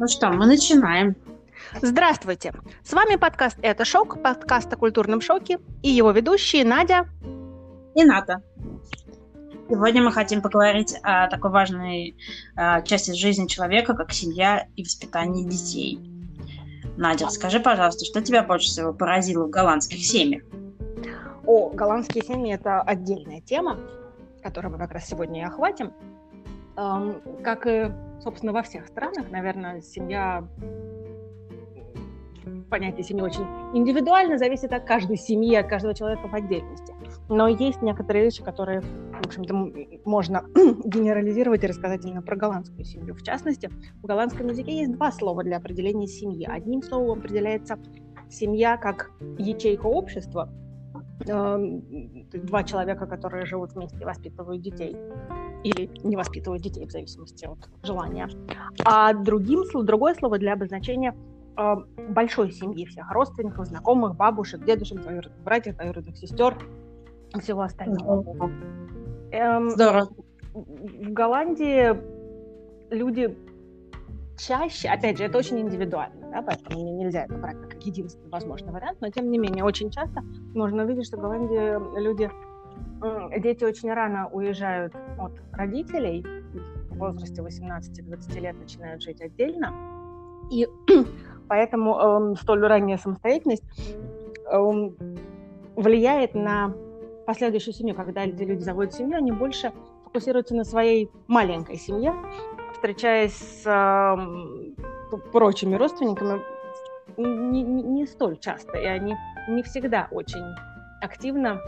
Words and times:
Ну 0.00 0.06
что, 0.06 0.30
мы 0.30 0.46
начинаем. 0.46 1.16
Здравствуйте! 1.82 2.52
С 2.84 2.92
вами 2.92 3.16
подкаст 3.16 3.58
«Это 3.62 3.84
шок», 3.84 4.22
подкаст 4.22 4.72
о 4.72 4.76
культурном 4.76 5.20
шоке 5.20 5.58
и 5.82 5.90
его 5.90 6.12
ведущие 6.12 6.64
Надя 6.64 7.08
и 7.96 8.04
Ната. 8.04 8.40
Сегодня 9.68 10.00
мы 10.04 10.12
хотим 10.12 10.40
поговорить 10.40 10.94
о 11.02 11.26
такой 11.26 11.50
важной 11.50 12.16
э, 12.56 12.84
части 12.84 13.10
жизни 13.10 13.48
человека, 13.48 13.94
как 13.94 14.12
семья 14.12 14.68
и 14.76 14.84
воспитание 14.84 15.44
детей. 15.44 15.98
Надя, 16.96 17.28
скажи, 17.28 17.58
пожалуйста, 17.58 18.04
что 18.04 18.22
тебя 18.22 18.44
больше 18.44 18.68
всего 18.68 18.92
поразило 18.92 19.46
в 19.46 19.50
голландских 19.50 20.06
семьях? 20.06 20.44
О, 21.44 21.70
голландские 21.70 22.22
семьи– 22.22 22.52
это 22.54 22.82
отдельная 22.82 23.40
тема, 23.40 23.80
которую 24.44 24.70
мы 24.70 24.78
как 24.78 24.92
раз 24.92 25.08
сегодня 25.08 25.40
и 25.40 25.44
охватим. 25.44 25.92
Как 27.42 27.66
и, 27.66 27.90
собственно, 28.20 28.52
во 28.52 28.62
всех 28.62 28.86
странах, 28.86 29.30
наверное, 29.30 29.80
семья 29.80 30.46
понятие 32.70 33.02
семьи 33.02 33.22
очень 33.22 33.44
индивидуально, 33.74 34.38
зависит 34.38 34.72
от 34.72 34.84
каждой 34.84 35.16
семьи, 35.16 35.54
от 35.56 35.68
каждого 35.68 35.94
человека 35.94 36.28
в 36.28 36.34
отдельности. 36.34 36.94
Но 37.28 37.48
есть 37.48 37.82
некоторые 37.82 38.26
вещи, 38.26 38.44
которые, 38.44 38.80
в 38.80 39.26
общем-то, 39.26 39.54
можно 40.04 40.44
генерализировать 40.84 41.64
и 41.64 41.66
рассказать 41.66 42.04
именно 42.04 42.22
про 42.22 42.36
голландскую 42.36 42.84
семью. 42.84 43.14
В 43.14 43.22
частности, 43.22 43.70
в 44.02 44.06
голландском 44.06 44.48
языке 44.48 44.76
есть 44.78 44.92
два 44.92 45.10
слова 45.10 45.42
для 45.42 45.56
определения 45.56 46.06
семьи. 46.06 46.46
Одним 46.48 46.82
словом 46.82 47.18
определяется 47.18 47.78
семья 48.28 48.76
как 48.76 49.10
ячейка 49.38 49.86
общества, 49.86 50.48
два 51.24 52.64
человека, 52.64 53.06
которые 53.06 53.46
живут 53.46 53.72
вместе 53.72 53.98
и 54.00 54.04
воспитывают 54.04 54.62
детей 54.62 54.96
или 55.64 55.90
не 56.04 56.16
воспитывают 56.16 56.62
детей 56.62 56.86
в 56.86 56.90
зависимости 56.90 57.44
от 57.46 57.58
желания. 57.82 58.28
А 58.84 59.12
другим, 59.12 59.64
другое 59.84 60.14
слово 60.14 60.38
для 60.38 60.52
обозначения 60.52 61.14
э, 61.56 61.76
большой 62.10 62.52
семьи 62.52 62.86
всех 62.86 63.10
родственников, 63.10 63.66
знакомых, 63.66 64.16
бабушек, 64.16 64.64
дедушек, 64.64 65.00
двоюродных 65.00 65.42
братьев, 65.42 65.76
двоюродных 65.76 66.16
сестер, 66.16 66.56
всего 67.40 67.62
остального. 67.62 68.50
Эм, 69.32 69.70
Здорово. 69.70 70.08
В 70.54 71.12
Голландии 71.12 71.94
люди 72.90 73.36
чаще, 74.38 74.88
опять 74.88 75.18
же, 75.18 75.24
это 75.24 75.38
очень 75.38 75.60
индивидуально, 75.60 76.30
да, 76.30 76.42
поэтому 76.42 76.96
нельзя 76.96 77.24
это 77.24 77.34
брать 77.34 77.60
как 77.68 77.82
единственный 77.84 78.30
возможный 78.30 78.72
вариант, 78.72 78.98
но 79.00 79.10
тем 79.10 79.30
не 79.30 79.38
менее 79.38 79.64
очень 79.64 79.90
часто 79.90 80.22
можно 80.54 80.84
увидеть, 80.84 81.06
что 81.06 81.16
в 81.16 81.20
Голландии 81.20 82.00
люди 82.00 82.30
дети 83.38 83.64
очень 83.64 83.92
рано 83.92 84.28
уезжают 84.28 84.94
от 85.18 85.32
родителей, 85.52 86.24
в 86.90 86.98
возрасте 86.98 87.42
18-20 87.42 88.40
лет 88.40 88.56
начинают 88.58 89.02
жить 89.02 89.20
отдельно, 89.20 89.72
и 90.50 90.66
поэтому 91.48 92.32
э, 92.32 92.34
столь 92.40 92.66
ранняя 92.66 92.98
самостоятельность 92.98 93.64
э, 94.50 94.58
влияет 95.76 96.34
на 96.34 96.74
последующую 97.26 97.74
семью. 97.74 97.94
Когда 97.94 98.24
люди 98.24 98.62
заводят 98.62 98.94
семью, 98.94 99.18
они 99.18 99.32
больше 99.32 99.72
фокусируются 100.04 100.54
на 100.54 100.64
своей 100.64 101.10
маленькой 101.26 101.76
семье, 101.76 102.14
встречаясь 102.72 103.36
с 103.36 103.66
э, 103.66 105.16
прочими 105.32 105.74
родственниками 105.76 106.40
не, 107.16 107.62
не, 107.62 107.82
не 107.82 108.06
столь 108.06 108.38
часто, 108.38 108.78
и 108.78 108.84
они 108.84 109.16
не 109.48 109.62
всегда 109.62 110.08
очень 110.10 110.44
активно 111.00 111.60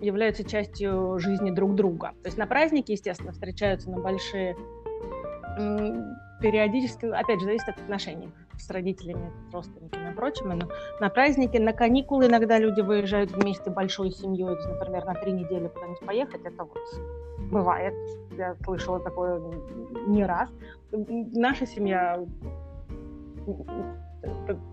являются 0.00 0.44
частью 0.44 1.18
жизни 1.18 1.50
друг 1.50 1.74
друга. 1.74 2.12
То 2.22 2.28
есть 2.28 2.38
на 2.38 2.46
праздники, 2.46 2.92
естественно, 2.92 3.32
встречаются 3.32 3.90
на 3.90 3.98
большие 3.98 4.56
периодически, 6.40 7.06
опять 7.06 7.40
же, 7.40 7.46
зависит 7.46 7.68
от 7.68 7.78
отношений 7.80 8.28
с 8.58 8.70
родителями, 8.70 9.32
с 9.50 9.54
родственниками 9.54 10.10
и 10.10 10.14
прочими, 10.14 10.54
но 10.54 10.68
на 11.00 11.08
праздники, 11.08 11.56
на 11.56 11.72
каникулы 11.72 12.26
иногда 12.26 12.58
люди 12.58 12.80
выезжают 12.80 13.30
вместе 13.30 13.70
большой 13.70 14.10
семьей, 14.10 14.56
например, 14.68 15.04
на 15.04 15.14
три 15.14 15.32
недели 15.32 15.68
куда-нибудь 15.68 16.00
поехать, 16.00 16.40
это 16.44 16.64
вот 16.64 16.78
бывает, 17.50 17.94
я 18.36 18.54
слышала 18.64 19.00
такое 19.00 19.40
не 20.06 20.24
раз. 20.24 20.50
Наша 20.92 21.66
семья 21.66 22.22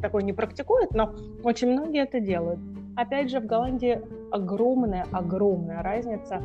такое 0.02 0.24
не 0.24 0.34
практикует, 0.34 0.92
но 0.92 1.14
очень 1.44 1.72
многие 1.72 2.04
это 2.04 2.20
делают. 2.20 2.60
Опять 2.96 3.32
же, 3.32 3.40
в 3.40 3.46
Голландии 3.46 4.02
огромная, 4.32 5.06
огромная 5.12 5.82
разница 5.82 6.42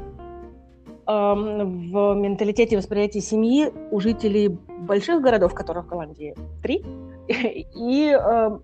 эм, 1.06 1.91
в 1.91 2.14
менталитете 2.14 2.75
и 2.75 2.78
восприятии 2.78 3.19
семьи 3.19 3.70
у 3.91 4.00
жителей 4.00 4.48
больших 4.48 5.20
городов, 5.20 5.54
которых 5.54 5.87
в 5.87 5.88
Голландии 5.88 6.34
три, 6.62 6.84
и 7.28 8.16
э, 8.19 8.58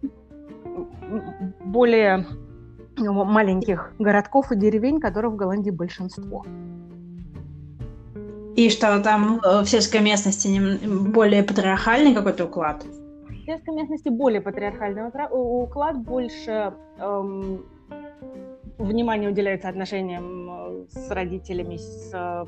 более 1.64 2.26
маленьких 2.96 3.92
городков 3.98 4.50
и 4.52 4.56
деревень, 4.56 5.00
которых 5.00 5.32
в 5.32 5.36
Голландии 5.36 5.70
большинство. 5.70 6.44
И 8.56 8.70
что 8.70 9.00
там 9.00 9.40
в 9.42 9.66
сельской 9.66 10.00
местности 10.00 10.48
более 11.10 11.42
патриархальный 11.42 12.14
какой-то 12.14 12.44
уклад? 12.44 12.84
В 13.28 13.44
сельской 13.44 13.74
местности 13.74 14.08
более 14.08 14.40
патриархальный 14.40 15.02
уклад, 15.32 15.98
больше 15.98 16.72
эм, 16.98 17.64
внимание 18.78 19.30
уделяется 19.30 19.68
отношениям 19.68 20.50
э, 20.50 20.84
с 20.88 21.10
родителями, 21.10 21.76
с, 21.76 22.10
э, 22.12 22.44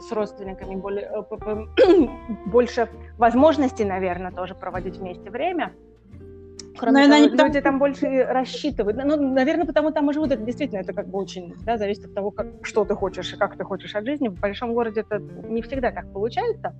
с 0.00 0.12
родственниками, 0.12 0.76
более, 0.76 1.10
э, 1.10 2.06
больше 2.46 2.88
возможностей, 3.18 3.84
наверное, 3.84 4.32
тоже 4.32 4.54
проводить 4.54 4.96
вместе 4.96 5.30
время. 5.30 5.72
Кроме 6.78 7.06
наверное, 7.06 7.36
того, 7.36 7.48
люди 7.48 7.60
там 7.60 7.78
больше 7.78 8.24
рассчитывают. 8.24 8.96
Ну, 8.96 9.32
наверное, 9.34 9.66
потому 9.66 9.90
там 9.92 10.10
и 10.10 10.14
живут. 10.14 10.32
Это 10.32 10.42
действительно, 10.42 10.80
это 10.80 10.94
как 10.94 11.08
бы 11.08 11.18
очень, 11.18 11.54
да, 11.64 11.76
зависит 11.76 12.06
от 12.06 12.14
того, 12.14 12.30
как, 12.30 12.46
что 12.62 12.84
ты 12.84 12.94
хочешь 12.94 13.34
и 13.34 13.36
как 13.36 13.56
ты 13.56 13.64
хочешь 13.64 13.94
от 13.94 14.06
жизни. 14.06 14.28
В 14.28 14.40
большом 14.40 14.72
городе 14.72 15.00
это 15.02 15.18
не 15.18 15.60
всегда 15.60 15.90
так 15.90 16.10
получается. 16.12 16.74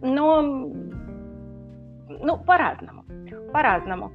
Но, 0.00 0.42
ну, 0.42 2.38
по-разному. 2.46 3.04
По-разному. 3.52 4.12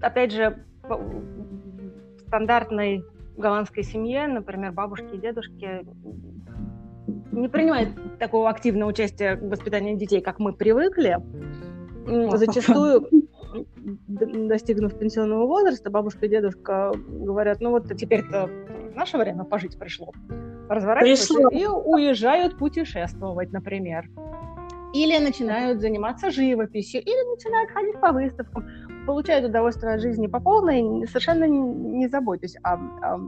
Опять 0.00 0.32
же, 0.32 0.64
в 0.82 2.20
стандартной 2.26 3.04
голландской 3.36 3.82
семье, 3.82 4.26
например, 4.26 4.72
бабушки 4.72 5.14
и 5.14 5.18
дедушки 5.18 5.86
не 7.32 7.48
принимают 7.48 8.18
такого 8.18 8.50
активного 8.50 8.90
участия 8.90 9.36
в 9.36 9.48
воспитании 9.48 9.94
детей, 9.94 10.20
как 10.20 10.38
мы 10.38 10.52
привыкли. 10.52 11.18
Зачастую, 12.36 13.08
достигнув 14.06 14.98
пенсионного 14.98 15.46
возраста, 15.46 15.90
бабушка 15.90 16.26
и 16.26 16.28
дедушка 16.28 16.92
говорят, 17.08 17.60
ну 17.60 17.70
вот 17.70 17.88
теперь-то 17.96 18.50
наше 18.94 19.18
время 19.18 19.44
пожить 19.44 19.78
пришло. 19.78 20.12
Разворачиваются 20.68 21.48
и 21.50 21.66
уезжают 21.66 22.58
путешествовать, 22.58 23.52
например. 23.52 24.08
Или 24.94 25.18
начинают 25.22 25.80
заниматься 25.80 26.30
живописью, 26.30 27.02
или 27.02 27.30
начинают 27.30 27.70
ходить 27.70 28.00
по 28.00 28.12
выставкам 28.12 28.66
получают 29.08 29.46
удовольствие 29.46 29.94
от 29.94 30.02
жизни 30.02 30.26
по 30.26 30.38
полной, 30.38 31.06
совершенно 31.06 31.44
не 31.44 32.08
заботясь 32.08 32.56
о, 32.62 32.74
о 32.74 33.18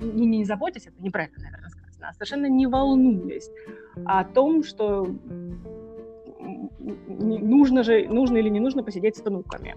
не, 0.00 0.26
не 0.26 0.44
заботясь, 0.46 0.86
это 0.86 0.96
неправильно, 0.98 1.36
наверное, 1.42 1.68
сказано, 1.68 2.08
а 2.08 2.14
совершенно 2.14 2.46
не 2.46 2.66
волнуясь 2.66 3.50
о 4.06 4.24
том, 4.24 4.64
что 4.64 5.06
нужно 6.78 7.82
же, 7.82 8.08
нужно 8.08 8.38
или 8.38 8.48
не 8.48 8.60
нужно 8.60 8.82
посидеть 8.82 9.16
с 9.18 9.20
внуками. 9.20 9.76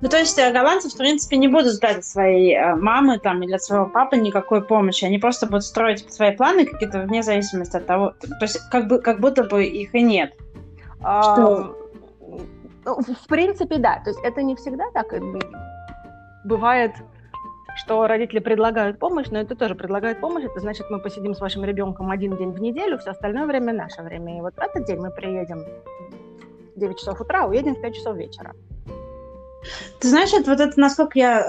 Ну, 0.00 0.08
то 0.08 0.18
есть 0.18 0.38
э, 0.38 0.52
голландцы, 0.52 0.88
в 0.88 0.96
принципе, 0.96 1.36
не 1.36 1.48
будут 1.48 1.72
ждать 1.72 1.98
от 1.98 2.04
своей 2.04 2.54
э, 2.54 2.76
мамы 2.76 3.18
там, 3.18 3.42
или 3.42 3.54
от 3.54 3.62
своего 3.62 3.86
папы 3.86 4.18
никакой 4.18 4.62
помощи. 4.62 5.04
Они 5.04 5.18
просто 5.18 5.46
будут 5.46 5.64
строить 5.64 6.12
свои 6.12 6.36
планы 6.36 6.66
какие-то 6.66 7.00
вне 7.00 7.22
зависимости 7.22 7.76
от 7.76 7.86
того... 7.86 8.10
То 8.20 8.42
есть 8.42 8.60
как, 8.70 8.86
бы, 8.88 9.00
как 9.00 9.20
будто 9.20 9.42
бы 9.42 9.64
их 9.64 9.94
и 9.94 10.02
нет. 10.02 10.34
А, 11.00 11.22
что... 11.22 11.85
В 12.86 13.26
принципе, 13.26 13.78
да. 13.78 14.00
То 14.04 14.10
есть 14.10 14.20
это 14.22 14.42
не 14.42 14.54
всегда 14.54 14.84
так. 14.92 15.06
Бывает, 16.44 16.92
что 17.76 18.06
родители 18.06 18.38
предлагают 18.38 18.98
помощь, 18.98 19.26
но 19.30 19.40
это 19.40 19.56
тоже 19.56 19.74
предлагают 19.74 20.20
помощь. 20.20 20.44
Это 20.44 20.60
значит, 20.60 20.86
мы 20.88 21.00
посидим 21.00 21.34
с 21.34 21.40
вашим 21.40 21.64
ребенком 21.64 22.10
один 22.10 22.36
день 22.36 22.52
в 22.52 22.60
неделю, 22.60 22.98
все 22.98 23.10
остальное 23.10 23.46
время 23.46 23.72
наше 23.72 24.02
время. 24.02 24.38
И 24.38 24.40
вот 24.40 24.54
в 24.54 24.58
этот 24.58 24.86
день 24.86 24.98
мы 24.98 25.10
приедем 25.10 25.64
в 26.74 26.78
9 26.78 26.98
часов 26.98 27.20
утра, 27.20 27.46
уедем 27.46 27.74
в 27.74 27.80
5 27.80 27.94
часов 27.94 28.16
вечера. 28.16 28.54
Ты 30.00 30.08
знаешь, 30.08 30.32
это, 30.32 30.50
вот 30.50 30.60
это, 30.60 30.78
насколько 30.78 31.18
я 31.18 31.40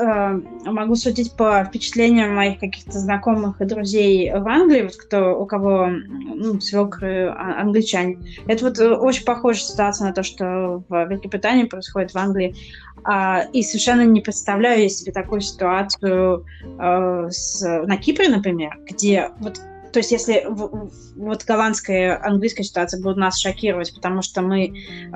э, 0.65 0.69
могу 0.69 0.95
судить 0.95 1.33
по 1.33 1.63
впечатлениям 1.63 2.35
моих 2.35 2.59
каких-то 2.59 2.97
знакомых 2.97 3.61
и 3.61 3.65
друзей 3.65 4.31
в 4.31 4.47
Англии, 4.47 4.83
вот 4.83 4.95
кто, 4.95 5.39
у 5.39 5.45
кого 5.45 5.87
ну, 5.87 6.59
свекры 6.61 7.27
а, 7.27 7.61
англичане, 7.61 8.17
это 8.47 8.65
вот 8.65 8.79
э, 8.79 8.89
очень 8.95 9.25
похожая 9.25 9.63
ситуация 9.63 10.07
на 10.07 10.13
то, 10.13 10.23
что 10.23 10.83
в 10.87 11.05
Великобритании 11.05 11.65
происходит 11.65 12.11
в 12.11 12.17
Англии. 12.17 12.55
А, 13.03 13.43
и 13.53 13.63
совершенно 13.63 14.01
не 14.01 14.21
представляю 14.21 14.89
себе 14.89 15.11
такую 15.11 15.41
ситуацию 15.41 16.45
э, 16.79 17.27
с, 17.29 17.61
на 17.85 17.97
Кипре, 17.97 18.29
например, 18.29 18.79
где 18.85 19.31
вот 19.39 19.61
то 19.97 19.99
есть 19.99 20.11
если 20.11 20.45
вот 20.47 21.43
голландская, 21.43 22.23
английская 22.23 22.61
ситуация 22.61 23.01
будет 23.01 23.17
нас 23.17 23.39
шокировать, 23.39 23.95
потому 23.95 24.21
что 24.21 24.43
мы 24.43 24.67
э, 24.67 25.09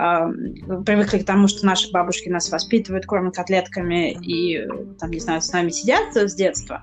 привыкли 0.83 1.19
к 1.19 1.25
тому, 1.27 1.47
что 1.47 1.67
наши 1.67 1.91
бабушки 1.91 2.29
нас 2.29 2.49
воспитывают, 2.49 3.05
кормят 3.05 3.35
котлетками 3.35 4.11
и, 4.13 4.67
там, 4.99 5.11
не 5.11 5.19
знаю, 5.19 5.43
с 5.43 5.53
нами 5.53 5.69
сидят 5.69 6.15
с 6.15 6.33
детства, 6.33 6.81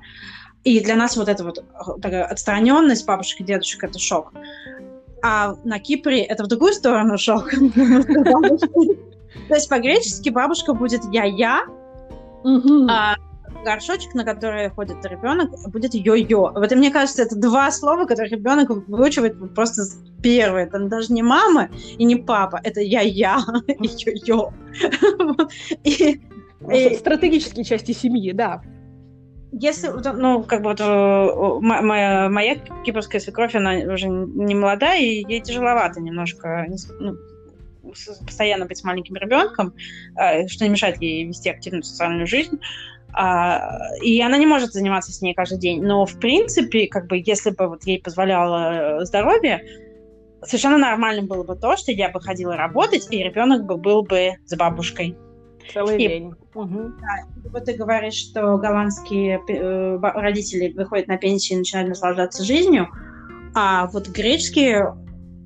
и 0.62 0.79
для 0.79 0.95
нас 0.95 1.17
вот 1.17 1.29
эта 1.29 1.43
вот 1.43 1.65
такая 2.00 2.23
отстраненность 2.23 3.05
бабушек 3.05 3.41
и 3.41 3.43
дедушек– 3.43 3.83
это 3.83 3.99
шок. 3.99 4.33
А 5.21 5.56
на 5.65 5.81
Кипре 5.81 6.23
это 6.23 6.45
в 6.45 6.47
другую 6.47 6.75
сторону 6.75 7.19
шок. 7.19 7.50
То 9.49 9.55
есть 9.56 9.69
по-гречески 9.69 10.29
бабушка 10.29 10.73
будет 10.73 11.00
«я-я», 11.11 11.65
а 12.89 13.17
горшочек, 13.65 14.15
на 14.15 14.25
который 14.25 14.71
ходит 14.71 15.05
ребенок, 15.05 15.51
будет 15.71 15.95
йо-йо. 15.95 16.53
Вот 16.55 16.73
и 16.73 16.77
мне 16.77 16.91
кажется, 16.91 17.23
это 17.23 17.37
два 17.37 17.71
слова, 17.71 18.05
которые 18.07 18.31
ребенок 18.31 18.71
выучивает 18.71 19.55
просто 19.55 19.83
первое. 20.23 20.67
Это 20.67 20.79
даже 20.81 21.13
не 21.13 21.23
мама 21.23 21.69
и 21.99 22.05
не 22.05 22.17
папа, 22.17 22.61
это 22.63 22.81
я-я 22.81 23.41
и 23.67 23.87
йо-йо. 23.87 24.53
И, 25.85 26.21
Стратегические 26.97 27.65
части 27.65 27.93
семьи, 27.93 28.33
да. 28.33 28.63
Если, 29.53 29.89
ну, 29.89 30.43
как 30.43 30.63
бы 30.63 30.71
вот 30.71 30.81
э, 30.81 31.59
моя, 31.63 32.29
моя 32.29 32.57
кипрская 32.85 33.21
свекровь, 33.21 33.55
она 33.55 33.75
уже 33.93 34.09
не 34.09 34.55
молодая, 34.55 35.01
и 35.01 35.25
ей 35.27 35.41
тяжеловато 35.41 36.01
немножко 36.01 36.67
ну, 36.99 37.17
постоянно 38.27 38.67
быть 38.67 38.79
с 38.79 38.85
маленьким 38.85 39.17
ребенком, 39.17 39.75
э, 40.17 40.47
что 40.49 40.65
не 40.65 40.71
мешает 40.71 41.01
ей 41.01 41.25
вести 41.25 41.49
активную 41.49 41.83
социальную 41.83 42.27
жизнь. 42.27 42.59
А, 43.20 43.97
и 44.00 44.20
она 44.23 44.38
не 44.38 44.47
может 44.47 44.73
заниматься 44.73 45.11
с 45.12 45.20
ней 45.20 45.35
каждый 45.35 45.59
день. 45.59 45.82
Но, 45.82 46.06
в 46.06 46.20
принципе, 46.20 46.87
как 46.87 47.09
бы, 47.09 47.20
если 47.26 47.50
бы 47.50 47.67
вот 47.67 47.82
ей 47.82 48.00
позволяло 48.00 49.05
здоровье, 49.05 49.61
совершенно 50.44 50.79
нормальным 50.79 51.26
было 51.26 51.43
бы 51.43 51.56
то, 51.56 51.76
что 51.76 51.91
я 51.91 52.11
бы 52.11 52.20
ходила 52.20 52.55
работать, 52.55 53.09
и 53.11 53.20
ребенок 53.20 53.67
бы 53.67 53.76
был 53.76 54.05
бы 54.05 54.35
с 54.47 54.56
бабушкой. 54.56 55.17
Целый 55.75 55.97
и, 55.97 56.06
день. 56.06 56.32
Угу. 56.55 56.79
Да, 57.00 57.50
вот 57.50 57.65
ты 57.65 57.73
говоришь, 57.73 58.15
что 58.15 58.56
голландские 58.56 59.41
э, 59.49 59.99
родители 60.00 60.73
выходят 60.73 61.09
на 61.09 61.17
пенсию 61.17 61.56
и 61.56 61.59
начинают 61.62 61.88
наслаждаться 61.88 62.44
жизнью, 62.44 62.87
а 63.53 63.88
вот 63.88 64.06
греческие 64.11 64.94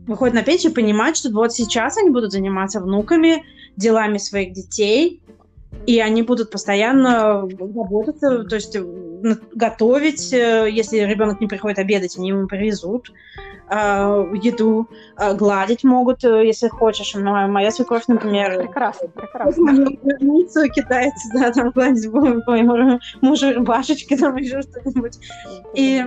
выходят 0.06 0.34
на 0.34 0.42
пенсию 0.42 0.72
и 0.72 0.74
понимают, 0.74 1.16
что 1.16 1.30
вот 1.30 1.54
сейчас 1.54 1.96
они 1.96 2.10
будут 2.10 2.32
заниматься 2.32 2.80
внуками, 2.80 3.44
делами 3.76 4.18
своих 4.18 4.52
детей, 4.52 5.22
и 5.86 6.00
они 6.00 6.22
будут 6.22 6.50
постоянно 6.50 7.48
работать, 7.58 8.20
то 8.20 8.54
есть 8.54 8.76
готовить, 9.52 10.32
э, 10.32 10.68
если 10.70 10.98
ребенок 10.98 11.40
не 11.40 11.46
приходит 11.46 11.78
обедать, 11.78 12.16
они 12.18 12.28
ему 12.28 12.46
привезут 12.46 13.12
э, 13.72 14.24
еду, 14.42 14.88
э, 15.16 15.34
гладить 15.34 15.84
могут, 15.84 16.24
э, 16.24 16.46
если 16.46 16.68
хочешь. 16.68 17.14
Моя, 17.14 17.46
моя 17.46 17.70
свекровь, 17.70 18.04
например... 18.06 18.58
Прекрасно, 18.58 19.08
прекрасно. 19.08 19.72
Границу 20.02 20.68
кидается, 20.70 21.28
да, 21.34 21.52
там 21.52 21.70
гладить 21.70 22.06
моему 22.12 23.00
мужу 23.20 23.52
рубашечки, 23.54 24.16
там 24.16 24.36
еще 24.36 24.62
что-нибудь. 24.62 25.18
И 25.74 26.04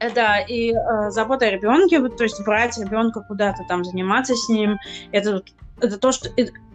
э, 0.00 0.10
да, 0.14 0.40
и 0.40 0.72
э, 0.72 1.10
забота 1.10 1.46
о 1.46 1.50
ребенке, 1.50 2.00
то 2.08 2.24
есть 2.24 2.44
брать 2.44 2.78
ребенка 2.78 3.24
куда-то 3.26 3.62
там, 3.68 3.84
заниматься 3.84 4.34
с 4.34 4.48
ним, 4.48 4.76
это, 5.12 5.42
это 5.80 5.98
то, 5.98 6.12
что 6.12 6.28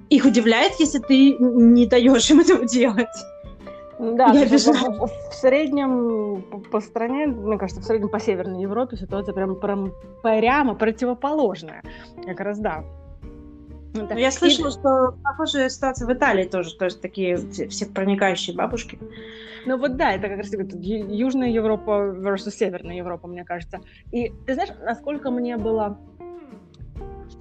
их 0.09 0.25
удивляет, 0.25 0.73
если 0.79 0.99
ты 0.99 1.37
не 1.37 1.85
даешь 1.85 2.29
им 2.29 2.39
этого 2.39 2.65
делать. 2.65 3.07
Да, 3.99 4.27
я 4.27 4.45
в, 4.45 4.51
в, 4.51 5.07
в 5.29 5.33
среднем 5.33 6.41
по, 6.43 6.59
по 6.59 6.79
стране, 6.79 7.27
мне 7.27 7.57
кажется, 7.57 7.81
в 7.81 7.85
среднем 7.85 8.07
по 8.07 8.19
Северной 8.19 8.61
Европе 8.61 8.95
ситуация 8.95 9.33
прям, 9.33 9.59
прям 9.59 9.93
прямо 10.23 10.73
противоположная. 10.73 11.83
Как 12.25 12.39
раз 12.39 12.59
да. 12.59 12.85
Ну, 13.93 14.07
да. 14.07 14.15
Я 14.15 14.31
слышала, 14.31 14.69
и... 14.69 14.71
что 14.71 15.15
похожая 15.21 15.67
ситуация 15.67 16.07
в 16.07 16.13
Италии 16.13 16.45
тоже, 16.45 16.77
то 16.77 16.85
есть 16.85 17.01
такие 17.01 17.37
все 17.37 17.85
проникающие 17.87 18.55
бабушки. 18.55 18.97
Ну 19.65 19.77
вот 19.77 19.97
да, 19.97 20.13
это 20.13 20.29
как 20.29 20.37
раз 20.37 20.53
Южная 20.53 21.49
Европа 21.49 22.15
versus 22.15 22.51
Северная 22.51 22.95
Европа, 22.95 23.27
мне 23.27 23.43
кажется. 23.43 23.81
И 24.13 24.31
ты 24.45 24.53
знаешь, 24.53 24.69
насколько 24.81 25.29
мне 25.29 25.57
было 25.57 25.97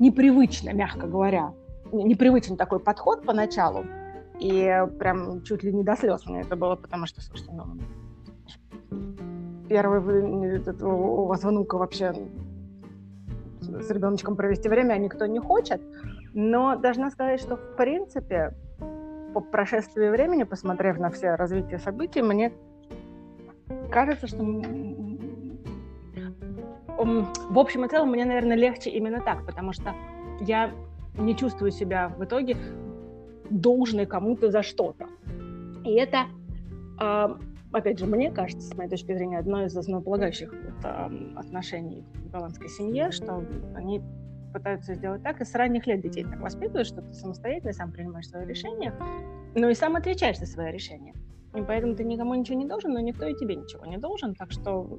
непривычно, 0.00 0.70
мягко 0.70 1.06
говоря, 1.06 1.52
непривычен 1.92 2.56
такой 2.56 2.80
подход 2.80 3.24
поначалу, 3.24 3.84
и 4.40 4.86
прям 4.98 5.42
чуть 5.42 5.62
ли 5.62 5.72
не 5.72 5.82
до 5.82 5.96
слез 5.96 6.26
мне 6.26 6.42
это 6.42 6.56
было, 6.56 6.76
потому 6.76 7.06
что, 7.06 7.20
слушайте, 7.20 7.52
ну, 7.52 7.64
первый 9.68 10.00
вы, 10.00 10.22
у 10.82 11.24
вас 11.26 11.44
внука 11.44 11.76
вообще 11.76 12.14
с 13.60 13.90
ребеночком 13.90 14.36
провести 14.36 14.68
время, 14.68 14.94
а 14.94 14.98
никто 14.98 15.26
не 15.26 15.38
хочет. 15.38 15.80
Но 16.34 16.76
должна 16.76 17.10
сказать, 17.10 17.40
что 17.40 17.56
в 17.56 17.76
принципе 17.76 18.54
по 19.34 19.40
прошествии 19.40 20.08
времени, 20.08 20.44
посмотрев 20.44 20.98
на 20.98 21.10
все 21.10 21.34
развитие 21.34 21.78
событий, 21.78 22.22
мне 22.22 22.52
кажется, 23.90 24.26
что 24.26 24.42
в 26.98 27.58
общем 27.58 27.84
и 27.84 27.88
целом 27.88 28.10
мне, 28.10 28.24
наверное, 28.24 28.56
легче 28.56 28.90
именно 28.90 29.20
так, 29.20 29.44
потому 29.46 29.72
что 29.72 29.94
я 30.40 30.70
не 31.18 31.36
чувствую 31.36 31.70
себя 31.70 32.08
в 32.08 32.24
итоге 32.24 32.56
должной 33.50 34.06
кому-то 34.06 34.50
за 34.50 34.62
что-то. 34.62 35.06
И 35.84 35.92
это, 35.94 36.26
э, 37.00 37.28
опять 37.72 37.98
же, 37.98 38.06
мне 38.06 38.30
кажется, 38.30 38.68
с 38.68 38.76
моей 38.76 38.90
точки 38.90 39.14
зрения, 39.14 39.38
одно 39.38 39.64
из 39.64 39.76
основополагающих 39.76 40.52
вот, 40.52 40.84
отношений 41.36 42.04
в 42.14 42.30
голландской 42.30 42.68
семье, 42.68 43.10
что 43.10 43.44
они 43.74 44.02
пытаются 44.52 44.94
сделать 44.94 45.22
так, 45.22 45.40
и 45.40 45.44
с 45.44 45.54
ранних 45.54 45.86
лет 45.86 46.00
детей 46.00 46.24
так 46.24 46.40
воспитывают, 46.40 46.86
что 46.86 47.02
ты 47.02 47.12
самостоятельно 47.12 47.72
сам 47.72 47.92
принимаешь 47.92 48.28
свое 48.28 48.46
решение, 48.46 48.94
но 49.54 49.68
и 49.68 49.74
сам 49.74 49.96
отвечаешь 49.96 50.38
за 50.38 50.46
свое 50.46 50.72
решение. 50.72 51.14
И 51.54 51.62
поэтому 51.62 51.94
ты 51.94 52.04
никому 52.04 52.34
ничего 52.34 52.58
не 52.58 52.66
должен, 52.66 52.92
но 52.92 53.00
никто 53.00 53.26
и 53.26 53.34
тебе 53.34 53.56
ничего 53.56 53.84
не 53.86 53.98
должен, 53.98 54.34
так 54.34 54.52
что 54.52 54.98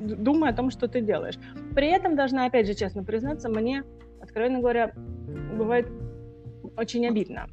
думай 0.00 0.50
о 0.50 0.54
том, 0.54 0.70
что 0.70 0.88
ты 0.88 1.00
делаешь. 1.00 1.38
При 1.74 1.88
этом 1.88 2.16
должна, 2.16 2.46
опять 2.46 2.66
же, 2.66 2.74
честно 2.74 3.04
признаться, 3.04 3.48
мне, 3.48 3.84
откровенно 4.22 4.60
говоря, 4.60 4.92
бывает 5.56 5.88
очень 6.76 7.06
обидно, 7.06 7.48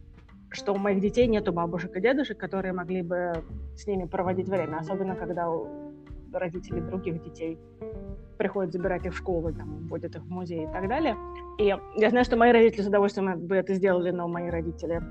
что 0.51 0.74
у 0.74 0.77
моих 0.77 1.01
детей 1.01 1.27
нету 1.27 1.51
бабушек 1.51 1.95
и 1.95 2.01
дедушек, 2.01 2.38
которые 2.38 2.73
могли 2.73 3.02
бы 3.02 3.44
с 3.76 3.88
ними 3.88 4.06
проводить 4.06 4.47
время, 4.47 4.78
особенно 4.78 5.16
когда 5.16 5.49
родители 6.31 6.80
других 6.80 7.23
детей 7.23 7.57
приходят 8.38 8.71
забирать 8.71 9.06
их 9.06 9.14
в 9.14 9.18
школу, 9.18 9.52
там, 9.54 9.88
вводят 9.88 10.16
их 10.16 10.21
в 10.21 10.30
музей 10.30 10.64
и 10.64 10.71
так 10.71 10.88
далее. 10.88 11.16
И 11.57 11.66
я 11.66 12.09
знаю, 12.09 12.23
что 12.23 12.38
мои 12.38 12.52
родители 12.52 12.81
с 12.81 12.88
удовольствием 12.88 13.40
бы 13.47 13.56
это 13.56 13.73
сделали, 13.73 14.11
но 14.11 14.28
мои 14.28 14.49
родители 14.49 15.02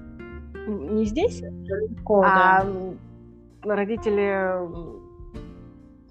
не 0.67 1.05
здесь, 1.05 1.43
а 2.07 2.65
да. 3.65 3.77
родители 3.77 4.59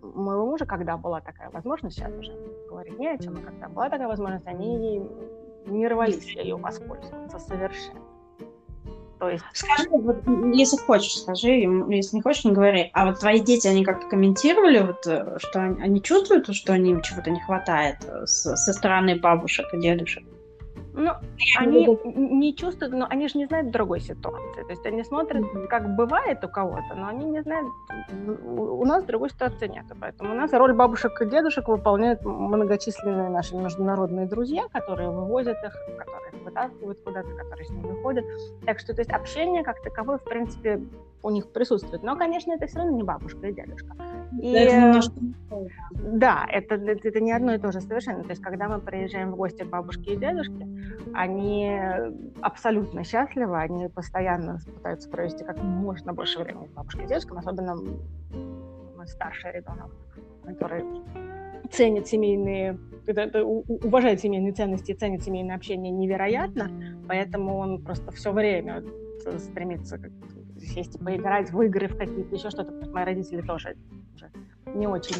моего 0.01 0.45
мужа, 0.45 0.65
когда 0.65 0.97
была 0.97 1.21
такая 1.21 1.49
возможность, 1.51 1.95
сейчас 1.95 2.11
уже 2.13 2.33
говорить 2.69 2.97
не 2.99 3.07
о 3.07 3.17
чем, 3.17 3.35
но 3.35 3.41
когда 3.41 3.69
была 3.69 3.89
такая 3.89 4.07
возможность, 4.07 4.47
они 4.47 5.07
не 5.67 5.87
рвались 5.87 6.25
ее 6.25 6.55
воспользоваться 6.55 7.39
совершенно. 7.39 8.01
То 9.19 9.29
есть... 9.29 9.43
Скажи, 9.53 9.89
вот, 9.89 10.21
если 10.53 10.77
хочешь, 10.77 11.17
скажи, 11.17 11.49
если 11.49 12.17
не 12.17 12.21
хочешь, 12.21 12.45
не 12.45 12.51
говори. 12.51 12.91
А 12.93 13.07
вот 13.07 13.19
твои 13.19 13.39
дети, 13.39 13.67
они 13.67 13.83
как-то 13.83 14.07
комментировали, 14.07 14.79
вот, 14.79 15.07
э, 15.07 15.37
что 15.39 15.59
они, 15.59 15.81
они 15.81 16.03
чувствуют, 16.03 16.53
что 16.53 16.75
им 16.75 17.01
чего-то 17.01 17.31
не 17.31 17.39
хватает 17.41 17.97
э, 18.05 18.27
с, 18.27 18.55
со 18.55 18.73
стороны 18.73 19.19
бабушек 19.19 19.65
и 19.73 19.79
дедушек? 19.79 20.23
Ну, 20.99 21.11
они 21.59 21.85
не 22.15 22.55
чувствуют, 22.55 22.91
но 22.91 23.05
они 23.07 23.27
же 23.27 23.37
не 23.37 23.45
знают 23.45 23.69
другой 23.69 23.99
ситуации. 23.99 24.63
То 24.63 24.69
есть 24.69 24.83
они 24.87 25.03
смотрят, 25.03 25.45
как 25.69 25.95
бывает 25.95 26.43
у 26.43 26.49
кого-то, 26.49 26.95
но 26.95 27.07
они 27.07 27.25
не 27.25 27.41
знают, 27.43 27.67
у 28.43 28.83
нас 28.83 29.03
другой 29.03 29.29
ситуации 29.29 29.67
нет. 29.67 29.85
Поэтому 30.01 30.31
у 30.31 30.35
нас 30.35 30.51
роль 30.53 30.73
бабушек 30.73 31.21
и 31.21 31.25
дедушек 31.27 31.67
выполняют 31.67 32.23
многочисленные 32.25 33.29
наши 33.29 33.55
международные 33.55 34.25
друзья, 34.25 34.63
которые 34.73 35.11
вывозят 35.11 35.57
их, 35.63 35.73
которые 35.99 36.31
их 36.33 36.41
вытаскивают 36.43 36.99
куда-то, 37.03 37.29
которые 37.29 37.65
с 37.65 37.69
ними 37.69 38.01
ходят. 38.01 38.25
Так 38.65 38.79
что, 38.79 38.95
то 38.95 39.01
есть 39.01 39.13
общение 39.13 39.63
как 39.63 39.83
таковое, 39.83 40.17
в 40.17 40.23
принципе, 40.23 40.81
у 41.23 41.29
них 41.29 41.51
присутствует. 41.51 42.03
Но, 42.03 42.15
конечно, 42.15 42.53
это 42.53 42.67
все 42.67 42.79
равно 42.79 42.95
не 42.95 43.03
бабушка 43.03 43.47
и 43.47 43.53
дедушка. 43.53 43.95
И, 44.41 44.51
это 44.51 45.01
да, 45.91 46.45
это, 46.49 46.75
это, 46.75 47.19
не 47.19 47.31
одно 47.31 47.53
и 47.53 47.57
то 47.57 47.71
же 47.71 47.81
совершенно. 47.81 48.23
То 48.23 48.29
есть, 48.29 48.41
когда 48.41 48.67
мы 48.67 48.79
приезжаем 48.79 49.31
в 49.31 49.35
гости 49.35 49.63
к 49.63 49.67
бабушке 49.67 50.13
и 50.13 50.17
дедушке, 50.17 50.67
они 51.13 51.71
абсолютно 52.41 53.03
счастливы, 53.03 53.57
они 53.57 53.87
постоянно 53.89 54.59
пытаются 54.65 55.09
провести 55.09 55.43
как 55.43 55.61
можно 55.61 56.13
больше 56.13 56.39
времени 56.39 56.67
с 56.67 56.71
бабушкой 56.71 57.05
и 57.05 57.07
дедушкой, 57.07 57.39
особенно 57.39 57.75
мой 57.75 59.07
старший 59.07 59.53
ребенок, 59.53 59.91
который 60.45 60.83
ценит 61.71 62.07
семейные, 62.07 62.77
это, 63.05 63.21
это, 63.21 63.43
уважает 63.43 64.21
семейные 64.21 64.53
ценности, 64.53 64.93
ценит 64.93 65.23
семейное 65.23 65.55
общение 65.55 65.91
невероятно, 65.91 66.69
поэтому 67.07 67.57
он 67.57 67.83
просто 67.83 68.11
все 68.11 68.31
время 68.31 68.83
стремится 69.39 69.97
сесть 70.59 70.95
и 70.95 71.03
поиграть 71.03 71.51
в 71.51 71.61
игры, 71.61 71.87
в 71.87 71.97
какие-то 71.97 72.35
еще 72.35 72.49
что-то, 72.49 72.71
мои 72.91 73.05
родители 73.05 73.41
тоже 73.41 73.75
уже 74.15 74.31
не 74.75 74.87
очень 74.87 75.15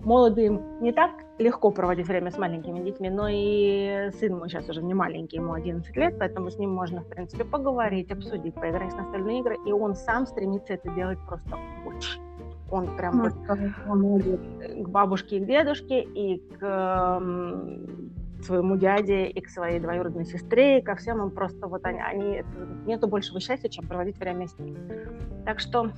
молодым 0.00 0.62
не 0.80 0.92
так 0.92 1.10
легко 1.38 1.70
проводить 1.70 2.06
время 2.06 2.30
с 2.30 2.38
маленькими 2.38 2.82
детьми, 2.82 3.10
но 3.10 3.28
и 3.28 4.10
сын 4.18 4.38
мой 4.38 4.48
сейчас 4.48 4.68
уже 4.68 4.82
не 4.82 4.94
маленький, 4.94 5.36
ему 5.36 5.52
11 5.52 5.96
лет, 5.96 6.16
поэтому 6.18 6.50
с 6.50 6.58
ним 6.58 6.70
можно, 6.70 7.00
в 7.00 7.08
принципе, 7.08 7.44
поговорить, 7.44 8.10
обсудить, 8.12 8.54
поиграть 8.54 8.92
в 8.92 8.96
настольные 8.96 9.40
игры, 9.40 9.56
и 9.66 9.72
он 9.72 9.94
сам 9.94 10.26
стремится 10.26 10.74
это 10.74 10.88
делать 10.94 11.18
просто 11.26 11.58
очень. 11.86 12.22
Он 12.70 12.96
прям 12.96 13.20
вот 13.20 13.34
к 13.34 14.88
бабушке 14.88 15.36
и 15.38 15.40
к 15.40 15.46
дедушке, 15.46 16.02
и 16.02 16.38
к 16.58 17.20
своему 18.44 18.76
дяде, 18.76 19.26
и 19.26 19.40
к 19.40 19.48
своей 19.48 19.80
двоюродной 19.80 20.24
сестре, 20.24 20.78
и 20.78 20.82
ко 20.82 20.94
всем 20.94 21.22
им 21.22 21.30
просто 21.30 21.66
вот 21.66 21.84
они, 21.84 22.00
они 22.00 22.42
нету 22.86 23.08
большего 23.08 23.40
счастья, 23.40 23.68
чем 23.68 23.86
проводить 23.86 24.18
время 24.18 24.46
с 24.46 24.58
ним. 24.58 24.76
Так 25.44 25.60
что 25.60 25.92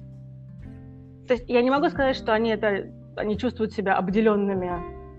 то 1.27 1.35
есть 1.35 1.49
я 1.49 1.61
не 1.63 1.71
могу 1.71 1.89
сказать, 1.91 2.17
что 2.17 2.33
они 2.33 2.51
это 2.51 2.91
они 3.17 3.37
чувствуют 3.37 3.73
себя 3.73 3.97
обделенными 3.97 4.71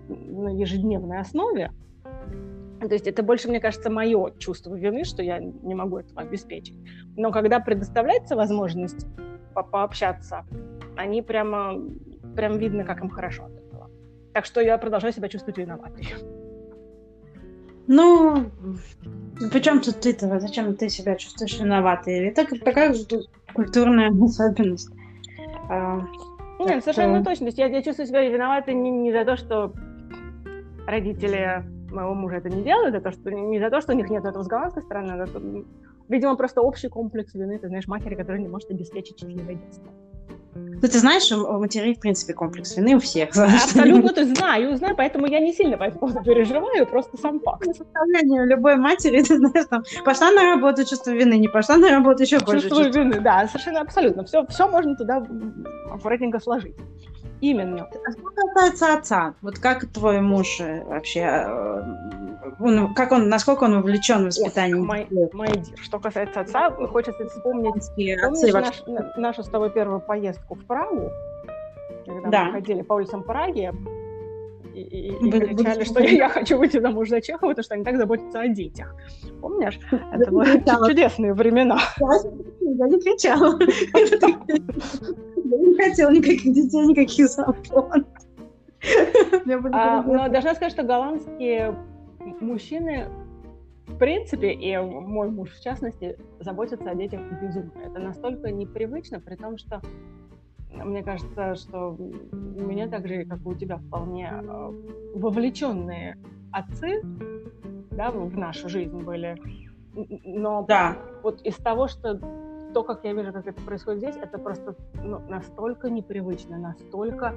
на 0.08 0.50
ежедневной 0.50 1.20
основе. 1.20 1.72
То 2.80 2.94
есть 2.94 3.08
это 3.08 3.24
больше, 3.24 3.50
мне 3.50 3.60
кажется, 3.60 3.90
мое 3.90 4.32
чувство 4.38 4.74
вины, 4.74 5.04
что 5.04 5.22
я 5.22 5.40
не 5.40 5.76
могу 5.76 5.98
этого 5.98 6.22
обеспечить. 6.22 6.78
Но 7.18 7.32
когда 7.32 7.60
предоставляется 7.60 8.36
возможность 8.36 9.06
по 9.54 9.64
пообщаться, 9.64 10.46
они 10.96 11.22
прямо, 11.22 11.76
прям 12.36 12.58
видно, 12.58 12.86
как 12.86 13.02
им 13.02 13.10
хорошо 13.10 13.46
от 13.46 13.58
этого. 13.58 13.90
Так 14.34 14.46
что 14.46 14.62
я 14.62 14.78
продолжаю 14.78 15.14
себя 15.14 15.28
чувствовать 15.28 15.58
виноватой. 15.58 16.08
Ну, 17.92 18.46
причем 19.52 19.82
тут 19.82 20.00
ты-то? 20.00 20.40
Зачем 20.40 20.76
ты 20.76 20.90
себя 20.90 21.16
чувствуешь 21.16 21.60
виноватой? 21.60 22.28
Это 22.28 22.46
такая 22.60 22.94
культурная 23.52 24.12
особенность. 24.24 24.92
А, 25.72 26.00
нет, 26.60 26.84
совершенно 26.84 27.24
точно. 27.24 27.46
То 27.46 27.48
есть 27.48 27.58
я, 27.58 27.66
я 27.66 27.82
чувствую 27.82 28.06
себя 28.06 28.30
виноватой 28.30 28.76
не, 28.76 28.92
не 28.92 29.12
за 29.12 29.26
то, 29.26 29.38
что 29.38 29.74
родители 30.86 31.64
моего 31.92 32.14
мужа 32.14 32.36
это 32.36 32.50
не 32.50 32.62
делают, 32.62 32.94
за 32.94 33.02
то, 33.02 33.12
что, 33.12 33.32
не 33.32 33.60
за 33.60 33.72
то, 33.72 33.82
что 33.82 33.94
у 33.94 33.96
них 33.96 34.08
нет 34.12 34.24
этого 34.24 34.44
с 34.44 34.48
голландской 34.48 34.84
стороны, 34.84 35.14
а 35.14 35.26
за 35.26 35.34
то, 35.34 35.42
видимо, 36.10 36.36
просто 36.36 36.62
общий 36.62 36.90
комплекс 36.90 37.34
вины, 37.34 37.58
ты 37.58 37.70
знаешь, 37.70 37.88
матери, 37.88 38.14
которая 38.14 38.40
не 38.40 38.50
может 38.50 38.70
обеспечить 38.70 39.20
счастливое 39.20 39.56
детство. 39.56 39.92
Ну, 40.82 40.88
ты 40.88 41.00
знаешь, 41.00 41.32
у 41.32 41.60
матерей, 41.60 41.96
в 41.96 42.00
принципе, 42.00 42.34
комплекс 42.34 42.76
вины 42.78 42.96
у 42.96 43.00
всех. 43.00 43.30
Абсолютно, 43.36 44.14
ты 44.14 44.26
знаю, 44.36 44.78
знаю, 44.78 44.96
поэтому 44.96 45.28
я 45.28 45.40
не 45.40 45.54
сильно 45.54 45.78
по 45.78 45.84
этому 45.84 46.24
переживаю, 46.24 46.86
просто 46.86 47.18
сам 47.18 47.40
факт. 47.40 47.66
Состояние 47.66 48.46
любой 48.46 48.78
матери, 48.78 49.22
ты 49.28 49.38
знаешь, 49.38 49.68
там, 49.70 49.84
пошла 50.06 50.32
на 50.32 50.56
работу, 50.56 50.86
чувство 50.86 51.12
вины, 51.12 51.38
не 51.38 51.48
пошла 51.48 51.78
на 51.78 51.90
работу, 51.90 52.24
еще 52.24 52.40
больше 52.40 52.70
чувство 52.70 52.90
вины, 52.90 53.20
да, 53.20 53.48
совершенно 53.48 53.82
абсолютно. 53.82 54.24
Все, 54.24 54.46
все 54.48 54.68
можно 54.68 54.96
туда 54.96 55.26
аккуратненько 55.92 56.40
сложить. 56.40 56.76
Именно. 57.42 57.88
А 58.06 58.12
что 58.12 58.22
касается 58.22 58.94
отца, 58.94 59.34
вот 59.42 59.60
как 59.60 59.86
твой 59.94 60.20
муж 60.20 60.60
э, 60.60 60.84
вообще, 60.84 61.22
э, 61.22 61.84
он, 62.60 62.94
как 62.94 63.14
он, 63.14 63.30
насколько 63.30 63.64
он 63.64 63.76
увлечен 63.76 64.24
в 64.24 64.26
воспитании? 64.26 64.74
Мой, 64.74 65.08
мой 65.32 65.48
Что 65.82 66.00
касается 66.00 66.42
отца, 66.42 66.70
хочется 66.70 67.28
вспомнить 67.28 67.76
отцы 68.22 68.52
наш, 68.52 68.84
нашу 69.16 69.44
с 69.44 69.48
тобой 69.48 69.70
первую 69.70 70.02
поездку 70.02 70.56
в 70.56 70.66
Прагу, 70.70 71.10
когда 72.06 72.30
да. 72.30 72.46
мы 72.46 72.52
ходили 72.52 72.84
по 72.84 72.94
улицам 72.94 73.24
Праги, 73.24 73.74
и, 74.76 74.82
и, 74.82 75.08
и 75.08 75.32
кричали, 75.32 75.84
что 75.84 76.00
я, 76.00 76.10
я 76.12 76.30
хочу 76.30 76.60
выйти 76.60 76.80
замуж 76.80 77.10
за 77.10 77.22
Чехова, 77.22 77.50
потому 77.50 77.64
что 77.64 77.74
они 77.74 77.84
так 77.84 77.98
заботятся 77.98 78.42
о 78.42 78.48
детях. 78.48 78.96
Помнишь? 79.42 79.80
Это 79.92 80.32
были 80.32 80.64
чудесные 80.88 81.34
времена. 81.34 81.80
Я 82.00 82.88
не 82.88 83.02
кричала. 83.02 83.60
Я 83.60 85.58
не 85.58 85.76
хотела 85.90 86.12
никаких 86.12 86.54
детей, 86.54 86.86
никаких 86.86 87.28
забот. 87.30 88.06
А, 89.74 90.04
но 90.04 90.30
должна 90.30 90.54
сказать, 90.54 90.72
что 90.72 90.84
голландские 90.84 91.76
мужчины, 92.40 93.08
в 93.88 93.98
принципе, 93.98 94.52
и 94.52 94.78
мой 94.78 95.32
муж 95.32 95.50
в 95.50 95.64
частности, 95.64 96.16
заботятся 96.40 96.92
о 96.92 96.96
детях 96.96 97.22
безумно. 97.42 97.72
Это 97.84 98.00
настолько 98.00 98.52
непривычно, 98.52 99.20
при 99.20 99.36
том, 99.36 99.58
что 99.58 99.82
мне 100.72 101.04
кажется, 101.04 101.56
что 101.56 101.96
у 101.98 102.62
меня 102.62 102.88
так 102.88 103.08
же, 103.08 103.26
как 103.26 103.40
и 103.40 103.48
у 103.48 103.54
тебя, 103.56 103.78
вполне 103.78 104.30
а, 104.30 104.72
вовлеченные 105.16 106.18
отцы 106.52 107.02
да, 107.92 108.12
в 108.12 108.38
нашу 108.38 108.70
жизнь 108.70 108.98
были. 108.98 109.36
Но 110.24 110.64
да. 110.64 110.98
вот 111.24 111.42
из 111.42 111.56
того, 111.56 111.88
что 111.88 112.20
то, 112.74 112.84
как 112.84 113.04
я 113.04 113.14
вижу, 113.14 113.34
как 113.34 113.48
это 113.48 113.62
происходит 113.62 114.00
здесь, 114.00 114.16
это 114.16 114.38
просто 114.38 114.76
ну, 115.04 115.20
настолько 115.28 115.90
непривычно, 115.90 116.58
настолько 116.58 117.34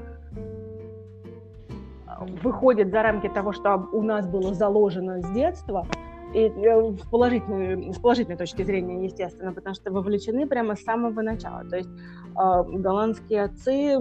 а, 2.06 2.24
выходит 2.42 2.90
за 2.90 3.02
рамки 3.02 3.28
того, 3.28 3.52
что 3.52 3.88
у 3.92 4.02
нас 4.02 4.26
было 4.26 4.54
заложено 4.54 5.20
с 5.20 5.30
детства, 5.30 5.86
и 6.34 6.48
э, 6.48 6.92
с 6.96 7.06
положительной, 7.08 7.92
с 7.92 7.98
положительной 7.98 8.38
точки 8.38 8.62
зрения, 8.62 9.04
естественно, 9.04 9.52
потому 9.52 9.74
что 9.74 9.92
вовлечены 9.92 10.46
прямо 10.46 10.76
с 10.76 10.82
самого 10.82 11.20
начала. 11.22 11.64
То 11.64 11.76
есть 11.76 11.90
э, 11.90 12.62
голландские 12.78 13.44
отцы 13.44 13.98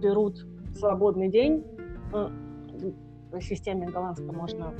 берут 0.00 0.46
свободный 0.76 1.28
день. 1.28 1.64
В 2.12 3.40
системе 3.40 3.88
голландской 3.88 4.30
можно 4.30 4.74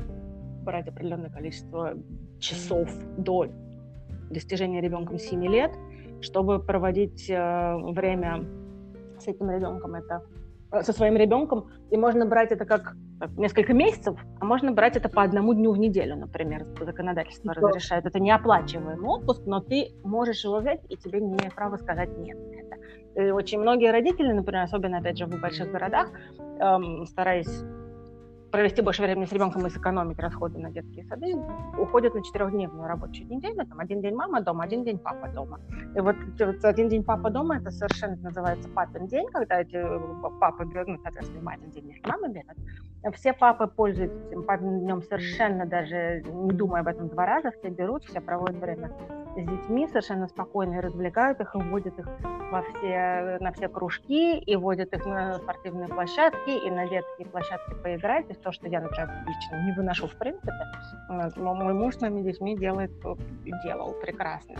брать 0.64 0.88
определенное 0.88 1.30
количество 1.30 1.94
часов 2.38 2.88
до 3.16 3.48
достижения 4.30 4.80
ребенком 4.80 5.18
7 5.18 5.44
лет, 5.46 5.72
чтобы 6.20 6.58
проводить 6.58 7.28
э, 7.28 7.76
время 7.92 8.44
с 9.18 9.26
этим 9.26 9.50
ребенком. 9.50 9.94
Это 9.94 10.22
э, 10.72 10.82
со 10.82 10.92
своим 10.92 11.16
ребенком, 11.16 11.68
и 11.90 11.96
можно 11.96 12.26
брать 12.26 12.52
это 12.52 12.64
как 12.64 12.96
несколько 13.36 13.72
месяцев, 13.72 14.18
а 14.40 14.44
можно 14.44 14.72
брать 14.72 14.96
это 14.96 15.08
по 15.08 15.22
одному 15.22 15.54
дню 15.54 15.72
в 15.72 15.78
неделю, 15.78 16.16
например, 16.16 16.66
законодательство 16.80 17.54
да. 17.54 17.60
разрешает. 17.60 18.06
Это 18.06 18.20
неоплачиваемый 18.20 18.98
отпуск, 18.98 19.42
но 19.46 19.60
ты 19.60 19.92
можешь 20.02 20.44
его 20.44 20.58
взять, 20.58 20.80
и 20.88 20.96
тебе 20.96 21.20
не 21.20 21.28
имеет 21.32 21.54
права 21.54 21.76
сказать 21.76 22.16
нет. 22.18 22.36
И 23.16 23.30
очень 23.30 23.60
многие 23.60 23.92
родители, 23.92 24.32
например, 24.32 24.62
особенно, 24.62 24.98
опять 24.98 25.18
же, 25.18 25.26
в 25.26 25.40
больших 25.40 25.70
городах, 25.70 26.10
эм, 26.58 27.06
стараясь 27.06 27.64
провести 28.54 28.82
больше 28.82 29.02
времени 29.02 29.24
с 29.24 29.32
ребенком 29.32 29.66
и 29.66 29.70
сэкономить 29.70 30.20
расходы 30.20 30.60
на 30.60 30.70
детские 30.70 31.04
сады, 31.06 31.34
уходят 31.76 32.14
на 32.14 32.22
четырехдневную 32.22 32.86
рабочую 32.86 33.26
неделю. 33.26 33.66
Там 33.66 33.80
один 33.80 34.00
день 34.00 34.14
мама 34.14 34.42
дома, 34.42 34.62
один 34.62 34.84
день 34.84 34.96
папа 34.96 35.26
дома. 35.28 35.58
И 35.96 35.98
вот, 35.98 36.14
вот 36.38 36.64
один 36.64 36.88
день 36.88 37.02
папа 37.02 37.30
дома, 37.30 37.56
это 37.56 37.72
совершенно 37.72 38.16
называется 38.16 38.68
папин 38.68 39.08
день, 39.08 39.26
когда 39.32 39.60
эти 39.60 39.74
э, 39.74 40.38
папы 40.38 40.64
берут, 40.66 40.86
ну, 40.86 40.98
соответственно, 41.02 41.42
мать 41.42 41.58
один 41.66 41.84
день, 41.84 42.00
мама 42.04 42.28
берет. 42.28 42.56
Все 43.12 43.32
папы 43.34 43.66
пользуются 43.66 44.18
этим 44.28 44.44
папиным 44.44 44.80
днем 44.80 45.02
совершенно 45.02 45.66
даже 45.66 46.22
не 46.22 46.52
думая 46.52 46.80
об 46.80 46.88
этом 46.88 47.08
два 47.08 47.26
раза, 47.26 47.50
все 47.50 47.68
берут, 47.68 48.04
все 48.04 48.20
проводят 48.20 48.56
время 48.56 48.90
с 49.36 49.36
детьми 49.36 49.86
совершенно 49.88 50.28
спокойно 50.28 50.76
и 50.76 50.80
развлекают 50.80 51.40
их, 51.40 51.54
и 51.54 51.58
вводят 51.58 51.98
их 51.98 52.06
во 52.50 52.62
все, 52.62 53.38
на 53.40 53.52
все 53.52 53.68
кружки, 53.68 54.38
и 54.38 54.56
водят 54.56 54.92
их 54.94 55.04
на 55.04 55.34
спортивные 55.34 55.88
площадки, 55.88 56.50
и 56.50 56.70
на 56.70 56.88
детские 56.88 57.26
площадки 57.26 57.74
поиграть. 57.82 58.26
То 58.42 58.52
что 58.52 58.68
я, 58.68 58.80
например, 58.80 59.10
лично 59.26 59.64
не 59.66 59.72
выношу 59.72 60.06
в 60.06 60.16
принципе, 60.16 60.52
мой 61.36 61.74
муж 61.74 61.96
с 61.96 62.00
моими 62.00 62.22
детьми 62.22 62.56
делает, 62.56 62.92
делал 63.64 63.92
прекрасно. 64.00 64.54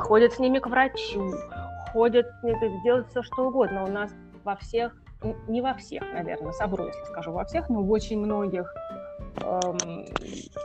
Ходят 0.00 0.32
с 0.32 0.38
ними 0.40 0.58
к 0.58 0.66
врачу, 0.66 1.32
ходят, 1.92 2.26
делают 2.82 3.08
все, 3.08 3.22
что 3.22 3.46
угодно. 3.46 3.84
У 3.84 3.88
нас 3.88 4.12
во 4.42 4.56
всех 4.56 4.96
не 5.48 5.60
во 5.60 5.74
всех, 5.74 6.02
наверное, 6.12 6.52
совру, 6.52 6.86
если 6.86 7.04
скажу 7.04 7.32
во 7.32 7.44
всех, 7.44 7.68
но 7.68 7.82
в 7.82 7.90
очень 7.90 8.18
многих 8.18 8.74
эм, 9.42 10.06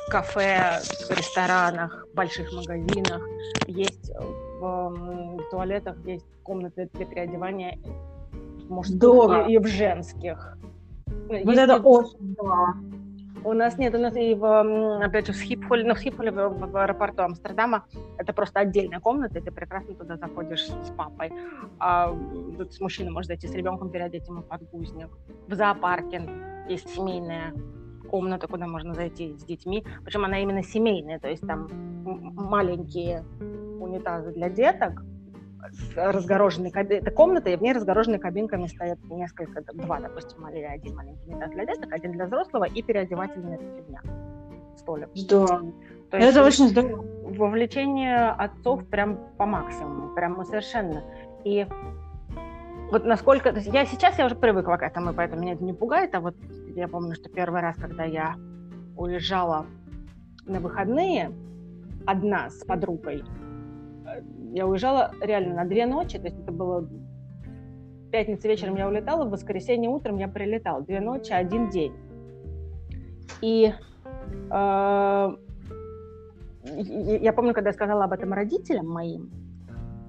кафе, 0.10 0.80
ресторанах, 1.10 2.08
больших 2.14 2.52
магазинах 2.54 3.22
есть 3.68 4.10
э, 4.10 4.20
в, 4.60 5.38
в 5.38 5.50
туалетах 5.50 5.98
есть 6.06 6.26
комнаты 6.44 6.90
для 6.94 7.06
переодевания 7.06 7.78
мужских 8.70 9.48
и, 9.48 9.54
и 9.54 9.58
в 9.58 9.68
женских. 9.68 10.58
Вот 11.08 11.34
есть 11.34 11.58
это 11.58 11.78
очень 11.78 12.36
да. 12.36 12.76
У 13.44 13.54
нас 13.54 13.78
нет, 13.78 13.96
у 13.96 13.98
нас 13.98 14.16
и 14.16 14.34
в, 14.34 15.04
опять 15.04 15.28
же, 15.28 15.34
в 15.34 15.36
Схипхоле, 15.36 15.84
ну, 15.84 15.96
в 15.96 16.00
Схипхоле, 16.00 16.32
в, 16.32 16.72
в 16.72 16.78
аэропорту 16.78 17.24
Амстердама, 17.24 17.86
это 18.18 18.34
просто 18.34 18.60
отдельная 18.60 19.00
комната, 19.00 19.40
и 19.40 19.42
ты 19.42 19.52
прекрасно 19.52 19.96
туда 19.96 20.18
заходишь 20.18 20.68
с 20.68 20.92
папой. 20.98 21.32
А 21.80 22.14
тут 22.58 22.74
с 22.74 22.80
мужчиной 22.80 23.12
можешь 23.12 23.28
зайти 23.28 23.48
с 23.48 23.54
ребенком, 23.54 23.90
переодеть 23.90 24.28
ему 24.28 24.42
подгузник. 24.42 25.10
В 25.48 25.54
зоопарке 25.54 26.30
есть 26.68 26.90
семейная 26.90 27.54
комната, 28.10 28.48
куда 28.48 28.68
можно 28.68 28.94
зайти 28.94 29.38
с 29.38 29.44
детьми. 29.44 29.86
Причем 30.04 30.26
она 30.26 30.40
именно 30.40 30.64
семейная, 30.64 31.20
то 31.20 31.30
есть 31.30 31.46
там 31.46 31.68
маленькие 32.04 33.24
унитазы 33.80 34.32
для 34.32 34.50
деток, 34.50 35.04
разгороженной 35.96 36.72
кабинкой. 36.72 37.00
Это 37.00 37.12
комната, 37.12 37.50
и 37.50 37.56
в 37.56 37.62
ней 37.62 37.74
разгороженной 37.74 38.20
кабинками 38.20 38.68
стоят 38.68 39.00
несколько, 39.10 39.62
два, 39.74 40.00
допустим, 40.00 40.48
или 40.48 40.64
один 40.64 40.96
маленький 40.96 41.30
унитаз 41.30 41.52
для 41.52 41.66
деток, 41.66 41.92
один 41.92 42.12
для 42.14 42.26
взрослого 42.26 42.66
и 42.66 42.82
переодевательная 42.82 43.58
фигня. 43.58 44.02
Столик. 44.78 45.10
Здорово. 45.14 45.74
То 46.10 46.18
есть 46.18 46.30
это 46.30 46.46
очень 46.46 46.70
здорово. 46.70 47.06
Вовлечение 47.24 48.30
отцов 48.32 48.88
прям 48.88 49.20
по 49.38 49.46
максимуму, 49.46 50.16
прям 50.16 50.44
совершенно. 50.46 51.04
И 51.44 51.68
вот 52.92 53.06
насколько... 53.06 53.52
То 53.52 53.58
есть 53.58 53.72
я 53.72 53.86
сейчас 53.86 54.18
я 54.18 54.26
уже 54.26 54.36
привыкла 54.36 54.78
к 54.78 54.84
этому, 54.84 55.12
и 55.12 55.14
поэтому 55.14 55.42
меня 55.42 55.54
это 55.54 55.64
не 55.64 55.74
пугает, 55.74 56.16
а 56.16 56.22
вот 56.22 56.36
я 56.76 56.88
помню, 56.88 57.14
что 57.14 57.30
первый 57.30 57.62
раз, 57.62 57.76
когда 57.76 58.04
я 58.04 58.36
уезжала 58.98 59.66
на 60.46 60.60
выходные 60.60 61.32
одна 62.06 62.50
с 62.50 62.66
подругой, 62.66 63.24
я 64.54 64.68
уезжала 64.68 65.12
реально 65.22 65.56
на 65.56 65.66
две 65.66 65.86
ночи, 65.86 66.18
то 66.18 66.26
есть 66.26 66.40
это 66.40 66.52
было 66.52 66.88
пятница 68.12 68.48
вечером 68.48 68.76
я 68.76 68.88
улетала, 68.88 69.26
в 69.26 69.30
воскресенье 69.30 69.90
утром 69.90 70.18
я 70.18 70.28
прилетала. 70.28 70.82
Две 70.82 71.00
ночи, 71.00 71.32
один 71.32 71.70
день. 71.70 71.94
И 73.42 73.72
э, 74.52 75.32
я 76.64 77.34
помню, 77.34 77.54
когда 77.54 77.70
я 77.70 77.74
сказала 77.74 78.06
об 78.06 78.14
этом 78.14 78.34
родителям 78.34 78.88
моим, 78.88 79.32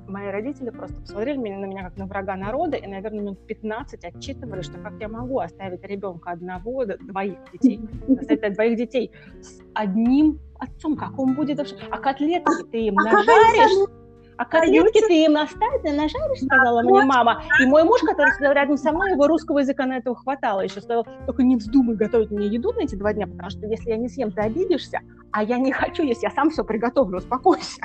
мои 0.08 0.28
родители 0.28 0.70
просто 0.70 1.00
посмотрели 1.00 1.38
на 1.38 1.66
меня 1.66 1.84
как 1.84 1.96
на 1.96 2.06
врага 2.06 2.34
народа 2.36 2.76
и, 2.76 2.86
наверное, 2.86 3.20
минут 3.20 3.46
15 3.46 4.04
отчитывали, 4.04 4.62
что 4.62 4.78
как 4.78 4.94
я 5.00 5.08
могу 5.08 5.38
оставить 5.38 5.84
ребенка 5.84 6.32
одного, 6.32 6.84
двоих 6.84 7.38
детей, 7.52 7.80
оставить 8.08 8.54
двоих 8.54 8.76
детей 8.76 9.12
с 9.40 9.60
одним 9.74 10.40
отцом, 10.58 10.96
как 10.96 11.18
он 11.18 11.34
будет... 11.34 11.60
А 11.60 11.98
котлетки 11.98 12.64
ты 12.70 12.86
им 12.86 12.94
нажаришь, 12.94 13.88
а 14.40 14.46
котлетки 14.46 15.06
ты 15.06 15.24
им 15.26 15.36
оставь, 15.36 15.82
ты 15.82 15.92
нажаришь, 15.92 16.40
сказала 16.42 16.80
мне 16.80 17.02
мама. 17.02 17.42
И 17.60 17.66
мой 17.66 17.84
муж, 17.84 18.00
который 18.00 18.32
сидел 18.32 18.52
рядом 18.52 18.78
со 18.78 18.90
мной, 18.90 19.10
его 19.10 19.26
русского 19.26 19.58
языка 19.58 19.84
на 19.84 19.98
этого 19.98 20.16
хватало. 20.16 20.62
Еще 20.62 20.80
сказал, 20.80 21.06
только 21.26 21.42
не 21.42 21.56
вздумай 21.56 21.94
готовить 21.94 22.30
мне 22.30 22.46
еду 22.46 22.72
на 22.72 22.84
эти 22.84 22.94
два 22.94 23.12
дня, 23.12 23.26
потому 23.26 23.50
что 23.50 23.66
если 23.66 23.90
я 23.90 23.98
не 23.98 24.08
съем, 24.08 24.32
ты 24.32 24.40
обидишься, 24.40 25.00
а 25.30 25.44
я 25.44 25.58
не 25.58 25.72
хочу, 25.72 26.02
если 26.04 26.22
я 26.22 26.30
сам 26.30 26.48
все 26.48 26.64
приготовлю, 26.64 27.18
успокойся. 27.18 27.82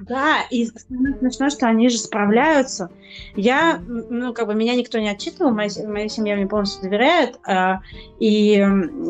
Да, 0.00 0.38
и 0.50 0.66
смешно, 0.66 1.50
что 1.50 1.68
они 1.68 1.88
же 1.88 1.98
справляются. 1.98 2.90
Я, 3.36 3.80
ну, 3.86 4.34
как 4.34 4.48
бы, 4.48 4.56
меня 4.56 4.74
никто 4.74 4.98
не 4.98 5.08
отчитывал, 5.08 5.52
моя, 5.52 5.70
моя 5.86 6.08
семья 6.08 6.34
мне 6.34 6.48
полностью 6.48 6.82
доверяет, 6.82 7.38
а, 7.46 7.80
и, 8.18 8.58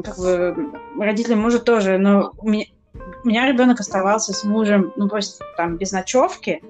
как 0.04 0.18
бы, 0.18 0.72
родители 1.00 1.34
мужа 1.34 1.58
тоже, 1.58 1.96
но 1.96 2.34
у 2.36 2.50
меня, 2.50 2.66
у 3.24 3.28
меня 3.28 3.46
ребенок 3.46 3.80
оставался 3.80 4.32
с 4.32 4.44
мужем, 4.44 4.92
ну, 4.96 5.08
просто 5.08 5.44
там 5.56 5.76
без 5.76 5.92
ночевки, 5.92 6.62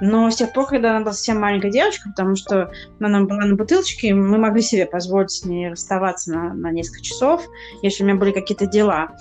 но 0.00 0.30
с 0.30 0.36
тех 0.36 0.52
пор, 0.52 0.66
когда 0.66 0.90
она 0.90 1.00
была 1.00 1.12
совсем 1.12 1.38
маленькая 1.38 1.70
девочка, 1.70 2.08
потому 2.08 2.34
что 2.34 2.72
она 3.00 3.22
была 3.22 3.44
на 3.44 3.54
бутылочке, 3.54 4.14
мы 4.14 4.38
могли 4.38 4.62
себе 4.62 4.86
позволить 4.86 5.30
с 5.30 5.44
ней 5.44 5.70
расставаться 5.70 6.32
на, 6.32 6.54
на 6.54 6.70
несколько 6.70 7.02
часов, 7.02 7.44
если 7.82 8.02
у 8.02 8.06
меня 8.06 8.16
были 8.16 8.32
какие-то 8.32 8.66
дела. 8.66 9.14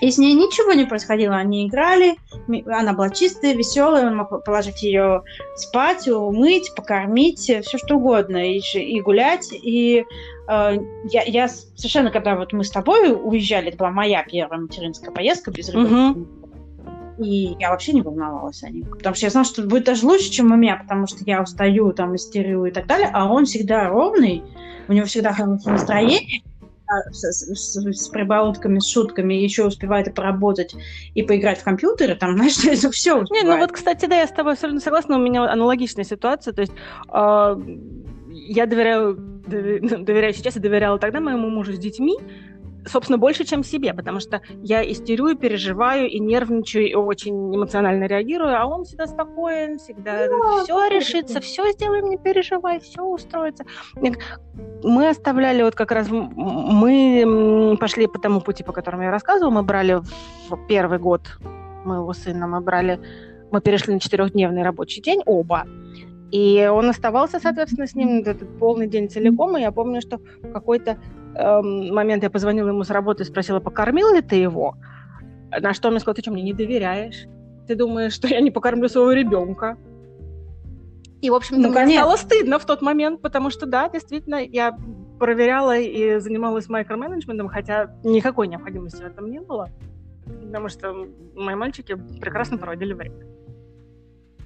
И 0.00 0.10
с 0.10 0.18
ней 0.18 0.34
ничего 0.34 0.72
не 0.72 0.84
происходило. 0.84 1.36
Они 1.36 1.66
играли, 1.66 2.16
она 2.66 2.92
была 2.92 3.10
чистая, 3.10 3.54
веселая, 3.54 4.06
он 4.06 4.16
мог 4.16 4.44
положить 4.44 4.82
ее 4.82 5.22
спать, 5.56 6.08
умыть, 6.08 6.74
покормить, 6.74 7.40
все 7.40 7.62
что 7.62 7.96
угодно, 7.96 8.36
и, 8.36 8.58
и 8.58 9.00
гулять. 9.00 9.48
И 9.52 10.04
э, 10.48 10.76
я, 11.10 11.22
я 11.22 11.48
совершенно, 11.48 12.10
когда 12.10 12.36
вот 12.36 12.52
мы 12.52 12.64
с 12.64 12.70
тобой 12.70 13.12
уезжали, 13.12 13.68
это 13.68 13.78
была 13.78 13.90
моя 13.90 14.24
первая 14.24 14.60
материнская 14.60 15.12
поездка 15.12 15.50
без 15.50 15.68
ребенка, 15.68 16.18
угу. 16.18 16.28
И 17.16 17.56
я 17.60 17.70
вообще 17.70 17.92
не 17.92 18.02
волновалась 18.02 18.64
о 18.64 18.70
них. 18.70 18.90
Потому 18.90 19.14
что 19.14 19.26
я 19.26 19.30
знала, 19.30 19.46
что 19.46 19.62
это 19.62 19.70
будет 19.70 19.84
даже 19.84 20.04
лучше, 20.04 20.30
чем 20.30 20.50
у 20.50 20.56
меня, 20.56 20.76
потому 20.76 21.06
что 21.06 21.18
я 21.24 21.42
устаю, 21.42 21.92
там, 21.92 22.16
истерию 22.16 22.64
и 22.64 22.72
так 22.72 22.86
далее. 22.86 23.08
А 23.12 23.30
он 23.30 23.44
всегда 23.44 23.88
ровный, 23.88 24.42
у 24.88 24.92
него 24.92 25.06
всегда 25.06 25.32
хорошее 25.32 25.74
настроение 25.74 26.42
с, 27.10 27.24
с, 27.24 27.76
с 27.76 28.08
прибаутками, 28.08 28.78
с 28.78 28.88
шутками, 28.88 29.34
еще 29.34 29.66
успевает 29.66 30.08
и 30.08 30.10
поработать, 30.10 30.74
и 31.14 31.22
поиграть 31.22 31.58
в 31.60 31.64
компьютеры, 31.64 32.14
там, 32.14 32.32
знаешь, 32.36 32.58
это 32.64 32.90
все 32.90 33.14
успевает. 33.14 33.44
Не, 33.44 33.50
ну 33.50 33.58
вот, 33.58 33.72
кстати, 33.72 34.06
да, 34.06 34.16
я 34.16 34.26
с 34.26 34.32
тобой 34.32 34.52
абсолютно 34.52 34.80
согласна, 34.80 35.16
у 35.16 35.20
меня 35.20 35.44
аналогичная 35.50 36.04
ситуация, 36.04 36.52
то 36.52 36.60
есть 36.60 36.72
э, 37.12 37.56
я 38.28 38.66
доверяю, 38.66 39.14
доверяю 39.46 40.34
сейчас 40.34 40.56
и 40.56 40.60
доверяла 40.60 40.98
тогда 40.98 41.20
моему 41.20 41.48
мужу 41.48 41.72
с 41.72 41.78
детьми, 41.78 42.18
собственно, 42.86 43.18
больше, 43.18 43.44
чем 43.44 43.64
себе, 43.64 43.94
потому 43.94 44.20
что 44.20 44.40
я 44.62 44.82
истерю, 44.90 45.28
и 45.28 45.34
переживаю, 45.36 46.08
и 46.08 46.18
нервничаю, 46.18 46.88
и 46.88 46.94
очень 46.94 47.34
эмоционально 47.54 48.04
реагирую, 48.04 48.60
а 48.60 48.66
он 48.66 48.84
всегда 48.84 49.06
спокоен, 49.06 49.78
всегда 49.78 50.26
ну, 50.28 50.64
все 50.64 50.88
решится, 50.88 51.40
все 51.40 51.70
сделаем, 51.72 52.06
не 52.06 52.18
переживай, 52.18 52.80
все 52.80 53.02
устроится. 53.02 53.64
Мы 54.82 55.08
оставляли 55.08 55.62
вот 55.62 55.74
как 55.74 55.92
раз, 55.92 56.08
мы 56.10 57.76
пошли 57.80 58.06
по 58.06 58.18
тому 58.18 58.40
пути, 58.40 58.62
по 58.62 58.72
которому 58.72 59.04
я 59.04 59.10
рассказывала, 59.10 59.52
мы 59.52 59.62
брали 59.62 60.00
в 60.48 60.66
первый 60.68 60.98
год 60.98 61.22
моего 61.84 62.12
сына, 62.12 62.46
мы 62.46 62.60
брали, 62.60 63.00
мы 63.50 63.60
перешли 63.60 63.94
на 63.94 64.00
четырехдневный 64.00 64.62
рабочий 64.62 65.02
день, 65.02 65.22
оба, 65.26 65.66
и 66.34 66.68
он 66.72 66.88
оставался, 66.90 67.38
соответственно, 67.38 67.86
с 67.86 67.94
ним 67.94 68.18
этот 68.26 68.58
полный 68.58 68.88
день 68.88 69.08
целиком. 69.08 69.56
И 69.56 69.60
я 69.60 69.70
помню, 69.70 70.00
что 70.00 70.18
какой-то 70.52 70.98
момент 71.34 72.22
я 72.22 72.30
позвонила 72.30 72.68
ему 72.68 72.84
с 72.84 72.90
работы 72.90 73.22
и 73.22 73.26
спросила, 73.26 73.60
покормил 73.60 74.14
ли 74.14 74.20
ты 74.20 74.36
его? 74.36 74.76
На 75.50 75.74
что 75.74 75.88
он 75.88 75.94
мне 75.94 76.00
сказал, 76.00 76.14
ты 76.14 76.22
что, 76.22 76.32
мне 76.32 76.42
не 76.42 76.52
доверяешь? 76.52 77.26
Ты 77.66 77.76
думаешь, 77.76 78.12
что 78.12 78.28
я 78.28 78.40
не 78.40 78.50
покормлю 78.50 78.88
своего 78.88 79.12
ребенка? 79.12 79.76
И, 81.22 81.30
в 81.30 81.34
общем-то, 81.34 81.68
ну, 81.68 81.84
мне 81.84 81.98
стало 81.98 82.16
стыдно 82.16 82.58
в 82.58 82.66
тот 82.66 82.82
момент, 82.82 83.22
потому 83.22 83.50
что, 83.50 83.64
да, 83.64 83.88
действительно, 83.88 84.36
я 84.36 84.76
проверяла 85.18 85.78
и 85.78 86.18
занималась 86.18 86.68
микроменеджментом, 86.68 87.48
хотя 87.48 87.96
никакой 88.04 88.48
необходимости 88.48 89.02
в 89.02 89.06
этом 89.06 89.30
не 89.30 89.40
было, 89.40 89.70
потому 90.26 90.68
что 90.68 91.08
мои 91.34 91.54
мальчики 91.54 91.94
прекрасно 92.20 92.58
проводили 92.58 92.92
время. 92.92 93.24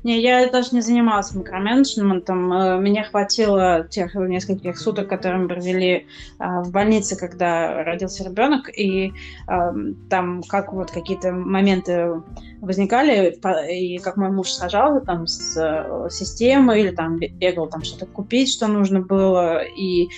Не, 0.05 0.21
я 0.21 0.49
даже 0.49 0.69
не 0.73 0.81
занималась 0.81 1.35
микроменеджментом. 1.35 2.53
Э, 2.53 2.79
меня 2.79 3.05
хватило 3.05 3.87
тех 3.89 4.15
нескольких 4.15 4.79
суток, 4.79 5.09
которые 5.09 5.43
мы 5.43 5.49
провели 5.49 6.07
э, 6.39 6.45
в 6.63 6.71
больнице, 6.71 7.17
когда 7.17 7.83
родился 7.83 8.25
ребенок, 8.25 8.69
и 8.77 9.13
эм, 9.49 9.97
там 10.09 10.43
как 10.43 10.73
вот 10.73 10.91
какие-то 10.91 11.33
моменты 11.33 12.23
возникали, 12.61 13.39
и 13.71 13.99
как 13.99 14.17
мой 14.17 14.31
муж 14.31 14.51
сажал 14.51 15.01
там 15.01 15.27
с 15.27 15.57
э, 15.57 16.09
системой, 16.11 16.81
или 16.81 16.91
там 16.91 17.19
бегал 17.19 17.69
там 17.69 17.83
что-то 17.83 18.07
купить, 18.07 18.53
что 18.53 18.69
нужно 18.69 19.01
было, 19.01 19.63
и 19.65 20.09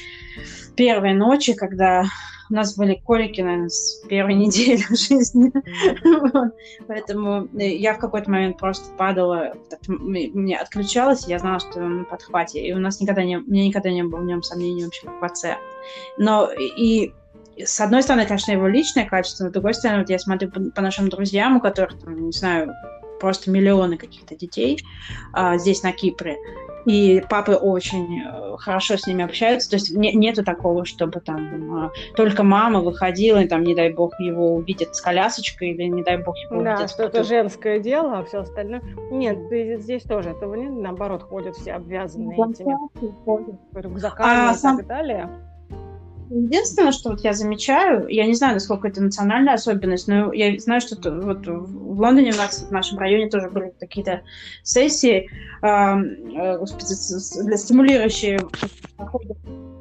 первые 0.76 1.14
ночи, 1.14 1.54
когда 1.54 2.04
у 2.50 2.54
нас 2.54 2.76
были 2.76 2.94
колики, 2.94 3.40
наверное, 3.40 3.68
с 3.68 4.02
первой 4.08 4.34
недели 4.36 4.82
жизни. 4.90 5.52
Поэтому 6.86 7.48
э, 7.58 7.76
я 7.76 7.94
в 7.94 7.98
какой-то 7.98 8.30
момент 8.30 8.58
просто 8.58 8.92
падала, 8.96 9.54
мне 9.86 10.58
отключалась, 10.58 11.26
я 11.28 11.38
знала, 11.38 11.60
что 11.60 11.80
на 11.80 12.04
подхвате. 12.04 12.60
И 12.60 12.72
у 12.72 12.78
нас 12.78 13.00
никогда 13.00 13.22
не, 13.22 13.38
мне 13.38 13.68
никогда 13.68 13.90
не 13.90 14.02
было 14.02 14.20
в 14.20 14.24
нем 14.24 14.42
сомнений 14.42 14.84
вообще 14.84 15.08
в 15.08 15.24
отце. 15.24 15.56
Но 16.18 16.50
и 16.52 17.12
с 17.56 17.80
одной 17.80 18.02
стороны, 18.02 18.26
конечно, 18.26 18.52
его 18.52 18.68
личное 18.68 19.06
качество, 19.06 19.44
но 19.44 19.50
с 19.50 19.52
другой 19.52 19.74
стороны, 19.74 20.00
вот 20.00 20.10
я 20.10 20.18
смотрю 20.18 20.50
по, 20.50 20.60
по 20.70 20.82
нашим 20.82 21.08
друзьям, 21.08 21.56
у 21.56 21.60
которых, 21.60 21.98
там, 22.00 22.26
не 22.26 22.32
знаю, 22.32 22.72
просто 23.20 23.50
миллионы 23.50 23.96
каких-то 23.96 24.34
детей 24.34 24.82
а, 25.32 25.58
здесь, 25.58 25.82
на 25.82 25.92
Кипре, 25.92 26.36
и 26.86 27.22
папы 27.28 27.54
очень 27.54 28.22
э, 28.22 28.56
хорошо 28.58 28.96
с 28.96 29.06
ними 29.06 29.24
общаются, 29.24 29.70
то 29.70 29.76
есть 29.76 29.94
не, 29.94 30.12
нету 30.12 30.44
такого, 30.44 30.84
чтобы 30.84 31.20
там 31.20 31.86
э, 31.86 31.90
только 32.16 32.42
мама 32.42 32.80
выходила, 32.80 33.38
и 33.38 33.48
там, 33.48 33.62
не 33.62 33.74
дай 33.74 33.92
бог, 33.92 34.18
его 34.18 34.54
увидят 34.54 34.96
с 34.96 35.00
колясочкой, 35.00 35.70
или 35.70 35.84
не 35.84 36.02
дай 36.02 36.16
бог 36.16 36.36
его 36.38 36.62
да, 36.62 36.74
увидят. 36.74 36.90
что 36.90 37.04
это 37.04 37.22
женское 37.24 37.78
дело, 37.78 38.18
а 38.18 38.24
все 38.24 38.40
остальное... 38.40 38.82
Нет, 39.10 39.38
здесь 39.80 40.02
тоже 40.02 40.30
этого 40.30 40.54
нет, 40.54 40.72
наоборот, 40.72 41.22
ходят 41.22 41.56
все 41.56 41.72
обвязанные 41.72 42.36
этими 42.36 42.76
рюкзаками 43.78 44.48
а, 44.48 44.52
и 44.52 44.56
сам... 44.56 44.78
так 44.78 44.86
далее. 44.86 45.28
Единственное, 46.30 46.92
что 46.92 47.10
вот 47.10 47.24
я 47.24 47.32
замечаю, 47.32 48.06
я 48.06 48.24
не 48.24 48.34
знаю, 48.34 48.54
насколько 48.54 48.86
это 48.86 49.02
национальная 49.02 49.54
особенность, 49.54 50.06
но 50.06 50.32
я 50.32 50.56
знаю, 50.60 50.80
что 50.80 50.94
вот 51.10 51.44
в 51.44 52.00
Лондоне 52.00 52.32
у 52.32 52.36
нас 52.36 52.66
в 52.68 52.70
нашем 52.70 52.98
районе 52.98 53.28
тоже 53.28 53.50
были 53.50 53.74
какие-то 53.80 54.22
сессии, 54.62 55.28
э, 55.60 56.58
господи, 56.58 57.56
стимулирующие 57.56 58.38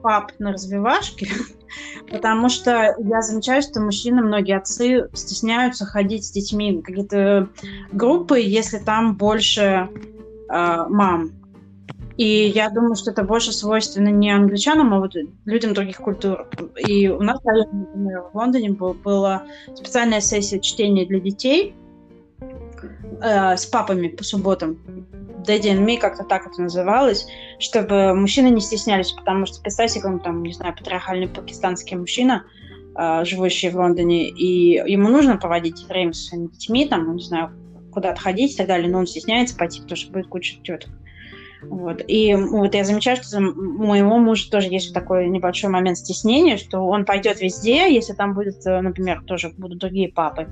пап 0.01 0.31
на 0.39 0.53
развивашке, 0.53 1.27
потому 2.11 2.49
что 2.49 2.95
я 2.97 3.21
замечаю, 3.21 3.61
что 3.61 3.79
мужчины, 3.79 4.23
многие 4.23 4.57
отцы 4.57 5.07
стесняются 5.13 5.85
ходить 5.85 6.25
с 6.25 6.31
детьми 6.31 6.77
в 6.77 6.81
какие-то 6.81 7.49
группы, 7.91 8.39
если 8.39 8.79
там 8.79 9.15
больше 9.15 9.61
э, 9.61 9.87
мам. 10.49 11.38
И 12.19 12.51
я 12.53 12.69
думаю, 12.69 12.95
что 12.95 13.11
это 13.11 13.23
больше 13.23 13.53
свойственно 13.53 14.09
не 14.09 14.29
англичанам, 14.29 14.93
а 14.93 14.99
вот 14.99 15.15
людям 15.45 15.73
других 15.73 15.99
культур. 15.99 16.49
И 16.75 17.07
у 17.07 17.21
нас, 17.21 17.41
например, 17.45 18.23
в 18.33 18.35
Лондоне 18.35 18.71
был, 18.71 18.93
была 18.93 19.43
специальная 19.73 20.19
сессия 20.19 20.59
чтения 20.59 21.05
для 21.05 21.21
детей 21.21 21.73
э, 23.21 23.55
с 23.55 23.65
папами 23.65 24.09
по 24.09 24.25
субботам. 24.25 24.77
Daddy 25.47 25.71
and 25.71 25.85
Me, 25.85 25.97
как-то 25.97 26.25
так 26.25 26.45
это 26.45 26.61
называлось, 26.61 27.25
чтобы 27.57 28.13
мужчины 28.13 28.49
не 28.49 28.59
стеснялись, 28.59 29.13
потому 29.13 29.45
что, 29.45 29.61
представьте, 29.61 30.01
он 30.03 30.19
там, 30.19 30.43
не 30.43 30.51
знаю, 30.51 30.75
патриархальный 30.75 31.29
пакистанский 31.29 31.95
мужчина, 31.95 32.43
э, 32.97 33.23
живущий 33.23 33.69
в 33.69 33.77
Лондоне, 33.77 34.27
и 34.27 34.73
ему 34.91 35.07
нужно 35.07 35.37
проводить 35.37 35.87
время 35.87 36.11
со 36.11 36.31
своими 36.31 36.47
детьми, 36.47 36.85
там, 36.85 37.15
не 37.15 37.23
знаю, 37.23 37.51
куда-то 37.93 38.19
ходить 38.19 38.55
и 38.55 38.57
так 38.57 38.67
далее, 38.67 38.91
но 38.91 38.99
он 38.99 39.07
стесняется 39.07 39.55
пойти, 39.55 39.79
потому 39.79 39.95
что 39.95 40.11
будет 40.11 40.27
куча 40.27 40.57
теток. 40.61 40.89
Вот. 41.61 42.01
И 42.07 42.35
вот 42.35 42.73
я 42.73 42.83
замечаю, 42.83 43.17
что 43.17 43.37
у 43.37 43.41
моего 43.41 44.17
мужа 44.17 44.49
тоже 44.49 44.69
есть 44.69 44.93
такой 44.93 45.27
небольшой 45.27 45.69
момент 45.69 45.97
стеснения, 45.97 46.57
что 46.57 46.79
он 46.87 47.05
пойдет 47.05 47.41
везде, 47.41 47.93
если 47.93 48.13
там 48.13 48.33
будет, 48.33 48.65
э, 48.65 48.81
например, 48.81 49.23
тоже 49.25 49.51
будут 49.57 49.79
другие 49.79 50.09
папы. 50.09 50.47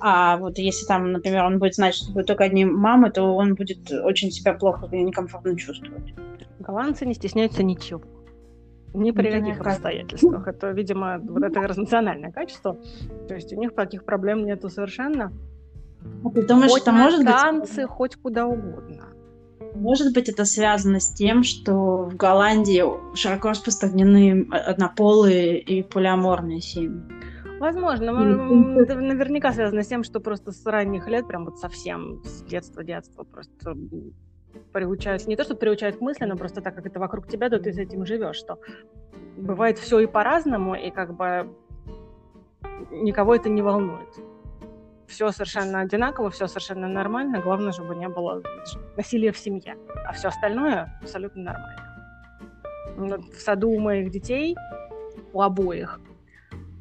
А 0.00 0.36
вот 0.36 0.58
если 0.58 0.86
там, 0.86 1.10
например, 1.10 1.44
он 1.44 1.58
будет 1.58 1.74
знать, 1.74 1.94
что 1.94 2.12
будет 2.12 2.26
только 2.26 2.44
одни 2.44 2.64
мамы, 2.64 3.10
то 3.10 3.34
он 3.34 3.54
будет 3.54 3.90
очень 3.90 4.30
себя 4.30 4.52
плохо 4.54 4.88
и 4.92 5.02
некомфортно 5.02 5.56
чувствовать. 5.56 6.14
Голландцы 6.60 7.04
не 7.04 7.14
стесняются 7.14 7.64
ничего. 7.64 8.02
Ни 8.94 9.10
при 9.10 9.30
каких 9.30 9.60
обстоятельствах. 9.60 10.46
Это, 10.46 10.70
видимо, 10.70 11.18
вот 11.22 11.42
это 11.42 11.60
национальное 11.60 12.30
качество. 12.30 12.78
То 13.26 13.34
есть 13.34 13.52
у 13.52 13.56
них 13.56 13.74
таких 13.74 14.04
проблем 14.04 14.44
нету 14.46 14.68
совершенно. 14.68 15.32
А 16.24 16.30
ты 16.30 16.46
думаешь, 16.46 16.70
хоть 16.70 16.82
это 16.82 16.92
может 16.92 17.24
быть? 17.24 17.86
хоть 17.86 18.16
куда 18.16 18.46
угодно. 18.46 19.08
Может 19.74 20.12
быть, 20.14 20.28
это 20.28 20.44
связано 20.44 21.00
с 21.00 21.12
тем, 21.12 21.42
что 21.42 22.04
в 22.04 22.16
Голландии 22.16 22.84
широко 23.14 23.50
распространены 23.50 24.46
однополые 24.50 25.60
и 25.60 25.82
полиаморные 25.82 26.60
семьи. 26.60 27.00
Возможно, 27.60 28.10
это 28.80 28.94
наверняка 28.94 29.52
связано 29.52 29.82
с 29.82 29.88
тем, 29.88 30.04
что 30.04 30.20
просто 30.20 30.52
с 30.52 30.64
ранних 30.64 31.08
лет, 31.08 31.26
прям 31.26 31.44
вот 31.44 31.58
совсем 31.58 32.22
с 32.24 32.42
детства, 32.42 32.84
детства 32.84 33.24
просто 33.24 33.76
приучают, 34.72 35.26
не 35.26 35.36
то, 35.36 35.44
что 35.44 35.56
приучают 35.56 35.96
к 35.96 36.00
мысли, 36.00 36.24
но 36.24 36.36
просто 36.36 36.60
так 36.60 36.74
как 36.74 36.86
это 36.86 37.00
вокруг 37.00 37.26
тебя, 37.26 37.50
то 37.50 37.58
ты 37.58 37.72
с 37.72 37.78
этим 37.78 38.06
живешь, 38.06 38.36
что 38.36 38.58
бывает 39.36 39.78
все 39.78 39.98
и 39.98 40.06
по-разному, 40.06 40.74
и 40.76 40.90
как 40.90 41.16
бы 41.16 41.52
никого 42.92 43.34
это 43.34 43.48
не 43.48 43.62
волнует. 43.62 44.08
Все 45.08 45.32
совершенно 45.32 45.80
одинаково, 45.80 46.30
все 46.30 46.46
совершенно 46.46 46.86
нормально, 46.86 47.40
главное, 47.40 47.72
чтобы 47.72 47.96
не 47.96 48.08
было 48.08 48.42
насилия 48.96 49.32
в 49.32 49.38
семье, 49.38 49.76
а 50.06 50.12
все 50.12 50.28
остальное 50.28 50.98
абсолютно 51.02 51.42
нормально. 51.42 53.20
В 53.32 53.40
саду 53.40 53.70
у 53.70 53.78
моих 53.78 54.10
детей, 54.10 54.54
у 55.32 55.40
обоих, 55.40 55.98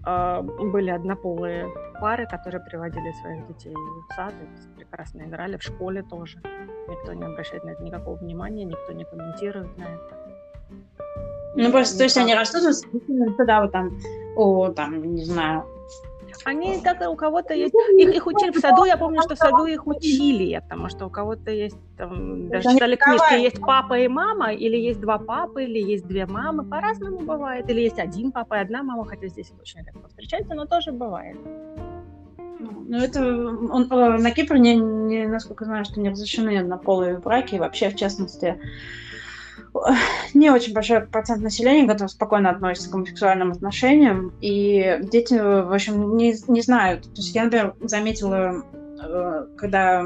а, 0.03 0.41
были 0.41 0.89
однополые 0.89 1.69
пары, 2.01 2.27
которые 2.27 2.61
приводили 2.63 3.11
своих 3.21 3.47
детей 3.47 3.73
в 3.73 4.13
сад, 4.13 4.33
и 4.41 4.79
прекрасно 4.79 5.23
играли, 5.23 5.57
в 5.57 5.63
школе 5.63 6.03
тоже. 6.03 6.41
Никто 6.89 7.13
не 7.13 7.23
обращает 7.23 7.63
на 7.63 7.69
это 7.69 7.83
никакого 7.83 8.15
внимания, 8.15 8.65
никто 8.65 8.91
не 8.91 9.05
комментирует 9.05 9.77
на 9.77 9.83
это. 9.83 10.17
Ну, 11.55 11.71
просто, 11.71 11.97
то 11.97 12.03
есть 12.03 12.17
они 12.17 12.35
растут, 12.35 12.63
тогда 13.37 13.61
вот 13.61 13.71
там, 13.71 13.97
о, 14.35 14.69
там, 14.69 15.01
не 15.15 15.23
знаю, 15.23 15.65
они 16.45 16.79
так 16.81 17.01
у 17.09 17.15
кого-то 17.15 17.53
есть. 17.53 17.73
Их, 17.97 18.15
их 18.15 18.27
учили 18.27 18.51
в 18.51 18.59
саду, 18.59 18.85
я 18.85 18.97
помню, 18.97 19.21
что 19.21 19.35
в 19.35 19.37
саду 19.37 19.65
их 19.65 19.87
учили, 19.87 20.59
потому 20.59 20.89
что 20.89 21.05
у 21.07 21.09
кого-то 21.09 21.51
есть 21.51 21.77
там, 21.97 22.49
даже 22.49 22.69
читали 22.69 22.95
книжки, 22.95 23.33
есть 23.33 23.59
папа 23.59 23.99
и 23.99 24.07
мама, 24.07 24.53
или 24.53 24.77
есть 24.77 24.99
два 24.99 25.17
папы, 25.17 25.63
или 25.63 25.79
есть 25.79 26.07
две 26.07 26.25
мамы, 26.25 26.63
по-разному 26.63 27.19
бывает, 27.19 27.69
или 27.69 27.81
есть 27.81 27.99
один 27.99 28.31
папа 28.31 28.55
и 28.55 28.59
одна 28.59 28.83
мама, 28.83 29.05
хотя 29.05 29.27
здесь 29.27 29.51
очень 29.59 29.83
редко 29.85 30.07
встречается, 30.07 30.53
но 30.53 30.65
тоже 30.65 30.91
бывает. 30.91 31.37
Ну, 32.59 32.97
это 32.97 33.21
он, 33.21 33.91
э, 33.91 34.17
на 34.17 34.31
Кипре, 34.31 34.59
не, 34.59 34.75
не, 34.75 35.27
насколько 35.27 35.65
знаю, 35.65 35.85
что 35.85 35.99
не 35.99 36.09
разрешены 36.09 36.57
однополые 36.57 37.17
браки, 37.17 37.55
вообще, 37.57 37.89
в 37.89 37.95
частности, 37.95 38.59
не 40.33 40.49
очень 40.49 40.73
большой 40.73 41.01
процент 41.01 41.41
населения, 41.41 41.87
который 41.87 42.09
спокойно 42.09 42.49
относится 42.49 42.89
к 42.89 42.91
гомосексуальным 42.93 43.51
отношениям, 43.51 44.33
и 44.41 44.99
дети, 45.01 45.33
в 45.33 45.73
общем, 45.73 46.17
не, 46.17 46.35
не 46.47 46.61
знают. 46.61 47.03
То 47.03 47.21
есть 47.21 47.35
я, 47.35 47.43
например, 47.43 47.75
заметила, 47.81 48.63
э, 49.01 49.45
когда 49.57 50.05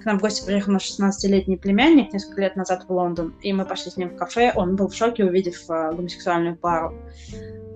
к 0.00 0.04
нам 0.04 0.18
в 0.18 0.22
гости 0.22 0.44
приехал 0.44 0.72
наш 0.72 0.84
16-летний 0.84 1.56
племянник 1.56 2.12
несколько 2.12 2.40
лет 2.42 2.56
назад 2.56 2.84
в 2.86 2.92
Лондон, 2.92 3.34
и 3.40 3.52
мы 3.52 3.64
пошли 3.64 3.90
с 3.90 3.96
ним 3.96 4.10
в 4.10 4.16
кафе, 4.16 4.52
он 4.54 4.76
был 4.76 4.88
в 4.88 4.94
шоке, 4.94 5.24
увидев 5.24 5.68
э, 5.68 5.92
гомосексуальную 5.92 6.56
пару. 6.56 6.94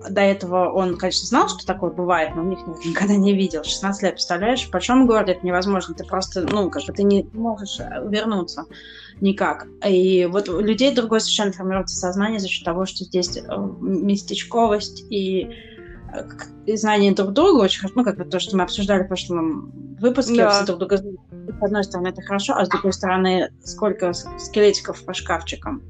До 0.09 0.19
этого 0.19 0.69
он, 0.69 0.97
конечно, 0.97 1.25
знал, 1.25 1.47
что 1.47 1.65
такое 1.65 1.89
бывает, 1.89 2.35
но 2.35 2.41
у 2.41 2.45
них 2.45 2.59
никогда 2.85 3.15
не 3.15 3.33
видел. 3.33 3.63
16 3.63 4.03
лет, 4.03 4.13
представляешь, 4.13 4.67
в 4.67 4.71
большом 4.71 5.07
городе 5.07 5.31
это 5.31 5.45
невозможно. 5.45 5.95
Ты 5.95 6.03
просто, 6.03 6.41
ну, 6.41 6.69
как 6.69 6.83
бы 6.83 6.91
ты 6.91 7.03
не 7.03 7.29
можешь 7.31 7.79
вернуться 7.79 8.65
никак. 9.23 9.67
И 9.87 10.27
вот 10.31 10.49
у 10.49 10.59
людей 10.59 10.93
другое 10.93 11.19
совершенно 11.19 11.53
формируется 11.53 11.95
сознание 11.95 12.39
за 12.39 12.47
счет 12.47 12.65
того, 12.65 12.85
что 12.85 13.05
здесь 13.05 13.37
э, 13.37 13.41
местечковость 13.79 15.05
и 15.09 15.49
э, 16.13 16.27
и 16.65 16.77
знание 16.77 17.13
друг 17.13 17.31
друга 17.31 17.63
очень 17.63 17.79
хорошо, 17.79 17.95
ну, 17.97 18.03
как 18.05 18.17
бы 18.17 18.25
то, 18.25 18.39
что 18.39 18.55
мы 18.55 18.63
обсуждали 18.63 19.03
в 19.03 19.07
прошлом 19.07 19.71
выпуске, 19.99 20.37
да. 20.37 20.49
все 20.51 20.65
друг 20.65 20.79
друга. 20.79 20.97
С 20.97 21.61
одной 21.61 21.83
стороны, 21.83 22.07
это 22.09 22.21
хорошо, 22.21 22.53
а 22.55 22.65
с 22.65 22.69
другой 22.69 22.93
стороны, 22.93 23.51
сколько 23.63 24.13
скелетиков 24.13 25.03
по 25.03 25.13
шкафчикам 25.13 25.81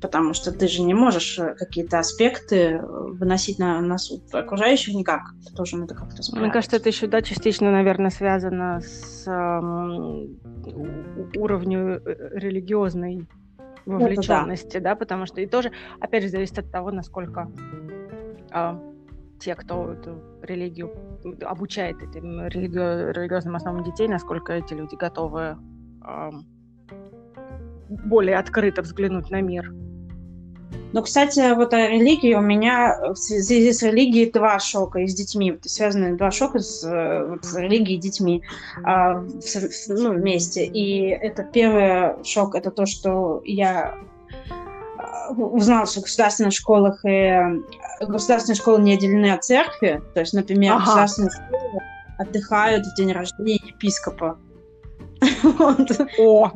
потому 0.00 0.34
что 0.34 0.52
ты 0.52 0.68
же 0.68 0.82
не 0.82 0.94
можешь 0.94 1.38
э, 1.38 1.54
какие-то 1.54 1.98
аспекты 1.98 2.56
э, 2.56 2.80
выносить 2.80 3.58
на, 3.58 3.80
на 3.80 3.98
суд 3.98 4.22
окружающих 4.34 4.94
никак. 4.94 5.22
Ты 5.46 5.52
должен 5.54 5.84
это 5.84 5.94
как-то. 5.94 6.22
Мне 6.38 6.50
кажется, 6.50 6.76
это 6.76 6.88
еще, 6.88 7.06
да, 7.06 7.22
частично, 7.22 7.70
наверное, 7.70 8.10
связано 8.10 8.80
с 8.80 9.26
э, 9.26 9.60
уровнем 11.36 12.00
религиозной 12.04 13.28
вовлеченности, 13.86 14.78
да. 14.78 14.90
да, 14.90 14.96
потому 14.96 15.26
что 15.26 15.40
и 15.40 15.46
тоже, 15.46 15.72
опять 16.00 16.22
же, 16.22 16.28
зависит 16.28 16.58
от 16.58 16.70
того, 16.70 16.90
насколько 16.90 17.50
э, 18.52 18.78
те, 19.40 19.54
кто 19.54 19.92
эту 19.92 20.22
религию 20.42 20.92
обучает 21.42 22.02
этим 22.02 22.46
религи- 22.46 23.12
религиозным 23.12 23.56
основам 23.56 23.84
детей, 23.84 24.08
насколько 24.08 24.52
эти 24.52 24.74
люди 24.74 24.94
готовы 24.94 25.56
э, 26.06 26.30
более 27.88 28.38
открыто 28.38 28.82
взглянуть 28.82 29.30
на 29.30 29.40
мир. 29.40 29.72
Но, 30.92 31.02
кстати, 31.02 31.54
вот 31.54 31.72
о 31.72 31.86
религии 31.86 32.34
у 32.34 32.40
меня 32.40 33.12
в 33.12 33.16
связи 33.16 33.72
с 33.72 33.82
религией 33.82 34.30
два 34.30 34.58
шока 34.58 35.00
и 35.00 35.06
с 35.06 35.14
детьми. 35.14 35.58
Связаны 35.62 36.16
два 36.16 36.30
шока 36.30 36.58
с, 36.58 36.82
вот, 36.82 37.44
с 37.44 37.54
религией 37.56 37.96
и 37.96 38.00
детьми 38.00 38.42
а, 38.82 39.14
в, 39.14 39.88
ну, 39.88 40.14
вместе. 40.14 40.64
И 40.66 41.06
это 41.08 41.44
первый 41.44 42.24
шок, 42.24 42.56
это 42.56 42.72
то, 42.72 42.86
что 42.86 43.40
я 43.44 43.98
а, 44.98 45.32
узнала, 45.32 45.86
что 45.86 46.00
в 46.00 46.04
государственных 46.04 46.54
школах 46.54 47.04
и 47.04 47.40
государственные 48.00 48.56
школы 48.56 48.80
не 48.82 48.94
отделены 48.94 49.30
от 49.32 49.44
церкви. 49.44 50.02
То 50.14 50.20
есть, 50.20 50.32
например, 50.32 50.72
ага. 50.72 50.84
государственные 50.86 51.30
школы 51.30 51.80
отдыхают 52.18 52.86
в 52.86 52.94
день 52.96 53.12
рождения 53.12 53.60
епископа. 53.64 54.38
О! 56.18 56.50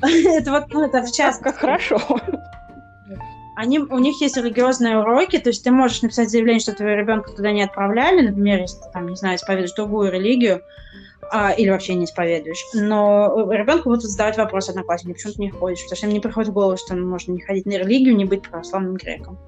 Это 0.02 0.50
вот, 0.52 0.64
ну, 0.72 0.86
это 0.86 1.02
в 1.02 1.12
частности. 1.12 1.42
Как 1.42 1.56
хорошо 1.58 2.00
они, 3.60 3.78
у 3.78 3.98
них 3.98 4.20
есть 4.22 4.38
религиозные 4.38 4.98
уроки, 4.98 5.38
то 5.38 5.50
есть 5.50 5.62
ты 5.62 5.70
можешь 5.70 6.00
написать 6.00 6.30
заявление, 6.30 6.60
что 6.60 6.72
твоего 6.72 6.98
ребенка 6.98 7.30
туда 7.30 7.52
не 7.52 7.62
отправляли, 7.62 8.26
например, 8.28 8.62
если 8.62 8.78
ты, 8.78 8.90
там, 8.90 9.06
не 9.08 9.16
знаю, 9.16 9.36
исповедуешь 9.36 9.74
другую 9.74 10.10
религию, 10.10 10.62
а, 11.30 11.52
или 11.52 11.68
вообще 11.68 11.94
не 11.94 12.06
исповедуешь. 12.06 12.64
Но 12.72 13.52
ребенку 13.52 13.90
будут 13.90 14.04
задавать 14.04 14.38
вопрос 14.38 14.70
одноклассники, 14.70 15.12
почему 15.12 15.34
ты 15.34 15.42
не 15.42 15.50
ходишь, 15.50 15.82
потому 15.82 15.96
что 15.96 16.06
им 16.06 16.12
не 16.14 16.20
приходит 16.20 16.48
в 16.48 16.54
голову, 16.54 16.78
что 16.78 16.96
можно 16.96 17.32
не 17.32 17.40
ходить 17.42 17.66
на 17.66 17.72
религию, 17.72 18.16
не 18.16 18.24
быть 18.24 18.48
православным 18.48 18.94
греком. 18.94 19.38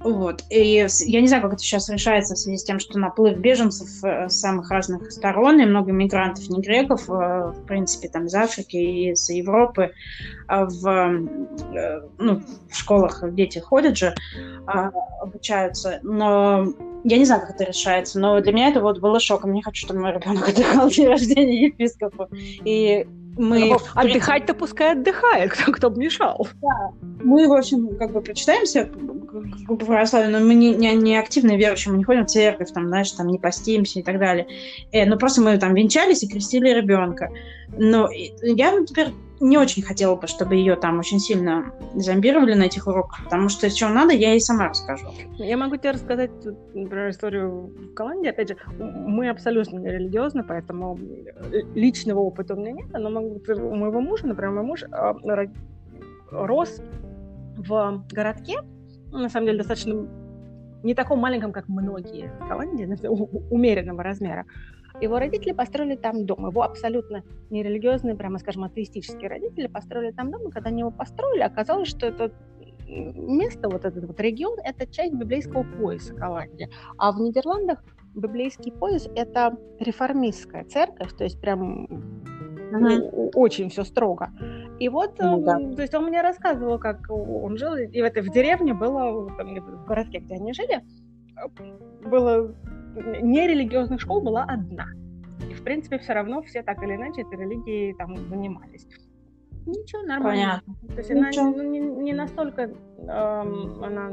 Вот. 0.00 0.44
И 0.50 0.86
я 1.06 1.20
не 1.20 1.26
знаю, 1.26 1.42
как 1.42 1.54
это 1.54 1.62
сейчас 1.62 1.88
решается 1.88 2.34
в 2.34 2.38
связи 2.38 2.58
с 2.58 2.64
тем, 2.64 2.78
что 2.78 2.98
наплыв 2.98 3.36
беженцев 3.38 3.88
э, 4.04 4.28
с 4.28 4.38
самых 4.38 4.70
разных 4.70 5.10
сторон, 5.10 5.60
и 5.60 5.66
много 5.66 5.90
мигрантов, 5.90 6.48
не 6.48 6.60
греков, 6.60 7.08
э, 7.08 7.12
в 7.12 7.64
принципе, 7.66 8.08
там 8.08 8.26
из 8.26 8.34
Африки 8.34 8.76
и 8.76 9.10
из 9.10 9.28
Европы, 9.28 9.92
а 10.46 10.66
в, 10.66 10.86
э, 10.86 12.00
ну, 12.18 12.42
в 12.70 12.76
школах 12.76 13.24
дети 13.34 13.58
ходят 13.58 13.96
же, 13.96 14.14
а, 14.66 14.90
обучаются, 15.20 15.98
но 16.02 16.66
я 17.04 17.18
не 17.18 17.24
знаю, 17.24 17.42
как 17.42 17.50
это 17.56 17.64
решается, 17.64 18.20
но 18.20 18.40
для 18.40 18.52
меня 18.52 18.68
это 18.68 18.80
вот 18.80 19.00
было 19.00 19.18
шоком. 19.18 19.54
Я 19.54 19.62
хочу, 19.62 19.86
чтобы 19.86 20.00
мой 20.00 20.12
ребенок 20.12 20.48
отдыхал 20.48 20.88
день 20.90 21.08
рождения 21.08 21.66
епископа. 21.66 22.28
И 22.32 23.06
мы... 23.38 23.60
Ну, 23.60 23.78
отдыхать-то 23.94 24.54
пускай 24.54 24.92
отдыхает, 24.92 25.52
кто, 25.56 25.72
кто 25.72 25.90
бы 25.90 25.98
мешал. 25.98 26.48
Да. 26.60 26.90
Мы, 27.22 27.48
в 27.48 27.52
общем, 27.52 27.96
как 27.96 28.12
бы 28.12 28.20
прочитаемся 28.20 28.88
группу 29.66 29.86
православия, 29.86 30.28
но 30.30 30.44
мы 30.44 30.54
не, 30.54 30.74
не, 30.74 30.94
не 30.94 31.16
активные 31.16 31.58
верующие, 31.58 31.92
мы 31.92 31.98
не 31.98 32.04
ходим 32.04 32.24
в 32.24 32.30
церковь, 32.30 32.70
там, 32.72 32.88
знаешь, 32.88 33.10
там, 33.12 33.28
не 33.28 33.38
постимся 33.38 34.00
и 34.00 34.02
так 34.02 34.18
далее. 34.18 34.46
Э, 34.92 35.06
но 35.06 35.16
просто 35.16 35.40
мы 35.40 35.56
там 35.58 35.74
венчались 35.74 36.22
и 36.22 36.28
крестили 36.28 36.70
ребенка. 36.70 37.30
Но 37.76 38.08
я, 38.10 38.72
например, 38.72 39.12
не 39.40 39.56
очень 39.56 39.82
хотела 39.82 40.16
бы, 40.16 40.26
чтобы 40.26 40.56
ее 40.56 40.76
там 40.76 40.98
очень 40.98 41.20
сильно 41.20 41.72
зомбировали 41.94 42.54
на 42.54 42.64
этих 42.64 42.86
уроках, 42.86 43.22
потому 43.24 43.48
что 43.48 43.66
если 43.66 43.84
надо, 43.86 44.12
я 44.12 44.30
ей 44.30 44.40
сама 44.40 44.68
расскажу. 44.68 45.06
Я 45.36 45.56
могу 45.56 45.76
тебе 45.76 45.92
рассказать, 45.92 46.30
например, 46.74 47.10
историю 47.10 47.50
в 47.50 47.94
Голландии. 47.94 48.30
Опять 48.30 48.48
же, 48.48 48.56
мы 48.78 49.28
абсолютно 49.28 49.78
не 49.78 49.90
религиозны, 49.90 50.42
поэтому 50.42 50.98
личного 51.74 52.20
опыта 52.20 52.54
у 52.54 52.58
меня 52.58 52.72
нет, 52.72 52.86
но 52.92 53.10
могу, 53.10 53.40
у 53.46 53.74
моего 53.76 54.00
мужа, 54.00 54.26
например, 54.26 54.52
мой 54.54 54.64
муж 54.64 54.84
а, 54.90 55.14
рос 56.30 56.80
в 57.56 58.04
городке, 58.10 58.58
ну, 59.10 59.18
на 59.18 59.28
самом 59.28 59.46
деле 59.46 59.58
достаточно 59.58 60.06
не 60.82 60.94
таком 60.94 61.18
маленьком, 61.18 61.52
как 61.52 61.68
многие 61.68 62.32
в 62.40 62.48
Голландии, 62.48 62.88
умеренного 63.50 64.02
размера, 64.02 64.44
Его 65.00 65.18
родители 65.18 65.52
построили 65.52 65.96
там 65.96 66.26
дом. 66.26 66.46
Его 66.46 66.62
абсолютно 66.62 67.22
нерелигиозные, 67.50 68.16
прямо 68.16 68.38
скажем, 68.38 68.64
атеистические 68.64 69.28
родители 69.28 69.66
построили 69.66 70.12
там 70.12 70.30
дом, 70.30 70.48
и 70.48 70.50
когда 70.50 70.70
они 70.70 70.80
его 70.80 70.90
построили, 70.90 71.42
оказалось, 71.42 71.88
что 71.88 72.06
это 72.06 72.32
место, 72.88 73.68
вот 73.68 73.84
этот 73.84 74.04
вот 74.04 74.18
регион, 74.20 74.58
это 74.64 74.86
часть 74.86 75.14
библейского 75.14 75.62
пояса 75.62 76.14
Голландии. 76.14 76.70
А 76.96 77.12
в 77.12 77.20
Нидерландах 77.20 77.84
библейский 78.14 78.72
пояс– 78.72 79.08
это 79.14 79.56
реформистская 79.78 80.64
церковь, 80.64 81.12
то 81.16 81.24
есть 81.24 81.40
прям 81.40 81.86
uh-huh. 81.86 83.30
очень 83.34 83.68
все 83.68 83.84
строго. 83.84 84.30
И 84.78 84.88
вот, 84.88 85.18
ну, 85.18 85.42
да. 85.42 85.58
то 85.58 85.82
есть 85.82 85.94
он 85.94 86.06
мне 86.06 86.22
рассказывал, 86.22 86.78
как 86.78 87.10
он 87.10 87.56
жил, 87.58 87.74
и 87.74 88.00
в 88.00 88.04
этой 88.04 88.22
в 88.22 88.30
деревне 88.30 88.74
было, 88.74 89.30
там, 89.36 89.54
в 89.54 89.84
городке, 89.86 90.18
где 90.18 90.34
они 90.34 90.52
жили, 90.52 90.82
было 92.04 92.54
нерелигиозных 93.22 94.00
школ 94.00 94.20
была 94.20 94.44
одна. 94.44 94.86
И, 95.48 95.54
в 95.54 95.62
принципе, 95.62 95.98
все 95.98 96.12
равно 96.12 96.42
все 96.42 96.62
так 96.62 96.82
или 96.82 96.96
иначе 96.96 97.22
этой 97.22 97.38
религией 97.38 97.94
там 97.94 98.16
занимались. 98.28 98.86
Ничего, 99.66 100.02
нормально. 100.02 100.62
Понятно. 100.66 100.88
То 100.88 100.98
есть 100.98 101.10
Ничего. 101.10 101.46
она 101.46 101.56
ну, 101.56 101.62
не, 101.62 101.80
не 101.80 102.12
настолько 102.14 102.62
эм, 102.62 103.84
она 103.84 104.10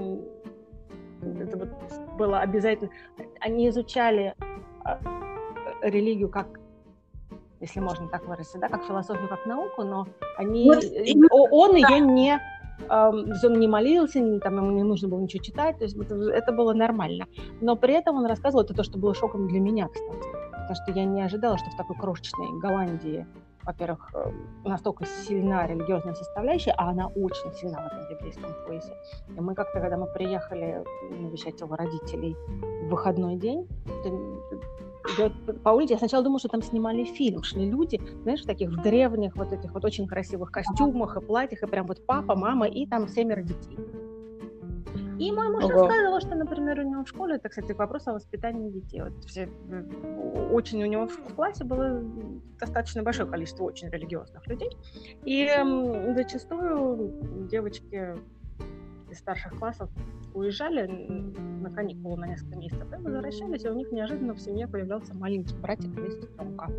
это 1.22 1.58
вот 1.58 1.70
было 2.18 2.42
обязательно. 2.42 2.92
Они 3.40 3.70
изучали 3.70 4.36
э, 4.86 4.98
религию 5.82 6.30
как 6.30 6.60
если 7.62 7.80
можно 7.80 8.08
так 8.10 8.28
выразиться, 8.28 8.60
да, 8.60 8.68
как 8.68 8.84
философию, 8.84 9.28
как 9.30 9.46
науку, 9.46 9.84
но 9.84 10.06
они, 10.38 10.66
вот, 10.66 10.84
он 11.52 11.72
да. 11.72 11.78
ее 11.78 12.00
не 12.02 12.40
он 12.90 13.60
не 13.60 13.68
молился, 13.68 14.20
не, 14.20 14.40
там 14.40 14.58
ему 14.58 14.72
не 14.72 14.84
нужно 14.84 15.08
было 15.08 15.20
ничего 15.20 15.44
читать, 15.44 15.78
то 15.78 15.84
есть 15.84 15.96
это, 15.98 16.16
это 16.32 16.52
было 16.52 16.74
нормально. 16.74 17.26
Но 17.62 17.76
при 17.76 17.94
этом 17.94 18.18
он 18.18 18.26
рассказывал, 18.26 18.64
это 18.64 18.74
то, 18.74 18.84
что 18.84 18.98
было 18.98 19.14
шоком 19.14 19.48
для 19.48 19.60
меня, 19.60 19.88
кстати, 19.88 20.28
потому 20.52 20.76
что 20.76 20.92
я 20.92 21.06
не 21.06 21.22
ожидала, 21.22 21.58
что 21.58 21.70
в 21.70 21.78
такой 21.78 21.96
крошечной 21.96 22.60
Голландии, 22.60 23.26
во-первых, 23.64 24.12
э, 24.14 24.32
настолько 24.64 25.06
сильна 25.06 25.66
религиозная 25.68 26.14
составляющая, 26.14 26.72
а 26.78 26.90
она 26.90 27.08
очень 27.08 27.52
сильна 27.54 27.82
в 27.82 27.88
этом 27.88 28.16
библейском 28.16 28.52
поясе. 28.68 28.94
И 29.36 29.42
мы 29.42 29.56
как-то, 29.56 29.80
когда 29.80 29.98
мы 29.98 30.06
приехали 30.08 30.84
навещать 31.10 31.60
его 31.60 31.76
родителей 31.76 32.36
в 32.84 32.90
выходной 32.90 33.36
день, 33.38 33.68
идет 35.14 35.34
по 35.64 35.70
улице. 35.70 35.94
Я 35.94 36.00
сначала 36.00 36.24
думала, 36.24 36.40
что 36.40 36.50
там 36.50 36.62
снимали 36.62 37.04
фильм. 37.04 37.44
Шли 37.44 37.70
люди, 37.70 38.02
знаешь, 38.24 38.42
в 38.42 38.46
таких 38.46 38.70
в 38.70 38.82
древних 38.82 39.36
вот 39.36 39.52
этих 39.52 39.74
вот 39.74 39.86
очень 39.86 40.08
красивых 40.08 40.52
костюмах 40.52 41.18
и 41.18 41.22
платьях, 41.22 41.64
и 41.64 41.68
прям 41.68 41.88
вот 41.88 42.06
папа, 42.06 42.36
мама 42.36 42.68
и 42.68 42.86
там 42.86 43.08
семеро 43.08 43.42
детей. 43.42 43.78
И 45.20 45.32
мой 45.32 45.50
муж 45.50 45.64
Ого. 45.64 45.74
рассказывал, 45.74 46.20
что, 46.20 46.36
например, 46.36 46.80
у 46.80 46.84
него 46.84 47.04
в 47.04 47.08
школе, 47.08 47.36
это, 47.36 47.48
кстати, 47.48 47.72
вопрос 47.72 48.08
о 48.08 48.14
воспитании 48.14 48.70
детей. 48.70 49.02
Вот 49.02 49.14
все, 49.26 49.50
очень 50.52 50.84
у 50.84 50.86
него 50.86 51.08
в 51.08 51.36
классе 51.36 51.64
было 51.64 52.04
достаточно 52.60 53.02
большое 53.02 53.30
количество 53.30 53.64
очень 53.64 53.90
религиозных 53.90 54.46
людей. 54.48 54.70
И 55.24 55.46
э, 55.46 56.14
зачастую 56.16 57.48
девочки 57.50 58.16
из 59.16 59.20
старших 59.20 59.58
классов 59.58 59.90
уезжали 60.34 60.86
на 61.62 61.72
каникулы 61.72 62.18
на 62.18 62.28
несколько 62.28 62.58
месяцев, 62.58 62.88
и 62.92 63.02
возвращались, 63.02 63.64
и 63.64 63.70
у 63.70 63.74
них 63.74 63.92
неожиданно 63.92 64.34
в 64.34 64.40
семье 64.40 64.68
появлялся 64.68 65.16
маленький 65.16 65.56
братик 65.56 65.98
или 65.98 66.10
сестренка. 66.10 66.70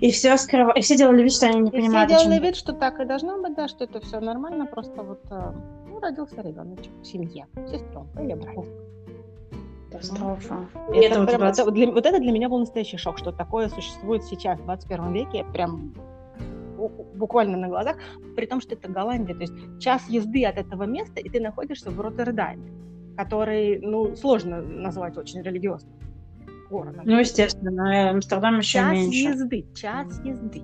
И 0.00 0.10
все 0.10 0.36
скрыв... 0.36 0.76
и 0.76 0.80
все 0.82 0.96
делали 0.96 1.22
вид, 1.22 1.32
что 1.32 1.46
они 1.46 1.60
не 1.60 1.68
и 1.70 1.72
понимают. 1.72 2.10
Все 2.10 2.24
делали 2.24 2.40
вид, 2.40 2.56
что 2.56 2.72
так 2.74 3.00
и 3.00 3.04
должно 3.04 3.40
быть, 3.40 3.54
да, 3.54 3.66
что 3.66 3.84
это 3.84 4.00
все 4.00 4.20
нормально, 4.20 4.66
просто 4.66 5.02
вот 5.02 5.22
э, 5.30 5.52
ну, 5.88 6.00
родился 6.00 6.42
ребеночек 6.42 6.92
в 7.00 7.06
семье, 7.06 7.46
сестренка 7.66 8.22
или 8.22 8.34
братик. 8.34 8.70
Катастрофа. 9.90 10.68
это, 10.88 10.96
это, 10.96 11.24
прям, 11.24 11.38
20... 11.38 11.60
это, 11.60 11.70
для, 11.70 11.90
вот 11.90 12.04
это 12.04 12.18
для 12.18 12.32
меня 12.32 12.48
был 12.48 12.58
настоящий 12.58 12.96
шок, 12.96 13.16
что 13.16 13.32
такое 13.32 13.68
существует 13.68 14.24
сейчас, 14.24 14.58
в 14.58 14.64
21 14.64 15.12
веке. 15.12 15.46
Прям 15.52 15.94
буквально 16.88 17.56
на 17.56 17.68
глазах, 17.68 17.96
при 18.36 18.46
том, 18.46 18.60
что 18.60 18.74
это 18.74 18.88
Голландия, 18.88 19.34
то 19.34 19.40
есть 19.40 19.54
час 19.80 20.02
езды 20.08 20.44
от 20.44 20.56
этого 20.56 20.84
места, 20.84 21.20
и 21.20 21.28
ты 21.28 21.40
находишься 21.40 21.90
в 21.90 22.00
Роттердаме, 22.00 22.70
который, 23.16 23.80
ну, 23.80 24.16
сложно 24.16 24.62
назвать 24.62 25.16
очень 25.16 25.42
религиозным 25.42 25.94
городом. 26.70 27.02
Ну, 27.04 27.18
естественно, 27.18 28.10
Амстердам 28.10 28.58
еще 28.58 28.78
час 28.78 28.92
меньше. 28.92 29.22
Час 29.22 29.34
езды, 29.34 29.66
час 29.74 30.20
езды. 30.24 30.62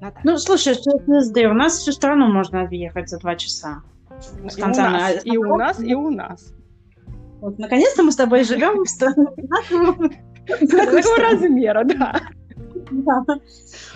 Наталья. 0.00 0.20
Ну, 0.24 0.38
слушай, 0.38 0.74
час 0.74 0.86
езды, 1.06 1.48
у 1.48 1.54
нас 1.54 1.78
всю 1.78 1.92
страну 1.92 2.32
можно 2.32 2.62
объехать 2.62 3.08
за 3.08 3.18
два 3.18 3.36
часа. 3.36 3.82
С 4.20 4.58
и, 4.58 4.62
у 4.62 4.66
нас, 4.66 5.20
и 5.24 5.36
у 5.36 5.56
нас, 5.56 5.80
и 5.82 5.94
у 5.94 6.10
нас. 6.10 6.54
Вот, 7.40 7.58
наконец-то 7.58 8.02
мы 8.02 8.12
с 8.12 8.16
тобой 8.16 8.44
живем 8.44 8.84
в 8.84 8.88
стране 8.88 9.26
такого 10.46 11.16
размера, 11.18 11.84
да. 11.84 12.20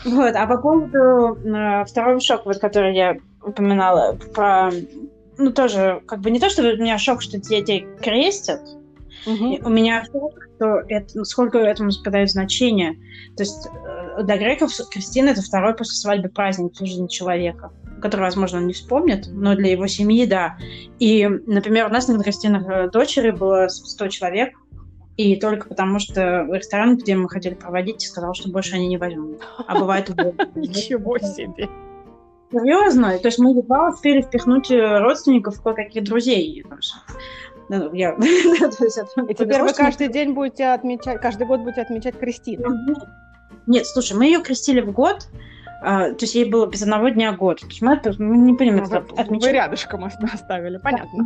Вот, 0.04 0.34
а 0.34 0.46
по 0.46 0.58
поводу 0.58 1.38
э, 1.44 1.84
второго 1.84 2.20
шока, 2.20 2.42
вот, 2.46 2.58
который 2.58 2.94
я 2.94 3.16
упоминала, 3.42 4.16
про, 4.34 4.70
ну, 5.36 5.52
тоже, 5.52 6.02
как 6.06 6.20
бы 6.20 6.30
не 6.30 6.40
то, 6.40 6.48
что 6.50 6.62
у 6.62 6.76
меня 6.76 6.98
шок, 6.98 7.22
что 7.22 7.38
дети 7.38 7.86
крестят, 8.00 8.60
угу. 9.26 9.58
у 9.64 9.68
меня 9.68 10.04
шок, 10.04 10.34
что 10.56 10.82
это, 10.88 11.06
ну, 11.14 11.24
сколько 11.24 11.58
этому 11.58 11.90
придают 12.02 12.30
значение. 12.30 12.94
То 13.36 13.42
есть 13.42 13.66
э, 13.66 14.22
для 14.22 14.36
греков 14.36 14.72
Кристина— 14.90 15.28
это 15.30 15.42
второй 15.42 15.74
после 15.74 15.94
свадьбы 15.94 16.28
праздник 16.28 16.72
в 16.74 16.84
жизни 16.84 17.06
человека 17.06 17.72
который, 18.00 18.22
возможно, 18.22 18.58
он 18.58 18.66
не 18.66 18.72
вспомнит, 18.72 19.26
но 19.28 19.54
для 19.54 19.72
его 19.72 19.86
семьи, 19.86 20.24
да. 20.26 20.56
И, 20.98 21.26
например, 21.26 21.86
у 21.86 21.90
нас 21.90 22.08
на 22.08 22.22
крестинах 22.22 22.66
э, 22.68 22.90
дочери 22.90 23.30
было 23.30 23.68
100 23.68 24.08
человек, 24.08 24.54
и 25.18 25.34
только 25.34 25.68
потому, 25.68 25.98
что 25.98 26.46
ресторан, 26.52 26.96
где 26.96 27.16
мы 27.16 27.28
хотели 27.28 27.54
проводить, 27.54 28.02
сказал, 28.02 28.34
что 28.34 28.50
больше 28.50 28.76
они 28.76 28.86
не 28.86 28.98
возьмут. 28.98 29.40
А 29.66 29.76
бывает... 29.76 30.08
Ничего 30.54 31.18
себе! 31.18 31.68
Серьезно? 32.52 33.18
То 33.18 33.26
есть 33.26 33.40
мы 33.40 33.50
едва 33.50 33.90
успели 33.90 34.22
впихнуть 34.22 34.70
э, 34.70 34.98
родственников, 35.00 35.60
кое-каких 35.60 36.04
друзей. 36.04 36.64
Ну, 37.68 37.92
я... 37.92 38.12
И 38.14 39.34
теперь 39.34 39.62
вы 39.62 39.72
каждый 39.74 40.08
день 40.08 40.34
будете 40.34 40.68
отмечать, 40.68 41.20
каждый 41.20 41.48
год 41.48 41.60
будете 41.60 41.82
отмечать 41.82 42.16
Кристину. 42.16 42.76
Нет, 43.66 43.86
слушай, 43.86 44.16
мы 44.16 44.26
ее 44.26 44.40
крестили 44.40 44.80
в 44.80 44.92
год, 44.92 45.28
а, 45.80 46.10
то 46.10 46.24
есть 46.24 46.34
ей 46.34 46.50
было 46.50 46.66
без 46.66 46.82
одного 46.82 47.08
дня 47.08 47.32
год. 47.32 47.60
То 47.60 47.66
есть 47.66 47.80
мы, 47.80 48.00
мы 48.18 48.36
не 48.36 48.54
понимаем, 48.54 48.84
ну, 48.84 48.90
вы, 48.90 49.20
отмечать. 49.20 49.50
Вы 49.50 49.52
рядышком 49.52 50.04
оставили, 50.04 50.78
понятно. 50.78 51.24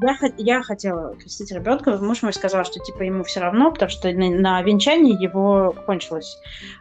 Я, 0.00 0.16
я 0.36 0.62
хотела 0.62 1.16
крестить 1.16 1.50
ребенка, 1.50 1.96
муж 1.98 2.22
мой 2.22 2.32
сказал, 2.32 2.64
что 2.64 2.78
типа 2.78 3.02
ему 3.02 3.24
все 3.24 3.40
равно, 3.40 3.72
потому 3.72 3.90
что 3.90 4.12
на, 4.12 4.30
на 4.30 4.62
венчании 4.62 5.20
его 5.20 5.74
кончилось, 5.86 6.36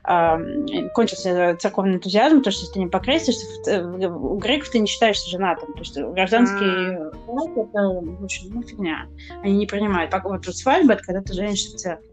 э, 0.07 0.89
кончился 0.93 1.57
церковный 1.59 1.95
энтузиазм, 1.95 2.43
то 2.43 2.51
что 2.51 2.61
если 2.61 2.73
ты 2.73 2.79
не 2.79 2.87
покрестишься, 2.87 3.87
у 3.87 4.37
греков 4.37 4.69
ты 4.69 4.77
не 4.77 4.85
считаешься 4.85 5.31
женатым, 5.31 5.73
то 5.73 5.79
есть 5.79 5.97
гражданский 5.97 6.97
брак 7.25 7.57
это, 7.57 7.89
в 7.89 8.23
общем, 8.23 8.51
ну, 8.53 8.61
фигня. 8.61 9.07
Они 9.41 9.57
не 9.57 9.65
принимают. 9.65 10.13
Вот 10.23 10.45
свадьба, 10.45 10.93
это 10.93 11.03
когда 11.03 11.21
ты 11.21 11.33
женишься 11.33 11.71
в 11.71 11.79
церкви. 11.79 12.05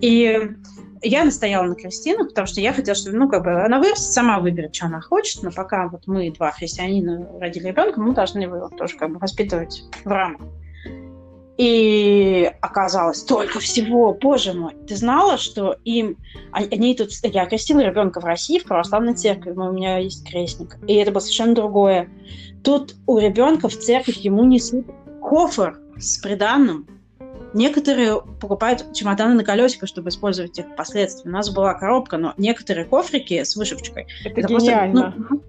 И 0.00 0.50
я 1.02 1.24
настояла 1.24 1.64
на 1.64 1.74
Кристину, 1.74 2.26
потому 2.26 2.46
что 2.46 2.60
я 2.60 2.72
хотела, 2.72 2.94
чтобы, 2.94 3.16
ну, 3.16 3.28
как 3.28 3.42
бы, 3.42 3.64
она 3.64 3.78
вырастет, 3.78 4.12
сама 4.12 4.38
выберет, 4.38 4.74
что 4.74 4.86
она 4.86 5.00
хочет, 5.00 5.42
но 5.42 5.50
пока 5.50 5.88
вот 5.88 6.06
мы, 6.06 6.30
два 6.30 6.50
христианина, 6.50 7.28
родили 7.40 7.68
ребенка, 7.68 8.00
мы 8.00 8.14
должны 8.14 8.40
его 8.40 8.68
тоже 8.68 8.96
как 8.96 9.10
бы 9.10 9.18
воспитывать 9.18 9.84
в 10.04 10.08
рамках. 10.08 10.46
И 11.56 12.50
оказалось 12.62 13.18
столько 13.18 13.60
всего, 13.60 14.14
боже 14.14 14.54
мой. 14.54 14.74
Ты 14.88 14.96
знала, 14.96 15.36
что 15.36 15.76
им... 15.84 16.16
Они 16.52 16.94
тут... 16.94 17.10
Я 17.22 17.44
крестила 17.44 17.80
ребенка 17.80 18.18
в 18.18 18.24
России, 18.24 18.58
в 18.58 18.64
православной 18.64 19.12
церкви, 19.12 19.50
у 19.50 19.70
меня 19.70 19.98
есть 19.98 20.26
крестник. 20.26 20.78
И 20.86 20.94
это 20.94 21.10
было 21.10 21.20
совершенно 21.20 21.54
другое. 21.54 22.08
Тут 22.64 22.94
у 23.06 23.18
ребенка 23.18 23.68
в 23.68 23.76
церковь 23.76 24.16
ему 24.16 24.44
несут 24.44 24.86
кофр 25.20 25.78
с 25.98 26.16
приданным, 26.18 26.86
Некоторые 27.52 28.22
покупают 28.40 28.92
чемоданы 28.92 29.34
на 29.34 29.44
колесиках, 29.44 29.88
чтобы 29.88 30.10
использовать 30.10 30.58
их 30.58 30.66
впоследствии. 30.66 31.28
У 31.28 31.32
нас 31.32 31.50
была 31.50 31.74
коробка, 31.74 32.16
но 32.16 32.34
некоторые 32.36 32.84
кофрики 32.86 33.42
с 33.42 33.56
вышивочкой. 33.56 34.06
Это, 34.24 34.40
это 34.40 34.48
гениально. 34.48 35.12
Просто, 35.12 35.26
ну, 35.30 35.42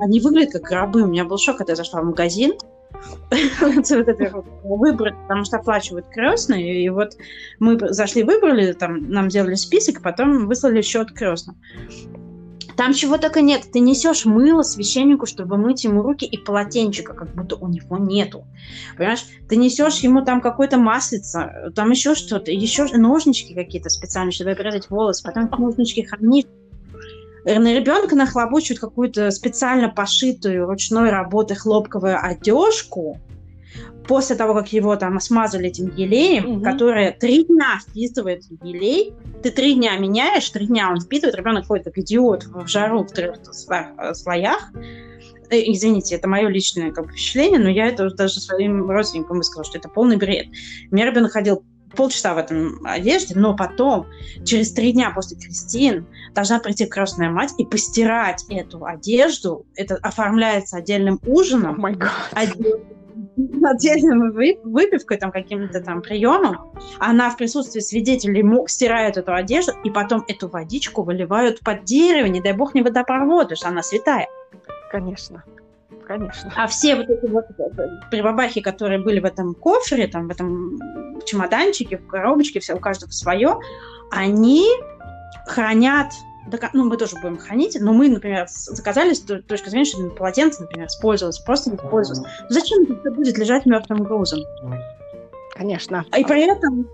они 0.00 0.20
выглядят 0.20 0.52
как 0.52 0.62
гробы. 0.62 1.02
У 1.02 1.06
меня 1.06 1.24
был 1.24 1.38
шок, 1.38 1.58
когда 1.58 1.72
я 1.72 1.76
зашла 1.76 2.02
в 2.02 2.04
магазин, 2.04 2.52
выбрать, 4.64 5.14
потому 5.22 5.44
что 5.44 5.56
оплачивают 5.56 6.06
крестные, 6.10 6.84
и 6.84 6.88
вот 6.88 7.16
мы 7.58 7.78
зашли, 7.92 8.22
выбрали, 8.22 8.72
там 8.72 9.10
нам 9.10 9.30
сделали 9.30 9.54
список, 9.54 10.02
потом 10.02 10.46
выслали 10.46 10.82
счет 10.82 11.12
крестным. 11.12 11.56
Там 12.76 12.94
чего 12.94 13.18
только 13.18 13.40
нет. 13.40 13.62
Ты 13.72 13.80
несешь 13.80 14.24
мыло 14.24 14.62
священнику, 14.62 15.26
чтобы 15.26 15.56
мыть 15.56 15.84
ему 15.84 16.02
руки, 16.02 16.24
и 16.24 16.36
полотенчика, 16.36 17.14
как 17.14 17.34
будто 17.34 17.56
у 17.56 17.68
него 17.68 17.98
нету. 17.98 18.44
Понимаешь? 18.96 19.24
Ты 19.48 19.56
несешь 19.56 19.98
ему 19.98 20.24
там 20.24 20.40
какое-то 20.40 20.78
маслица, 20.78 21.72
там 21.74 21.90
еще 21.90 22.14
что-то, 22.14 22.50
еще 22.50 22.86
ножнички 22.96 23.54
какие-то 23.54 23.88
специальные, 23.88 24.32
чтобы 24.32 24.52
обрезать 24.52 24.90
волосы, 24.90 25.22
потом 25.22 25.50
ножнички 25.58 26.02
хранишь. 26.02 26.44
На 27.44 27.74
ребенка 27.74 28.14
нахлобучивают 28.14 28.78
какую-то 28.78 29.30
специально 29.32 29.88
пошитую 29.88 30.66
ручной 30.66 31.10
работы 31.10 31.56
хлопковую 31.56 32.16
одежку, 32.24 33.18
после 34.06 34.36
того, 34.36 34.54
как 34.54 34.72
его 34.72 34.96
там 34.96 35.20
смазали 35.20 35.68
этим 35.68 35.94
елеем, 35.94 36.56
угу. 36.56 36.64
которое 36.64 37.12
три 37.12 37.44
дня 37.44 37.78
впитывает 37.80 38.44
елей, 38.62 39.14
ты 39.42 39.50
три 39.50 39.74
дня 39.74 39.96
меняешь, 39.96 40.48
три 40.50 40.66
дня 40.66 40.90
он 40.90 41.00
впитывает, 41.00 41.36
ребенок 41.36 41.66
ходит 41.66 41.84
как 41.84 41.98
идиот 41.98 42.44
в 42.44 42.66
жару 42.66 43.04
в 43.04 43.12
трех 43.12 43.36
слоях. 43.52 44.70
Э, 45.50 45.56
извините, 45.70 46.14
это 46.14 46.28
мое 46.28 46.48
личное 46.48 46.92
как 46.92 47.06
бы, 47.06 47.12
впечатление, 47.12 47.58
но 47.58 47.68
я 47.68 47.86
это 47.86 48.10
даже 48.10 48.40
своим 48.40 48.90
родственникам 48.90 49.38
высказала, 49.38 49.64
что 49.64 49.78
это 49.78 49.88
полный 49.88 50.16
бред. 50.16 50.46
У 50.90 50.94
меня 50.94 51.06
ребенок 51.06 51.32
ходил 51.32 51.64
полчаса 51.94 52.34
в 52.34 52.38
этом 52.38 52.84
одежде, 52.86 53.34
но 53.36 53.54
потом, 53.54 54.06
через 54.44 54.72
три 54.72 54.92
дня 54.92 55.10
после 55.10 55.36
крестин, 55.36 56.06
должна 56.34 56.58
прийти 56.58 56.86
крестная 56.86 57.30
мать 57.30 57.52
и 57.58 57.66
постирать 57.66 58.46
эту 58.48 58.86
одежду. 58.86 59.66
Это 59.76 59.96
оформляется 59.96 60.78
отдельным 60.78 61.20
ужином. 61.26 61.84
Oh 61.84 62.91
отдельной 63.36 64.56
выпивкой, 64.62 65.16
там, 65.16 65.32
каким-то 65.32 65.80
там 65.80 66.02
приемом, 66.02 66.72
она 66.98 67.30
в 67.30 67.36
присутствии 67.36 67.80
свидетелей 67.80 68.44
стирает 68.68 69.16
эту 69.16 69.32
одежду, 69.34 69.72
и 69.84 69.90
потом 69.90 70.24
эту 70.28 70.48
водичку 70.48 71.02
выливают 71.02 71.60
под 71.60 71.84
дерево, 71.84 72.26
не 72.26 72.40
дай 72.40 72.52
бог 72.52 72.74
не 72.74 72.82
водопровод, 72.82 73.44
потому 73.44 73.56
что 73.56 73.68
она 73.68 73.82
святая. 73.82 74.28
Конечно. 74.90 75.42
Конечно. 76.06 76.52
А 76.56 76.66
все 76.66 76.96
вот 76.96 77.08
эти 77.08 77.26
вот 77.26 77.46
прибабахи, 78.10 78.60
которые 78.60 79.00
были 79.00 79.20
в 79.20 79.24
этом 79.24 79.54
кофре, 79.54 80.06
там, 80.08 80.28
в 80.28 80.30
этом 80.30 80.78
чемоданчике, 81.24 81.96
в 81.96 82.06
коробочке, 82.06 82.60
все 82.60 82.74
у 82.74 82.80
каждого 82.80 83.10
свое, 83.10 83.58
они 84.10 84.66
хранят 85.46 86.12
ну, 86.72 86.84
мы 86.84 86.96
тоже 86.96 87.16
будем 87.20 87.38
хранить, 87.38 87.76
но 87.80 87.92
мы, 87.92 88.08
например, 88.08 88.46
заказали 88.48 89.14
с 89.14 89.20
точки 89.20 89.68
зрения, 89.68 89.84
что 89.84 90.08
полотенце, 90.10 90.62
например, 90.62 90.88
использовалось, 90.88 91.38
просто 91.38 91.70
не 91.70 91.76
использовалось. 91.76 92.28
Зачем 92.48 92.84
это 92.84 93.10
будет 93.10 93.38
лежать 93.38 93.66
мертвым 93.66 94.02
грузом? 94.04 94.40
Конечно. 95.54 96.04
И 96.16 96.24
при 96.24 96.42
этом 96.42 96.88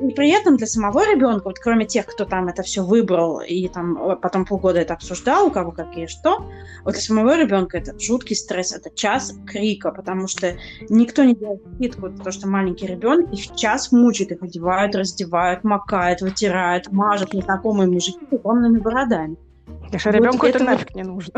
и 0.00 0.10
при 0.10 0.30
этом 0.30 0.56
для 0.56 0.66
самого 0.66 1.04
ребенка, 1.04 1.44
вот 1.46 1.58
кроме 1.58 1.86
тех, 1.86 2.06
кто 2.06 2.24
там 2.24 2.48
это 2.48 2.62
все 2.62 2.84
выбрал 2.84 3.40
и 3.40 3.68
там 3.68 4.18
потом 4.20 4.44
полгода 4.44 4.80
это 4.80 4.94
обсуждал, 4.94 5.48
у 5.48 5.50
кого 5.50 5.72
какие 5.72 6.06
что, 6.06 6.46
вот 6.84 6.92
для 6.92 7.02
самого 7.02 7.36
ребенка 7.36 7.78
это 7.78 7.98
жуткий 7.98 8.36
стресс, 8.36 8.72
это 8.72 8.90
час 8.94 9.34
крика, 9.46 9.90
потому 9.90 10.28
что 10.28 10.56
никто 10.88 11.24
не 11.24 11.34
делает 11.34 11.62
скидку, 11.74 12.10
то, 12.10 12.30
что 12.30 12.48
маленький 12.48 12.86
ребенок 12.86 13.32
их 13.32 13.54
час 13.56 13.92
мучает, 13.92 14.32
их 14.32 14.42
одевают, 14.42 14.94
раздевают, 14.94 15.64
макают, 15.64 16.20
вытирают, 16.20 16.92
мажут 16.92 17.34
незнакомые 17.34 17.88
мужики 17.88 18.18
огромными 18.30 18.78
бородами. 18.78 19.36
Конечно, 19.86 20.12
вот 20.12 20.18
ребенку 20.18 20.46
это, 20.46 20.58
это 20.58 20.64
нафиг 20.64 20.94
не 20.94 21.02
нужно 21.02 21.32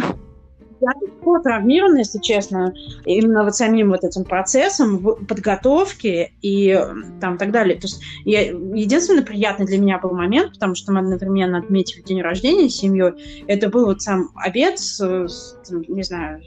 я 0.81 0.91
легко 1.01 1.39
травмирована, 1.39 1.99
если 1.99 2.19
честно, 2.19 2.75
именно 3.05 3.45
вот 3.45 3.55
самим 3.55 3.91
вот 3.91 4.05
этим 4.05 4.25
процессом 4.25 5.01
подготовки 5.27 6.33
и 6.43 6.79
там 7.21 7.39
так 7.39 7.51
далее. 7.51 7.77
То 7.77 7.87
есть 7.87 8.03
я, 8.25 8.43
единственный 8.43 9.23
приятный 9.23 9.67
для 9.67 9.79
меня 9.79 9.99
был 9.99 10.11
момент, 10.11 10.55
потому 10.55 10.75
что 10.75 10.93
мы 10.93 11.01
одновременно 11.01 11.59
отметили 11.59 12.03
день 12.03 12.23
рождения 12.23 12.69
с 12.69 12.77
семьей, 12.77 13.45
это 13.47 13.69
был 13.69 13.87
вот 13.87 14.03
сам 14.03 14.31
обед 14.35 14.79
с, 14.79 15.01
с 15.01 15.57
не 15.71 16.03
знаю, 16.03 16.43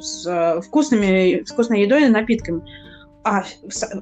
с 0.00 0.60
вкусными, 0.66 1.44
вкусной 1.44 1.82
едой 1.82 2.04
и 2.04 2.08
напитками. 2.08 2.62
А 3.24 3.44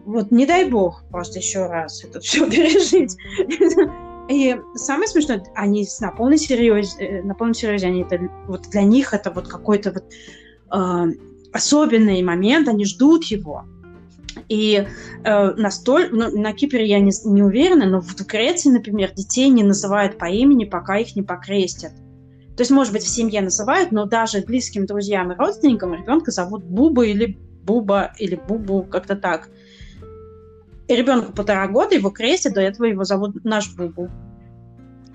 вот 0.07 0.31
не 0.31 0.47
дай 0.47 0.69
бог 0.69 1.03
просто 1.11 1.39
еще 1.41 1.67
раз 1.67 2.05
это 2.05 2.21
все 2.21 2.49
пережить. 2.49 3.17
И 4.31 4.57
самое 4.77 5.09
смешное, 5.09 5.43
они 5.57 5.85
на 6.01 6.13
полной 6.13 6.39
серьезе, 6.39 6.97
э, 7.01 7.23
на 7.23 7.35
полном 7.35 7.53
серьезе, 7.53 7.89
они 7.89 8.03
это, 8.03 8.21
вот 8.47 8.63
для 8.71 8.83
них 8.83 9.13
это 9.13 9.33
вот 9.33 9.49
какой-то 9.49 9.91
вот 9.91 10.05
э, 10.73 11.13
особенный 11.53 12.23
момент, 12.23 12.69
они 12.69 12.85
ждут 12.85 13.25
его. 13.25 13.65
И 14.49 14.87
э, 15.25 15.51
на, 15.55 15.71
столь, 15.73 16.11
ну, 16.13 16.31
на 16.31 16.53
Кипре 16.53 16.87
я 16.87 17.01
не, 17.01 17.11
не 17.25 17.43
уверена, 17.43 17.87
но 17.87 18.01
в 18.01 18.15
Греции, 18.25 18.71
например, 18.71 19.13
детей 19.15 19.49
не 19.49 19.65
называют 19.65 20.17
по 20.17 20.27
имени, 20.27 20.65
пока 20.65 20.99
их 20.99 21.17
не 21.17 21.23
покрестят. 21.23 21.93
То 22.57 22.63
есть, 22.63 22.71
может 22.71 22.93
быть, 22.93 23.03
в 23.03 23.09
семье 23.09 23.41
называют, 23.41 23.91
но 23.91 24.07
даже 24.07 24.43
близким 24.43 24.87
друзьям 24.87 25.33
и 25.33 25.37
родственникам 25.37 25.93
ребенка 25.95 26.31
зовут 26.31 26.63
Буба 26.63 27.05
или 27.05 27.37
Буба 27.65 28.13
или 28.19 28.37
Бубу, 28.37 28.85
как-то 28.85 29.17
так. 29.17 29.51
И 30.91 30.97
ребенку 30.97 31.33
полтора 31.33 31.69
года, 31.69 31.95
его 31.95 32.11
крестят, 32.11 32.55
до 32.55 32.61
этого 32.61 32.87
его 32.87 33.05
зовут 33.05 33.45
наш 33.45 33.73
Бубу. 33.77 34.11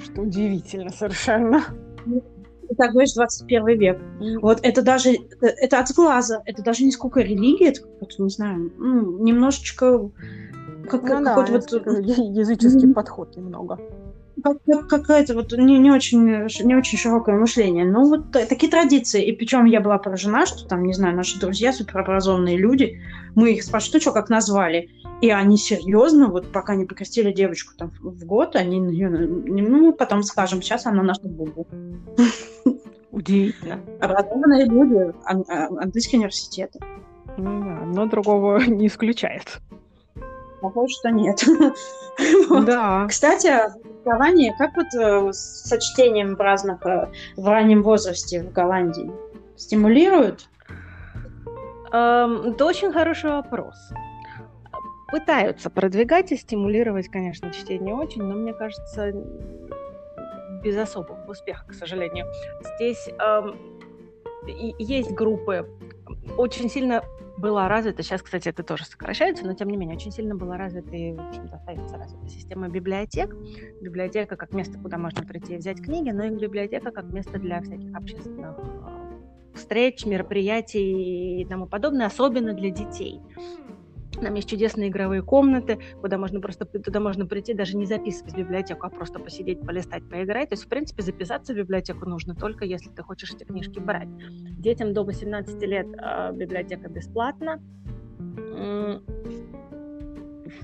Что 0.02 0.22
удивительно 0.22 0.90
совершенно. 0.90 1.66
Так 2.78 2.94
говоришь, 2.94 3.14
21 3.14 3.78
век. 3.78 4.00
Mm. 4.22 4.40
Вот 4.40 4.60
это 4.64 4.82
даже, 4.82 5.12
это, 5.12 5.48
это 5.48 5.80
от 5.80 5.92
глаза, 5.92 6.42
это 6.46 6.64
даже 6.64 6.86
не 6.86 6.92
сколько 6.92 7.20
религия, 7.20 7.72
это, 7.72 7.82
не 8.24 8.30
знаю, 8.30 8.72
немножечко 9.20 10.10
как, 10.90 11.04
ну, 11.04 11.24
какой-то 11.26 11.80
да, 11.82 11.92
вот... 11.92 12.06
языческий 12.08 12.94
подход 12.94 13.36
немного 13.36 13.78
какая-то 14.43 15.34
вот 15.34 15.52
не, 15.54 15.78
не, 15.78 15.91
очень, 15.91 16.24
не 16.24 16.76
очень 16.76 16.98
широкое 16.98 17.36
мышление. 17.36 17.86
Ну, 17.86 18.08
вот 18.10 18.32
такие 18.32 18.71
традиции. 18.71 19.26
И 19.26 19.32
причем 19.32 19.65
я 19.65 19.82
была 19.82 19.98
поражена, 19.98 20.45
что 20.45 20.67
там, 20.67 20.84
не 20.84 20.93
знаю, 20.93 21.15
наши 21.15 21.39
друзья, 21.39 21.74
суперобразованные 21.74 22.58
люди, 22.58 23.02
мы 23.36 23.54
их 23.54 23.63
спрашивали, 23.63 24.02
что, 24.02 24.12
как 24.12 24.30
назвали? 24.30 24.89
И 25.21 25.30
они 25.30 25.58
серьезно, 25.58 26.28
вот 26.28 26.52
пока 26.52 26.76
не 26.76 26.86
покрестили 26.86 27.32
девочку 27.32 27.74
там 27.78 27.91
в 28.02 28.26
год, 28.26 28.56
они 28.56 28.78
ее, 28.93 29.10
ну, 29.10 29.93
потом 29.93 30.24
скажем, 30.24 30.62
сейчас 30.62 30.86
она 30.86 31.04
наша 31.04 31.21
Бубу. 31.24 31.65
Удивительно. 33.12 33.80
Образованные 34.02 34.65
люди, 34.65 35.13
ан- 35.24 35.45
а, 35.48 35.67
английские 35.67 36.19
университеты. 36.19 36.80
Ну 37.38 37.82
одно 37.82 38.06
другого 38.08 38.60
не 38.67 38.88
исключает. 38.88 39.62
Похоже, 40.65 40.93
что 40.93 41.10
нет. 41.10 41.43
Да. 42.65 43.06
Кстати, 43.08 43.47
образование, 43.47 44.56
как 44.58 44.75
вот 44.78 44.88
э, 44.97 45.34
с 45.34 45.78
чтением 45.80 46.36
разных 46.38 46.84
э, 46.86 47.10
в 47.36 47.45
раннем 47.47 47.84
возрасте 47.84 48.41
в 48.41 48.51
Голландии? 48.51 49.12
Стимулируют? 49.58 50.47
Эм, 51.91 52.54
это 52.54 52.65
очень 52.65 52.91
хороший 52.93 53.32
вопрос. 53.32 53.75
Пытаются 55.12 55.69
продвигать 55.69 56.32
и 56.32 56.38
стимулировать, 56.38 57.10
конечно, 57.10 57.51
чтение 57.51 57.93
очень, 57.93 58.23
но 58.23 58.34
мне 58.34 58.54
кажется, 58.54 59.12
без 60.63 60.78
особого 60.78 61.19
успеха, 61.28 61.65
к 61.67 61.73
сожалению. 61.73 62.25
Здесь 62.75 63.10
эм, 63.19 63.56
есть 64.80 65.12
группы, 65.12 65.69
очень 66.38 66.69
сильно 66.69 67.04
была 67.38 67.67
развита, 67.67 68.04
сейчас, 68.04 68.21
кстати, 68.21 68.50
это 68.50 68.63
тоже 68.63 68.86
сокращается, 68.86 69.45
но 69.45 69.54
тем 69.54 69.69
не 69.69 69.78
менее 69.78 69.98
очень 69.98 70.12
сильно 70.12 70.36
была 70.36 70.58
развита 70.58 70.95
и, 70.95 71.13
в 71.13 71.19
общем-то, 71.19 71.56
остается 71.56 71.98
развита 71.98 72.28
система 72.30 72.69
библиотек. 72.69 73.36
Библиотека 73.82 74.36
как 74.36 74.54
место, 74.54 74.80
куда 74.80 74.98
можно 74.98 75.24
прийти 75.26 75.56
и 75.56 75.58
взять 75.58 75.82
книги, 75.82 76.12
но 76.12 76.24
и 76.24 76.30
библиотека 76.30 76.91
как 76.91 77.06
место 77.06 77.38
для 77.38 77.62
всяких 77.62 77.93
общественных 77.95 78.58
э, 78.58 79.56
встреч, 79.56 80.06
мероприятий 80.06 81.41
и 81.41 81.45
тому 81.45 81.67
подобное, 81.67 82.08
особенно 82.08 82.54
для 82.54 82.69
детей. 82.69 83.21
Там 84.21 84.34
есть 84.34 84.49
чудесные 84.49 84.89
игровые 84.89 85.21
комнаты, 85.21 85.80
куда 86.01 86.17
можно 86.17 86.39
просто 86.39 86.65
туда 86.65 86.99
можно 86.99 87.25
прийти, 87.25 87.54
даже 87.54 87.78
не 87.78 87.86
записывать 87.86 88.34
в 88.34 88.38
библиотеку, 88.38 88.86
а 88.86 88.89
просто 88.89 89.19
посидеть, 89.19 89.62
полистать, 89.62 90.08
поиграть. 90.10 90.49
То 90.49 90.54
есть, 90.54 90.65
в 90.65 90.67
принципе, 90.67 91.04
записаться 91.04 91.54
в 91.54 91.58
библиотеку 91.58 92.08
нужно 92.08 92.36
только 92.36 92.65
если 92.65 92.89
ты 92.89 93.01
хочешь 93.04 93.34
эти 93.34 93.43
книжки 93.43 93.80
брать. 93.80 94.10
Детям 94.60 94.93
до 94.93 95.04
18 95.04 95.62
лет 95.63 95.88
э, 95.97 96.32
библиотека 96.34 96.89
бесплатна. 96.89 97.62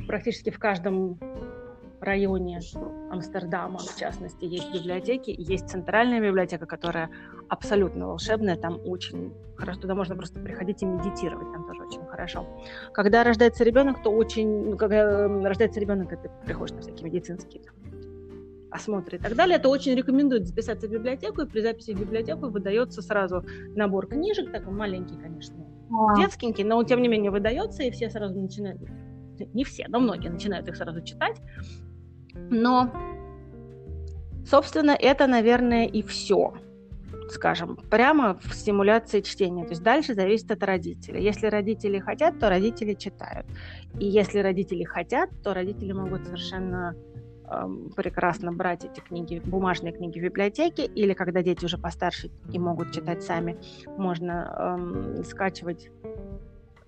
Практически 0.07 0.49
в 0.49 0.59
каждом 0.59 1.19
районе 2.03 2.59
Амстердама, 3.09 3.79
в 3.79 3.97
частности, 3.97 4.45
есть 4.45 4.73
библиотеки, 4.73 5.33
есть 5.37 5.69
центральная 5.69 6.21
библиотека, 6.21 6.65
которая 6.65 7.09
абсолютно 7.49 8.07
волшебная, 8.07 8.55
там 8.55 8.79
очень 8.85 9.33
хорошо, 9.55 9.81
туда 9.81 9.95
можно 9.95 10.15
просто 10.15 10.39
приходить 10.39 10.81
и 10.81 10.85
медитировать, 10.85 11.51
там 11.51 11.67
тоже 11.67 11.83
очень 11.83 12.05
хорошо. 12.05 12.45
Когда 12.93 13.23
рождается 13.23 13.63
ребенок, 13.63 14.01
то 14.01 14.09
очень, 14.11 14.71
ну, 14.71 14.77
когда 14.77 15.27
рождается 15.27 15.79
ребенок, 15.79 16.11
это 16.11 16.29
приходишь 16.45 16.75
на 16.75 16.81
всякие 16.81 17.05
медицинские 17.05 17.63
там, 17.63 17.75
осмотры 18.71 19.17
и 19.17 19.19
так 19.19 19.35
далее, 19.35 19.59
то 19.59 19.69
очень 19.69 19.93
рекомендуют 19.93 20.47
записаться 20.47 20.87
в 20.87 20.91
библиотеку, 20.91 21.41
и 21.41 21.45
при 21.45 21.61
записи 21.61 21.91
в 21.91 21.99
библиотеку 21.99 22.47
выдается 22.47 23.01
сразу 23.01 23.45
набор 23.75 24.07
книжек, 24.07 24.51
такой 24.51 24.73
маленький, 24.73 25.17
конечно, 25.17 25.57
детскенький, 26.17 26.63
но 26.63 26.81
тем 26.83 27.01
не 27.01 27.09
менее 27.09 27.31
выдается, 27.31 27.83
и 27.83 27.91
все 27.91 28.09
сразу 28.09 28.39
начинают, 28.39 28.81
не 29.53 29.63
все, 29.63 29.85
но 29.89 29.99
многие 29.99 30.29
начинают 30.29 30.67
их 30.69 30.75
сразу 30.77 31.01
читать, 31.01 31.41
но, 32.33 32.91
собственно, 34.45 34.91
это, 34.91 35.27
наверное, 35.27 35.85
и 35.85 36.01
все 36.01 36.53
скажем, 37.31 37.77
прямо 37.89 38.37
в 38.41 38.53
стимуляции 38.53 39.21
чтения. 39.21 39.63
То 39.63 39.71
есть 39.71 39.83
дальше 39.83 40.13
зависит 40.13 40.51
от 40.51 40.63
родителей. 40.63 41.23
Если 41.23 41.47
родители 41.47 41.99
хотят, 41.99 42.39
то 42.39 42.49
родители 42.49 42.93
читают. 42.93 43.45
И 43.99 44.05
если 44.05 44.39
родители 44.39 44.83
хотят, 44.83 45.29
то 45.43 45.53
родители 45.53 45.93
могут 45.93 46.25
совершенно 46.25 46.95
эм, 47.49 47.89
прекрасно 47.95 48.51
брать 48.51 48.85
эти 48.85 48.99
книги, 48.99 49.41
бумажные 49.43 49.93
книги 49.93 50.19
в 50.19 50.23
библиотеке, 50.23 50.85
или 50.85 51.13
когда 51.13 51.41
дети 51.41 51.65
уже 51.65 51.77
постарше 51.77 52.29
и 52.51 52.59
могут 52.59 52.91
читать 52.91 53.23
сами, 53.23 53.57
можно 53.97 54.77
эм, 54.77 55.23
скачивать 55.23 55.89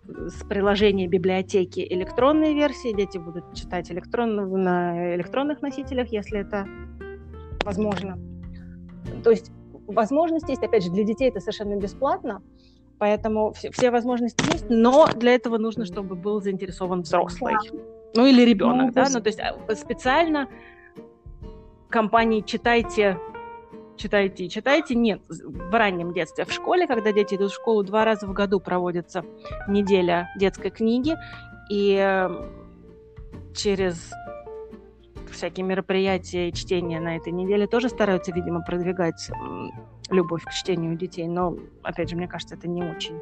с 0.05 0.43
приложения 0.43 1.07
библиотеки 1.07 1.85
электронные 1.89 2.53
версии, 2.53 2.95
дети 2.95 3.17
будут 3.17 3.53
читать 3.53 3.91
электрон, 3.91 4.35
на 4.61 5.15
электронных 5.15 5.61
носителях, 5.61 6.09
если 6.11 6.39
это 6.39 6.67
возможно. 7.63 8.17
То 9.23 9.31
есть 9.31 9.51
возможности 9.87 10.51
есть, 10.51 10.63
опять 10.63 10.83
же, 10.83 10.91
для 10.91 11.03
детей 11.03 11.29
это 11.29 11.39
совершенно 11.39 11.75
бесплатно, 11.75 12.41
поэтому 12.97 13.53
все, 13.53 13.71
все 13.71 13.91
возможности 13.91 14.43
есть, 14.51 14.65
но 14.69 15.07
для 15.15 15.35
этого 15.35 15.57
нужно, 15.57 15.85
чтобы 15.85 16.15
был 16.15 16.41
заинтересован 16.41 17.01
взрослый. 17.01 17.55
Ну 18.15 18.25
или 18.25 18.43
ребенок, 18.43 18.87
ну, 18.87 18.91
да, 18.93 19.07
ну 19.09 19.21
то 19.21 19.27
есть 19.27 19.39
а, 19.39 19.75
специально 19.75 20.47
компании 21.89 22.41
«Читайте 22.41 23.17
читайте 24.03 24.45
и 24.45 24.49
читайте. 24.49 24.95
Нет, 24.95 25.21
в 25.29 25.73
раннем 25.73 26.11
детстве. 26.11 26.43
В 26.43 26.51
школе, 26.51 26.87
когда 26.87 27.13
дети 27.13 27.35
идут 27.35 27.51
в 27.51 27.55
школу, 27.55 27.83
два 27.83 28.03
раза 28.03 28.27
в 28.27 28.33
году 28.33 28.59
проводится 28.59 29.23
неделя 29.67 30.29
детской 30.37 30.71
книги, 30.71 31.15
и 31.69 31.95
эм, 31.95 32.51
через 33.55 34.11
всякие 35.31 35.65
мероприятия 35.65 36.49
и 36.49 36.53
чтения 36.53 36.99
на 36.99 37.15
этой 37.15 37.31
неделе 37.31 37.65
тоже 37.65 37.87
стараются, 37.87 38.33
видимо, 38.33 38.61
продвигать 38.61 39.31
любовь 40.09 40.43
к 40.43 40.51
чтению 40.51 40.97
детей. 40.97 41.27
Но, 41.27 41.55
опять 41.81 42.09
же, 42.09 42.17
мне 42.17 42.27
кажется, 42.27 42.55
это 42.55 42.67
не 42.67 42.83
очень 42.83 43.19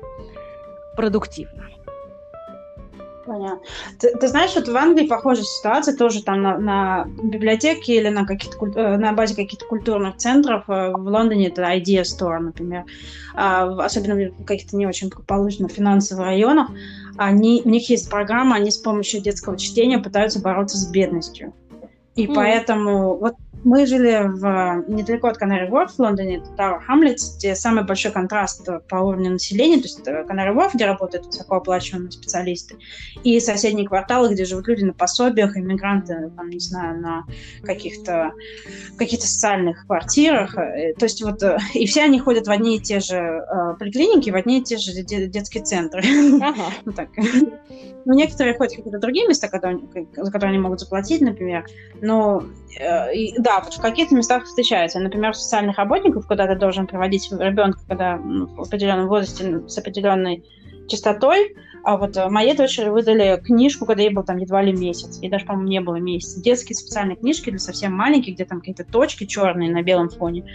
продуктивно. 0.95 1.67
Понятно. 3.25 3.61
Ты, 3.99 4.15
ты 4.17 4.27
знаешь, 4.27 4.55
вот 4.55 4.67
в 4.67 4.75
Англии 4.75 5.07
похожая 5.07 5.43
ситуация 5.43 5.95
тоже 5.95 6.23
там 6.23 6.41
на, 6.41 6.57
на 6.57 7.05
библиотеке 7.21 7.97
или 7.97 8.09
на, 8.09 8.25
каких-то, 8.25 8.65
э, 8.65 8.97
на 8.97 9.13
базе 9.13 9.35
каких-то 9.35 9.65
культурных 9.65 10.17
центров. 10.17 10.63
Э, 10.67 10.91
в 10.91 11.07
Лондоне 11.07 11.49
это 11.49 11.61
Idea 11.61 12.01
Store, 12.01 12.39
например. 12.39 12.85
А, 13.33 13.65
особенно 13.85 14.15
в 14.15 14.43
каких-то 14.45 14.75
не 14.75 14.87
очень 14.87 15.09
благополучных 15.09 15.71
финансовых 15.71 16.25
районах. 16.25 16.69
Они, 17.17 17.61
у 17.63 17.69
них 17.69 17.89
есть 17.89 18.09
программа, 18.09 18.55
они 18.55 18.71
с 18.71 18.77
помощью 18.77 19.21
детского 19.21 19.57
чтения 19.57 19.99
пытаются 19.99 20.41
бороться 20.41 20.77
с 20.77 20.89
бедностью. 20.89 21.53
И 22.15 22.25
mm. 22.25 22.33
поэтому 22.33 23.17
вот 23.17 23.35
мы 23.63 23.85
жили 23.85 24.23
в, 24.27 24.83
недалеко 24.87 25.27
от 25.27 25.37
Канари 25.37 25.69
Ворф 25.69 25.93
в 25.93 25.99
Лондоне, 25.99 26.37
это 26.37 26.49
Тауэр 26.51 26.81
Хамлетс, 26.81 27.37
где 27.37 27.55
самый 27.55 27.83
большой 27.83 28.11
контраст 28.11 28.67
по 28.89 28.95
уровню 28.97 29.31
населения, 29.31 29.77
то 29.77 29.83
есть 29.83 30.03
Канари 30.03 30.51
Ворф, 30.51 30.73
где 30.73 30.85
работают 30.85 31.25
высокооплачиваемые 31.27 32.11
специалисты, 32.11 32.75
и 33.23 33.39
соседние 33.39 33.87
кварталы, 33.87 34.33
где 34.33 34.45
живут 34.45 34.67
люди 34.67 34.83
на 34.83 34.93
пособиях, 34.93 35.57
иммигранты, 35.57 36.31
там, 36.35 36.49
не 36.49 36.59
знаю, 36.59 36.99
на 36.99 37.25
каких-то 37.63 38.33
каких 38.97 39.21
социальных 39.21 39.85
квартирах. 39.85 40.57
Э, 40.57 40.93
то 40.93 41.05
есть 41.05 41.21
вот, 41.21 41.43
э, 41.43 41.57
и 41.73 41.85
все 41.85 42.03
они 42.03 42.19
ходят 42.19 42.47
в 42.47 42.51
одни 42.51 42.77
и 42.77 42.79
те 42.79 42.99
же 42.99 43.15
э, 43.15 43.75
поликлиники, 43.79 44.29
в 44.29 44.35
одни 44.35 44.59
и 44.59 44.63
те 44.63 44.77
же 44.77 44.91
детские 45.03 45.63
центры. 45.63 46.01
Ага. 46.41 46.63
ну, 46.85 46.91
так. 46.91 47.09
Ну, 48.05 48.15
некоторые 48.15 48.55
ходят 48.55 48.73
в 48.73 48.77
какие-то 48.77 48.99
другие 48.99 49.27
места, 49.27 49.47
которые, 49.47 49.79
за 50.15 50.31
которые 50.31 50.49
они 50.49 50.59
могут 50.59 50.79
заплатить, 50.79 51.21
например. 51.21 51.65
Но, 52.01 52.43
э, 52.79 53.13
и, 53.13 53.39
да, 53.39 53.50
вот 53.59 53.73
в 53.73 53.81
каких-то 53.81 54.15
местах 54.15 54.45
встречаются. 54.45 54.99
Например, 54.99 55.35
социальных 55.35 55.77
работников, 55.77 56.27
куда 56.27 56.47
ты 56.47 56.55
должен 56.55 56.87
приводить 56.87 57.31
ребенка, 57.31 57.79
когда 57.87 58.17
ну, 58.17 58.47
в 58.47 58.61
определенном 58.61 59.07
возрасте 59.07 59.67
с 59.67 59.77
определенной 59.77 60.43
частотой. 60.87 61.55
А 61.83 61.97
вот 61.97 62.15
э, 62.15 62.29
моей 62.29 62.55
дочери 62.55 62.89
выдали 62.89 63.41
книжку, 63.43 63.85
когда 63.85 64.03
ей 64.03 64.13
был 64.13 64.23
там 64.23 64.37
едва 64.37 64.61
ли 64.61 64.71
месяц. 64.71 65.19
И 65.21 65.29
даже, 65.29 65.45
по-моему, 65.45 65.69
не 65.69 65.81
было 65.81 65.95
месяца. 65.95 66.41
Детские 66.41 66.75
специальные 66.75 67.17
книжки 67.17 67.49
для 67.49 67.59
совсем 67.59 67.93
маленьких, 67.93 68.35
где 68.35 68.45
там 68.45 68.59
какие-то 68.59 68.85
точки 68.85 69.25
черные 69.25 69.71
на 69.71 69.81
белом 69.81 70.09
фоне. 70.09 70.45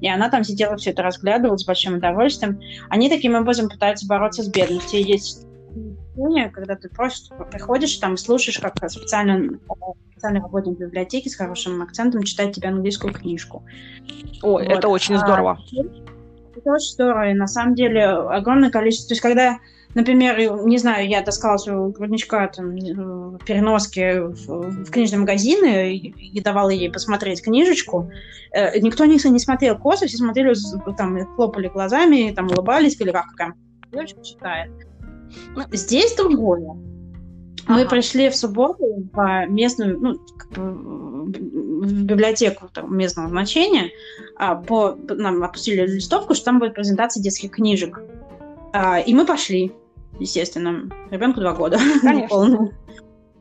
И 0.00 0.08
она 0.08 0.28
там 0.28 0.44
сидела, 0.44 0.76
все 0.76 0.90
это 0.90 1.02
разглядывала 1.02 1.56
с 1.56 1.64
большим 1.64 1.96
удовольствием. 1.96 2.60
Они 2.90 3.08
таким 3.08 3.34
образом 3.34 3.70
пытаются 3.70 4.06
бороться 4.06 4.42
с 4.42 4.48
бедностью. 4.48 5.02
Есть 5.02 5.46
когда 6.52 6.76
ты 6.76 6.88
просто 6.88 7.34
приходишь 7.50 7.96
там 7.96 8.16
слушаешь, 8.16 8.58
как 8.58 8.76
специально 8.88 9.58
специальный 10.24 10.40
работник 10.40 10.78
библиотеки 10.78 11.28
с 11.28 11.36
хорошим 11.36 11.82
акцентом 11.82 12.22
читает 12.22 12.54
тебе 12.54 12.68
английскую 12.68 13.12
книжку. 13.12 13.62
О, 14.42 14.52
вот. 14.52 14.62
это 14.62 14.88
очень 14.88 15.18
здорово. 15.18 15.58
А, 15.58 16.58
это 16.58 16.70
очень 16.70 16.92
здорово. 16.92 17.30
И 17.30 17.34
на 17.34 17.46
самом 17.46 17.74
деле 17.74 18.04
огромное 18.06 18.70
количество... 18.70 19.08
То 19.08 19.12
есть 19.12 19.20
когда, 19.20 19.58
например, 19.94 20.38
не 20.64 20.78
знаю, 20.78 21.06
я 21.06 21.20
таскала 21.20 21.58
своего 21.58 21.90
грудничка 21.90 22.48
там, 22.48 22.74
в 22.74 23.44
переноске 23.44 24.22
в, 24.22 24.46
в 24.86 24.90
книжные 24.90 25.20
магазины 25.20 25.94
и, 25.94 26.38
и 26.38 26.40
давала 26.40 26.70
ей 26.70 26.90
посмотреть 26.90 27.42
книжечку, 27.42 28.10
э, 28.52 28.78
никто 28.80 29.04
не, 29.04 29.18
не 29.30 29.38
смотрел 29.38 29.76
косо, 29.76 30.06
все 30.06 30.16
смотрели, 30.16 30.54
там, 30.96 31.34
хлопали 31.34 31.68
глазами, 31.68 32.32
там, 32.34 32.46
улыбались, 32.46 32.98
или 32.98 33.10
как 33.10 33.26
какая 33.26 33.54
девочка 33.92 34.22
читает. 34.24 34.70
Здесь 35.72 36.14
другое. 36.14 36.93
Мы 37.66 37.80
ага. 37.80 37.90
пришли 37.90 38.28
в 38.28 38.36
субботу 38.36 38.84
в 39.12 39.46
местную, 39.48 39.98
ну, 39.98 40.18
как 40.36 40.50
бы, 40.50 40.72
в 41.32 42.02
библиотеку 42.02 42.68
там, 42.72 42.96
местного 42.96 43.28
значения, 43.28 43.90
а, 44.36 44.54
по, 44.54 44.96
нам 45.08 45.42
опустили 45.42 45.86
листовку, 45.86 46.34
что 46.34 46.46
там 46.46 46.58
будет 46.58 46.74
презентация 46.74 47.22
детских 47.22 47.52
книжек. 47.52 48.00
А, 48.72 48.98
и 48.98 49.14
мы 49.14 49.24
пошли, 49.24 49.72
естественно. 50.18 50.90
Ребенку 51.10 51.40
два 51.40 51.52
года. 51.52 51.78
Конечно. 52.02 52.70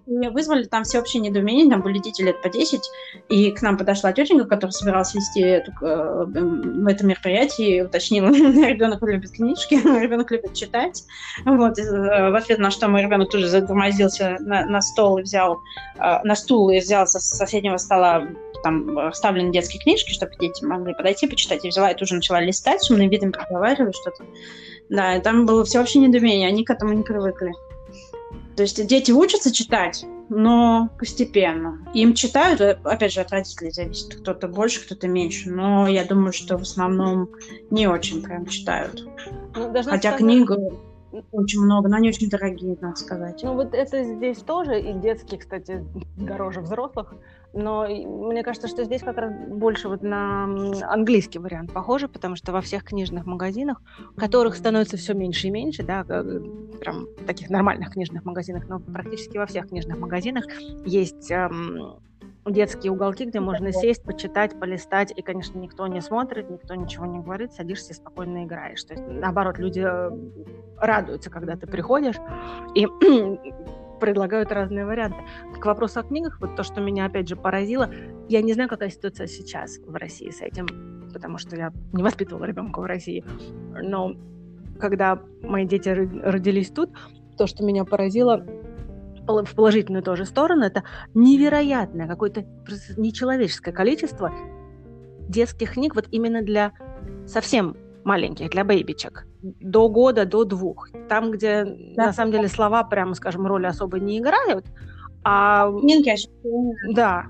И 0.06 0.28
вызвали 0.28 0.66
там 0.66 0.84
всеобщее 0.84 1.22
недоумение, 1.22 1.70
там 1.70 1.82
были 1.82 1.97
дети 1.97 2.22
лет 2.22 2.41
по 2.41 2.49
10, 2.49 2.82
и 3.30 3.51
к 3.51 3.62
нам 3.62 3.78
подошла 3.78 4.12
тетенька, 4.12 4.45
которая 4.45 4.72
собиралась 4.72 5.14
вести 5.14 5.39
эту, 5.39 5.72
э, 5.82 6.26
это 6.89 7.06
мероприятие, 7.06 7.78
и 7.78 7.82
уточнила, 7.82 8.28
ребенок 8.32 9.01
любит 9.01 9.32
книжки, 9.32 9.76
ребенок 10.01 10.30
любит 10.32 10.54
читать. 10.54 11.04
Вот, 11.45 11.78
и, 11.80 11.84
э, 11.84 12.32
в 12.32 12.36
ответ 12.36 12.60
на 12.60 12.70
что 12.70 12.89
мой 12.89 13.01
ребенок 13.01 13.30
тоже 13.30 13.47
затормозился 13.47 14.38
на, 14.41 14.66
на 14.66 14.82
стол 14.82 15.20
и 15.20 15.22
взял, 15.22 15.60
э, 15.97 16.20
на 16.24 16.36
стул 16.36 16.70
и 16.70 16.80
взял 16.80 17.08
со 17.08 17.20
соседнего 17.20 17.78
стола 17.78 18.28
там 18.64 18.97
расставлены 18.97 19.51
детские 19.51 19.82
книжки, 19.82 20.12
чтобы 20.12 20.34
дети 20.39 20.64
могли 20.64 20.93
подойти, 20.93 21.28
почитать. 21.28 21.64
И 21.66 21.70
взяла 21.70 21.91
и 21.91 21.97
тоже 21.97 22.16
начала 22.16 22.39
листать, 22.41 22.82
с 22.82 22.89
умным 22.89 23.10
видом 23.10 23.32
проговаривать 23.32 23.95
что-то. 23.95 24.24
Да, 24.89 25.16
и 25.16 25.22
там 25.22 25.45
было 25.45 25.64
всеобщее 25.64 26.06
недоумение, 26.06 26.47
они 26.47 26.64
к 26.66 26.70
этому 26.70 26.93
не 26.93 27.04
привыкли. 27.04 27.51
То 28.56 28.64
есть 28.64 28.86
дети 28.88 29.12
учатся 29.12 29.54
читать, 29.54 30.06
но 30.30 30.89
постепенно. 30.97 31.80
Им 31.93 32.14
читают, 32.14 32.62
э, 32.62 32.78
опять 32.84 33.14
же, 33.14 33.22
от 33.22 33.32
родителей 33.32 33.72
зависит. 33.72 34.16
Кто-то 34.16 34.47
больше, 34.47 34.86
кто-то 34.86 35.08
меньше. 35.08 35.49
Но 35.49 35.88
я 35.88 36.06
думаю, 36.06 36.34
что 36.34 36.58
в 36.58 36.62
основном 36.62 37.30
не 37.70 37.88
очень 37.88 38.22
прям 38.22 38.45
читают. 38.45 39.08
Ну, 39.56 39.74
Хотя 39.74 39.84
сказать... 39.84 40.18
книга 40.18 40.58
очень 41.32 41.62
много, 41.62 41.89
но 41.89 41.97
они 41.97 42.10
очень 42.10 42.30
дорогие, 42.30 42.78
надо 42.82 42.95
сказать. 42.95 43.41
Ну 43.43 43.54
вот 43.54 43.74
это 43.74 44.04
здесь 44.04 44.39
тоже, 44.39 44.80
и 44.80 44.93
детские, 44.93 45.39
кстати, 45.39 45.86
дороже 46.18 46.62
взрослых. 46.62 47.14
Но 47.54 47.88
мне 47.88 48.43
кажется, 48.43 48.68
что 48.68 48.84
здесь 48.84 49.01
как 49.01 49.18
раз 49.18 49.32
больше 49.47 49.88
вот 49.88 50.01
на 50.01 50.45
английский 50.89 51.39
вариант 51.39 51.72
похоже, 51.72 52.08
потому 52.08 52.36
что 52.36 52.51
во 52.51 52.62
всех 52.62 52.84
книжных 52.84 53.26
магазинах, 53.26 53.82
которых 54.18 54.56
становится 54.56 54.97
все 54.97 55.14
меньше 55.14 55.47
и 55.47 55.51
меньше, 55.51 55.84
да, 55.84 56.04
прям 56.04 57.08
таких 57.28 57.49
нормальных 57.49 57.91
книжных 57.91 58.26
магазинах, 58.26 58.68
но 58.68 58.80
практически 58.80 59.38
во 59.38 59.45
всех 59.45 59.70
книжных 59.70 59.99
магазинах 59.99 60.45
есть 60.86 61.30
эм, 61.30 61.99
детские 62.45 62.91
уголки, 62.91 63.26
где 63.26 63.39
можно 63.39 63.72
сесть, 63.72 64.04
почитать, 64.04 64.60
полистать, 64.60 65.14
и, 65.16 65.22
конечно, 65.22 65.58
никто 65.60 65.88
не 65.88 66.01
смотрит, 66.01 66.49
никто 66.49 66.76
ничего 66.76 67.06
не 67.06 67.20
говорит, 67.20 67.54
садишься 67.54 67.91
и 67.91 67.95
спокойно 67.95 68.43
играешь. 68.43 68.84
То 68.84 68.93
есть, 68.93 69.06
наоборот, 69.08 69.58
люди 69.60 69.84
э, 69.86 70.12
радуются, 70.78 71.30
когда 71.30 71.56
ты 71.56 71.68
приходишь, 71.68 72.18
и 72.76 72.86
предлагают 74.04 74.51
разные 74.51 74.86
варианты. 74.86 75.20
К 75.62 75.66
вопросу 75.66 76.01
о 76.01 76.04
книгах, 76.04 76.41
вот 76.41 76.58
то, 76.58 76.64
что 76.64 76.82
меня 76.82 77.06
опять 77.06 77.30
же 77.30 77.38
поразило, 77.38 77.89
я 78.28 78.41
не 78.41 78.51
знаю, 78.51 78.68
какая 78.68 78.89
ситуация 78.89 79.28
сейчас 79.28 79.80
в 79.80 79.95
России 79.95 80.30
с 80.30 80.41
этим, 80.41 81.08
потому 81.14 81.38
что 81.38 81.56
я 81.56 81.72
не 81.93 82.04
воспитывала 82.04 82.43
ребенка 82.43 82.82
в 82.82 82.84
России, 82.84 83.24
но 83.82 84.14
когда 84.78 85.22
мои 85.41 85.66
дети 85.66 85.88
родились 85.88 86.70
тут, 86.70 86.89
то, 87.38 87.47
что 87.47 87.64
меня 87.64 87.86
поразило, 87.86 88.45
в 89.26 89.56
положительную 89.56 90.04
тоже 90.04 90.26
сторону, 90.26 90.66
это 90.66 90.84
невероятное, 91.14 92.06
какое-то 92.06 92.45
нечеловеческое 92.97 93.74
количество 93.74 94.34
детских 95.30 95.76
книг 95.76 95.95
вот 95.95 96.10
именно 96.12 96.41
для 96.41 96.74
совсем 97.26 97.78
маленьких, 98.04 98.49
для 98.49 98.66
бейбичек 98.66 99.26
до 99.44 99.89
года, 99.89 100.26
до 100.26 100.46
двух. 100.46 100.89
Там, 101.10 101.32
где 101.32 101.66
да. 101.96 102.08
на 102.08 102.14
самом 102.14 102.32
деле 102.32 102.48
слова, 102.48 102.84
прямо 102.84 103.14
скажем, 103.14 103.46
роли 103.46 103.66
особо 103.66 104.00
не 104.00 104.20
играют. 104.20 104.66
А... 105.24 105.70
Минки, 105.70 106.16
да. 106.94 107.26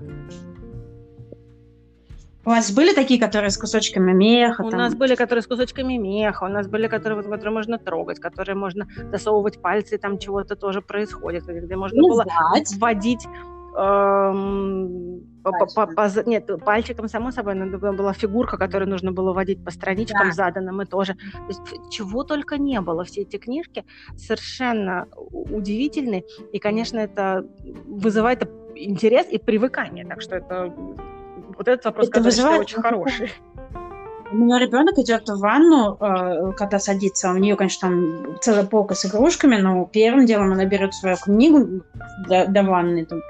У 2.46 2.50
вас 2.50 2.70
были 2.72 2.94
такие, 2.94 3.18
которые 3.18 3.50
с 3.50 3.56
кусочками 3.56 4.12
меха? 4.12 4.62
У 4.62 4.70
там? 4.70 4.78
нас 4.78 4.94
были, 4.94 5.14
которые 5.14 5.42
с 5.42 5.46
кусочками 5.46 5.94
меха, 5.94 6.44
у 6.44 6.48
нас 6.48 6.68
были, 6.68 6.88
которые, 6.88 7.22
которые 7.22 7.52
можно 7.52 7.78
трогать, 7.78 8.20
которые 8.20 8.54
можно 8.54 8.86
засовывать 9.10 9.62
пальцы, 9.62 9.96
там 9.96 10.18
чего-то 10.18 10.54
тоже 10.54 10.82
происходит, 10.82 11.46
где 11.46 11.76
можно 11.76 11.98
Не 11.98 12.08
было 12.08 12.24
знать. 12.24 12.70
вводить 12.76 13.26
эм, 13.76 15.22
по, 15.52 16.10
нет, 16.26 16.50
пальчиком, 16.64 17.08
само 17.08 17.30
собой, 17.30 17.54
надо 17.54 17.78
была 17.78 18.12
фигурка, 18.12 18.56
которую 18.56 18.90
нужно 18.90 19.12
было 19.12 19.32
водить 19.32 19.64
по 19.64 19.70
страничкам 19.70 20.28
да. 20.28 20.32
заданным, 20.32 20.82
и 20.82 20.86
тоже. 20.86 21.14
То 21.14 21.48
есть 21.48 21.60
чего 21.90 22.24
только 22.24 22.58
не 22.58 22.80
было. 22.80 23.04
Все 23.04 23.22
эти 23.22 23.36
книжки 23.36 23.84
совершенно 24.16 25.06
удивительны, 25.16 26.24
и, 26.52 26.58
конечно, 26.58 26.98
это 26.98 27.46
вызывает 27.86 28.48
интерес 28.74 29.26
и 29.30 29.38
привыкание, 29.38 30.04
так 30.04 30.20
что 30.20 30.36
это 30.36 30.72
вот 31.56 31.68
этот 31.68 31.84
вопрос, 31.84 32.08
это 32.08 32.20
вызывает... 32.20 32.60
очень 32.60 32.82
хороший. 32.82 33.32
У 34.32 34.36
меня 34.36 34.58
ребенок 34.58 34.98
идет 34.98 35.28
в 35.28 35.38
ванну, 35.38 35.96
э, 36.00 36.52
когда 36.56 36.80
садится. 36.80 37.30
У 37.30 37.36
нее, 37.36 37.54
конечно, 37.54 37.88
там 37.88 38.40
целая 38.40 38.64
полка 38.64 38.94
с 38.94 39.06
игрушками, 39.06 39.56
но 39.56 39.84
первым 39.84 40.26
делом 40.26 40.52
она 40.52 40.64
берет 40.64 40.92
свою 40.94 41.16
книгу 41.16 41.84
для, 42.26 42.46
для 42.46 42.62
ванны, 42.64 43.04
там, 43.04 43.20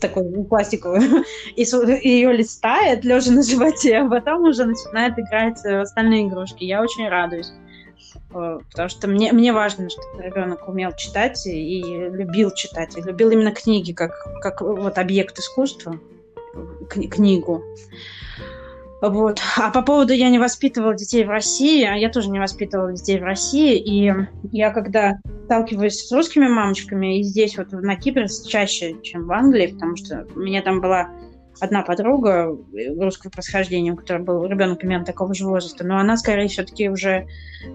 такую 0.00 0.44
пластиковую, 0.44 1.24
и 1.56 1.64
ее 2.08 2.32
листает, 2.32 3.04
лежа 3.04 3.32
на 3.32 3.42
животе, 3.42 3.98
а 3.98 4.08
потом 4.08 4.44
уже 4.44 4.64
начинает 4.64 5.18
играть 5.18 5.60
в 5.62 5.80
остальные 5.80 6.28
игрушки. 6.28 6.64
Я 6.64 6.82
очень 6.82 7.08
радуюсь. 7.08 7.50
Э, 8.34 8.58
потому 8.70 8.88
что 8.88 9.08
мне, 9.08 9.32
мне 9.32 9.52
важно, 9.52 9.88
чтобы 9.88 10.22
ребенок 10.22 10.68
умел 10.68 10.92
читать 10.92 11.46
и 11.46 11.82
любил 11.82 12.50
читать, 12.52 12.96
и 12.96 13.00
любил 13.00 13.30
именно 13.30 13.52
книги 13.52 13.92
как, 13.92 14.12
как 14.40 14.60
вот 14.60 14.98
объект 14.98 15.38
искусства, 15.38 15.98
книгу. 16.88 17.62
Вот. 19.02 19.40
А 19.56 19.70
по 19.70 19.82
поводу 19.82 20.12
я 20.12 20.30
не 20.30 20.38
воспитывала 20.38 20.94
детей 20.94 21.24
в 21.24 21.28
России, 21.28 21.84
а 21.84 21.94
я 21.94 22.08
тоже 22.08 22.30
не 22.30 22.38
воспитывала 22.38 22.92
детей 22.92 23.20
в 23.20 23.24
России, 23.24 23.78
и 23.78 24.12
я 24.52 24.70
когда 24.70 25.18
сталкиваюсь 25.44 26.06
с 26.06 26.12
русскими 26.12 26.48
мамочками, 26.48 27.18
и 27.18 27.22
здесь 27.22 27.56
вот 27.56 27.72
на 27.72 27.96
Кипре 27.96 28.26
чаще, 28.48 28.96
чем 29.02 29.26
в 29.26 29.32
Англии, 29.32 29.68
потому 29.68 29.96
что 29.96 30.26
у 30.34 30.40
меня 30.40 30.62
там 30.62 30.80
была 30.80 31.10
одна 31.60 31.82
подруга 31.82 32.56
русского 32.98 33.30
происхождения, 33.30 33.92
у 33.92 33.96
которой 33.96 34.22
был 34.22 34.44
ребенок 34.46 34.78
примерно 34.78 35.04
такого 35.04 35.34
же 35.34 35.46
возраста, 35.46 35.84
но 35.84 35.98
она 35.98 36.16
скорее 36.16 36.48
все-таки 36.48 36.88
уже 36.88 37.26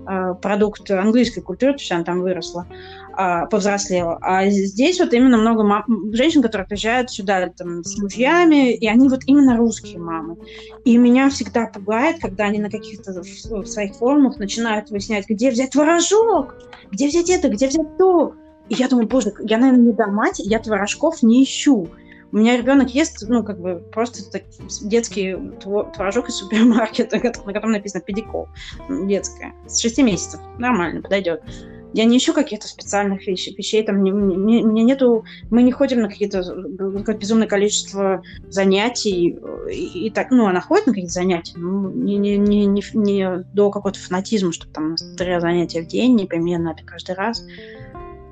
э, 0.08 0.34
продукт 0.42 0.90
английской 0.92 1.42
культуры, 1.42 1.74
то 1.74 1.80
есть 1.80 1.92
она 1.92 2.04
там 2.04 2.22
выросла, 2.22 2.68
э, 3.18 3.48
повзрослела. 3.50 4.18
А 4.22 4.50
здесь 4.50 5.00
вот 5.00 5.14
именно 5.14 5.38
много 5.38 5.64
мам, 5.64 5.86
женщин, 6.14 6.42
которые 6.42 6.68
приезжают 6.68 7.12
сюда 7.12 7.50
там, 7.50 7.84
с 7.84 7.98
мужьями, 7.98 8.74
и 8.74 8.88
они 8.88 9.10
вот 9.10 9.22
именно 9.26 9.58
русские 9.58 10.00
мамы. 10.00 10.38
И 10.86 10.98
меня 10.98 11.30
всегда 11.30 11.68
пугает, 11.68 12.18
когда 12.22 12.46
они 12.46 12.60
на 12.60 12.70
каких-то 12.70 13.24
своих 13.66 13.96
форумах 13.96 14.38
начинают 14.38 14.90
выяснять, 14.90 15.28
где 15.28 15.52
взять 15.52 15.72
творожок, 15.72 16.56
где 16.92 17.08
взять 17.08 17.30
это, 17.30 17.50
где 17.50 17.68
взять 17.68 17.98
то. 17.98 18.36
И 18.70 18.76
я 18.76 18.88
думаю, 18.88 19.08
боже, 19.08 19.34
я, 19.42 19.58
наверное, 19.58 19.94
не 19.94 20.12
мать, 20.12 20.40
я 20.40 20.60
творожков 20.60 21.24
не 21.24 21.44
ищу. 21.44 21.90
У 22.32 22.38
меня 22.38 22.58
ребенок 22.58 22.90
ест, 22.92 23.26
ну, 23.28 23.44
как 23.44 23.60
бы, 23.60 23.84
просто 23.92 24.30
так, 24.32 24.44
детский 24.82 25.36
творожок 25.60 26.30
из 26.30 26.36
супермаркета, 26.36 27.18
на 27.46 27.54
котором 27.54 27.72
написано 27.72 28.02
педикол, 28.02 28.48
детская, 28.90 29.54
с 29.68 29.80
6 29.80 29.98
месяцев, 30.00 30.40
нормально, 30.58 31.02
подойдет. 31.02 31.44
Я 31.94 32.06
не 32.06 32.18
ищу 32.18 32.34
каких-то 32.34 32.70
специальных 32.70 33.28
вещей, 33.28 33.54
вещей 33.54 33.84
там, 33.84 34.02
не, 34.02 34.12
не, 34.12 34.64
мне 34.64 34.84
нету, 34.84 35.26
мы 35.50 35.62
не 35.62 35.74
ходим 35.74 36.00
на 36.00 36.08
какие-то 36.08 36.42
какое 37.00 37.18
безумное 37.18 37.48
количество 37.48 38.24
занятий, 38.48 39.38
и, 39.70 40.06
и 40.06 40.10
так, 40.10 40.32
ну, 40.32 40.48
она 40.48 40.62
ходит 40.62 40.88
на 40.88 40.94
какие-то 40.94 41.12
занятия, 41.12 41.58
ну, 41.58 41.92
не, 41.92 42.16
не, 42.16 42.38
не, 42.38 42.66
не, 42.66 42.82
не 42.94 43.46
до 43.54 43.70
какого-то 43.72 44.00
фанатизма, 44.00 44.54
что 44.54 44.70
там 44.70 44.96
три 45.18 45.38
занятия 45.42 45.82
в 45.82 45.88
день, 45.88 46.16
непременно 46.16 46.70
это 46.70 46.86
каждый 46.86 47.16
раз. 47.16 47.46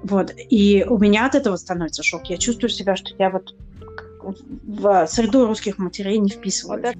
Вот. 0.04 0.34
И 0.50 0.86
у 0.88 0.98
меня 0.98 1.26
от 1.26 1.36
этого 1.36 1.58
становится 1.58 2.04
шок. 2.04 2.28
Я 2.28 2.38
чувствую 2.38 2.70
себя, 2.70 2.96
что 2.96 3.14
я 3.20 3.30
вот 3.30 3.54
в 4.22 5.08
среду 5.08 5.48
русских 5.48 5.78
матерей 5.78 6.18
не 6.18 6.30
вписываюсь. 6.30 6.96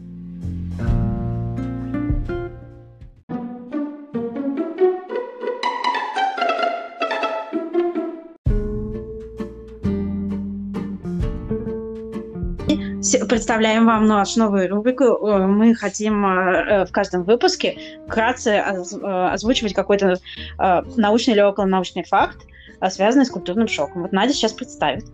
представляем 13.30 13.86
вам 13.86 14.06
нашу 14.06 14.40
новую 14.40 14.70
рубрику. 14.70 15.04
Э, 15.04 15.48
мы 15.48 15.74
хотим 15.76 16.26
э, 16.26 16.86
в 16.86 16.92
каждом 16.92 17.24
выпуске 17.24 17.78
вкратце 18.08 18.52
э, 18.52 19.32
озвучивать 19.32 19.74
какой-то 19.74 20.18
научный 20.98 21.34
или 21.34 21.42
околонаучный 21.42 22.04
факт, 22.04 22.38
связанный 22.90 23.26
с 23.26 23.30
культурным 23.30 23.68
шоком. 23.68 24.02
Вот 24.02 24.12
Надя 24.12 24.34
сейчас 24.34 24.54
представит 24.54 25.06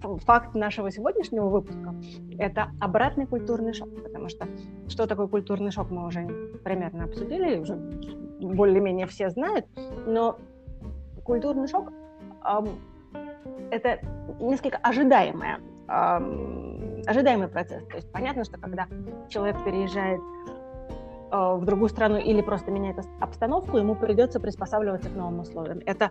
факт 0.00 0.54
нашего 0.54 0.90
сегодняшнего 0.90 1.48
выпуска– 1.48 1.94
это 2.38 2.70
обратный 2.80 3.26
культурный 3.26 3.72
шок, 3.72 3.88
потому 4.02 4.28
что 4.28 4.46
что 4.88 5.06
такое 5.06 5.26
культурный 5.26 5.70
шок, 5.70 5.90
мы 5.90 6.06
уже 6.06 6.26
примерно 6.64 7.04
обсудили, 7.04 7.58
уже 7.58 7.76
более-менее 8.40 9.06
все 9.06 9.30
знают, 9.30 9.66
но 10.06 10.38
культурный 11.24 11.68
шок 11.68 11.92
это 13.70 14.00
несколько 14.40 14.78
ожидаемое, 14.78 15.60
ожидаемый 17.06 17.48
процесс. 17.48 17.84
То 17.86 17.96
есть 17.96 18.10
понятно, 18.12 18.44
что 18.44 18.58
когда 18.58 18.86
человек 19.28 19.62
переезжает 19.64 20.20
э, 21.30 21.56
в 21.56 21.64
другую 21.64 21.88
страну 21.88 22.18
или 22.18 22.40
просто 22.42 22.70
меняет 22.70 22.98
обстановку, 23.20 23.78
ему 23.78 23.94
придется 23.94 24.40
приспосабливаться 24.40 25.10
к 25.10 25.14
новым 25.14 25.40
условиям. 25.40 25.80
Это 25.86 26.10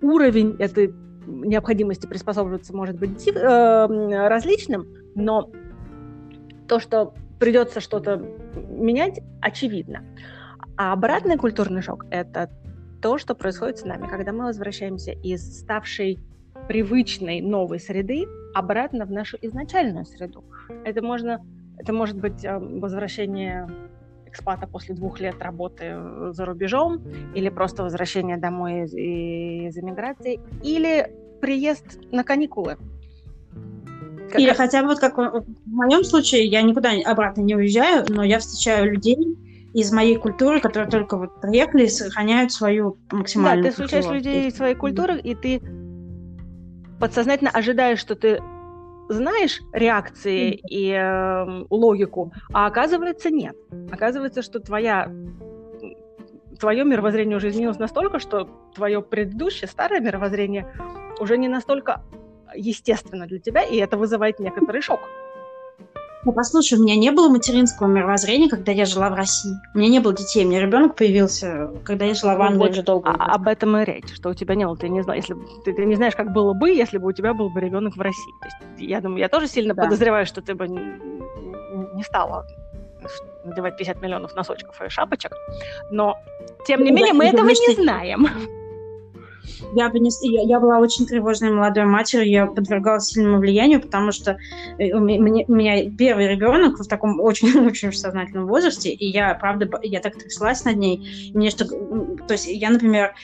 уровень 0.00 0.56
этой 0.58 0.92
необходимости 1.26 2.06
приспосабливаться 2.06 2.74
может 2.74 2.98
быть 2.98 3.26
э, 3.28 4.28
различным, 4.28 4.86
но 5.14 5.50
то, 6.68 6.80
что 6.80 7.14
придется 7.38 7.80
что-то 7.80 8.16
менять, 8.68 9.20
очевидно. 9.40 10.04
А 10.76 10.92
обратный 10.92 11.36
культурный 11.36 11.82
шок– 11.82 12.06
это 12.10 12.50
то, 13.02 13.18
что 13.18 13.34
происходит 13.34 13.78
с 13.78 13.84
нами, 13.84 14.06
когда 14.06 14.32
мы 14.32 14.44
возвращаемся 14.44 15.12
из 15.12 15.60
ставшей 15.60 16.18
привычной 16.68 17.40
новой 17.40 17.80
среды 17.80 18.26
обратно 18.54 19.06
в 19.06 19.10
нашу 19.10 19.38
изначальную 19.40 20.04
среду. 20.04 20.44
Это 20.84 21.02
можно, 21.02 21.44
это 21.78 21.92
может 21.92 22.16
быть 22.16 22.44
э, 22.44 22.58
возвращение 22.58 23.68
экспата 24.30 24.66
после 24.66 24.94
двух 24.94 25.20
лет 25.20 25.40
работы 25.40 25.96
за 26.32 26.44
рубежом, 26.44 27.02
или 27.34 27.48
просто 27.48 27.82
возвращение 27.82 28.36
домой 28.36 28.84
из, 28.84 28.94
из 28.94 29.76
эмиграции, 29.76 30.40
или 30.62 31.12
приезд 31.40 31.98
на 32.10 32.24
каникулы. 32.24 32.76
Как 34.30 34.40
или 34.40 34.48
раз... 34.48 34.56
хотя 34.56 34.82
бы 34.82 34.88
вот 34.88 35.00
как 35.00 35.16
в 35.16 35.44
моем 35.66 36.04
случае, 36.04 36.46
я 36.46 36.62
никуда 36.62 36.90
обратно 37.04 37.42
не 37.42 37.56
уезжаю, 37.56 38.04
но 38.08 38.22
я 38.22 38.38
встречаю 38.38 38.92
людей 38.92 39.36
из 39.72 39.92
моей 39.92 40.16
культуры, 40.16 40.60
которые 40.60 40.90
только 40.90 41.16
вот 41.16 41.40
приехали 41.40 41.84
и 41.84 41.88
сохраняют 41.88 42.52
свою 42.52 42.96
максимальную 43.10 43.64
Да, 43.64 43.68
ты 43.68 43.74
встречаешь 43.74 44.12
людей 44.12 44.48
из 44.48 44.56
своей 44.56 44.74
культуры, 44.74 45.20
и 45.20 45.34
ты 45.34 45.60
подсознательно 46.98 47.50
ожидаешь, 47.50 47.98
что 47.98 48.14
ты 48.14 48.40
знаешь 49.10 49.60
реакции 49.72 50.60
и 50.68 50.92
э, 50.92 51.64
логику, 51.68 52.32
а 52.52 52.66
оказывается 52.66 53.30
нет. 53.30 53.56
Оказывается, 53.90 54.42
что 54.42 54.60
твоя 54.60 55.10
твое 56.58 56.84
мировоззрение 56.84 57.36
уже 57.36 57.48
изменилось 57.48 57.78
настолько, 57.78 58.18
что 58.18 58.48
твое 58.74 59.02
предыдущее 59.02 59.66
старое 59.66 60.00
мировоззрение 60.00 60.72
уже 61.18 61.38
не 61.38 61.48
настолько 61.48 62.02
естественно 62.54 63.26
для 63.26 63.38
тебя, 63.38 63.62
и 63.62 63.76
это 63.76 63.96
вызывает 63.96 64.38
некоторый 64.38 64.82
шок. 64.82 65.00
Ну, 66.24 66.32
послушай, 66.32 66.78
у 66.78 66.82
меня 66.82 66.96
не 66.96 67.10
было 67.12 67.28
материнского 67.28 67.86
мировоззрения, 67.86 68.48
когда 68.48 68.72
я 68.72 68.84
жила 68.84 69.08
в 69.08 69.14
России. 69.14 69.54
У 69.74 69.78
меня 69.78 69.88
не 69.88 70.00
было 70.00 70.14
детей, 70.14 70.44
у 70.44 70.48
меня 70.48 70.60
ребенок 70.60 70.94
появился, 70.94 71.70
когда 71.84 72.04
я 72.04 72.14
жила 72.14 72.36
в 72.36 72.42
Англии 72.42 72.58
вот, 72.58 72.70
уже 72.70 72.82
долго. 72.82 73.10
А, 73.10 73.34
об 73.34 73.48
этом 73.48 73.76
и 73.78 73.84
речь, 73.84 74.14
что 74.14 74.28
у 74.28 74.34
тебя 74.34 74.54
не 74.54 74.66
было. 74.66 74.76
Ты 74.76 74.90
не, 74.90 75.02
знаешь, 75.02 75.24
если, 75.24 75.42
ты, 75.64 75.72
ты 75.72 75.84
не 75.86 75.94
знаешь, 75.94 76.14
как 76.14 76.32
было 76.32 76.52
бы, 76.52 76.70
если 76.70 76.98
бы 76.98 77.08
у 77.08 77.12
тебя 77.12 77.32
был 77.32 77.48
бы 77.48 77.60
ребенок 77.60 77.96
в 77.96 78.00
России. 78.00 78.32
То 78.42 78.48
есть, 78.48 78.90
я 78.90 79.00
думаю, 79.00 79.20
я 79.20 79.28
тоже 79.28 79.48
сильно 79.48 79.72
да. 79.72 79.84
подозреваю, 79.84 80.26
что 80.26 80.42
ты 80.42 80.54
бы 80.54 80.68
не, 80.68 80.80
не 81.94 82.02
стала 82.02 82.46
надевать 83.44 83.78
50 83.78 84.02
миллионов 84.02 84.34
носочков 84.34 84.80
и 84.82 84.88
шапочек. 84.90 85.32
Но, 85.90 86.18
тем 86.66 86.84
не 86.84 86.90
ну, 86.90 86.96
менее, 86.96 87.14
мы 87.14 87.24
этого 87.26 87.48
не 87.48 87.74
знаем. 87.74 88.28
Я, 89.72 89.90
я, 89.92 90.42
я 90.42 90.60
была 90.60 90.78
очень 90.78 91.06
тревожной 91.06 91.50
молодой 91.50 91.84
матерью, 91.84 92.28
я 92.28 92.46
подвергалась 92.46 93.06
сильному 93.06 93.38
влиянию, 93.38 93.80
потому 93.80 94.12
что 94.12 94.36
э, 94.78 94.92
меня, 95.00 95.44
у 95.46 95.52
меня 95.52 95.90
первый 95.90 96.28
ребенок 96.28 96.78
в 96.78 96.86
таком 96.86 97.20
очень-очень 97.20 97.92
сознательном 97.92 98.46
возрасте, 98.46 98.90
и 98.90 99.06
я, 99.06 99.34
правда, 99.34 99.68
я 99.82 100.00
так 100.00 100.16
тряслась 100.16 100.64
над 100.64 100.76
ней. 100.76 101.32
Мне 101.34 101.50
что, 101.50 101.66
то 101.66 102.32
есть 102.32 102.46
я, 102.46 102.70
например, 102.70 103.14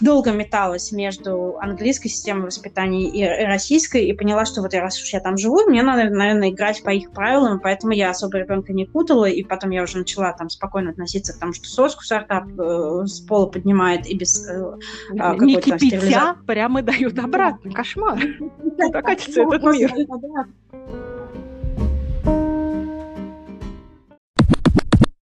долго 0.00 0.32
металась 0.32 0.92
между 0.92 1.56
английской 1.58 2.08
системой 2.08 2.46
воспитания 2.46 3.08
и 3.08 3.44
российской, 3.44 4.06
и 4.06 4.12
поняла, 4.12 4.44
что 4.44 4.62
вот 4.62 4.72
я, 4.72 4.80
раз 4.80 5.00
уж 5.00 5.12
я 5.12 5.20
там 5.20 5.36
живу, 5.36 5.62
мне 5.68 5.82
надо, 5.82 6.10
наверное, 6.10 6.50
играть 6.50 6.82
по 6.82 6.90
их 6.90 7.10
правилам, 7.10 7.60
поэтому 7.60 7.92
я 7.92 8.10
особо 8.10 8.38
ребенка 8.38 8.72
не 8.72 8.84
путала, 8.84 9.26
и 9.26 9.42
потом 9.42 9.70
я 9.70 9.82
уже 9.82 9.98
начала 9.98 10.32
там 10.32 10.48
спокойно 10.48 10.90
относиться 10.90 11.32
к 11.32 11.38
тому, 11.38 11.52
что 11.52 11.68
соску 11.68 12.02
стартап 12.02 12.44
э, 12.58 13.06
с 13.06 13.20
пола 13.20 13.46
поднимает 13.46 14.06
и 14.06 14.16
без 14.16 14.48
э, 14.48 14.76
а, 15.18 15.36
не 15.36 15.56
кипятя, 15.56 16.36
прямо 16.46 16.82
дают 16.82 17.18
обратно. 17.18 17.72
Кошмар. 17.72 18.18
Куда 18.62 19.02
катится 19.02 19.42
этот 19.42 19.62
мир? 19.64 19.92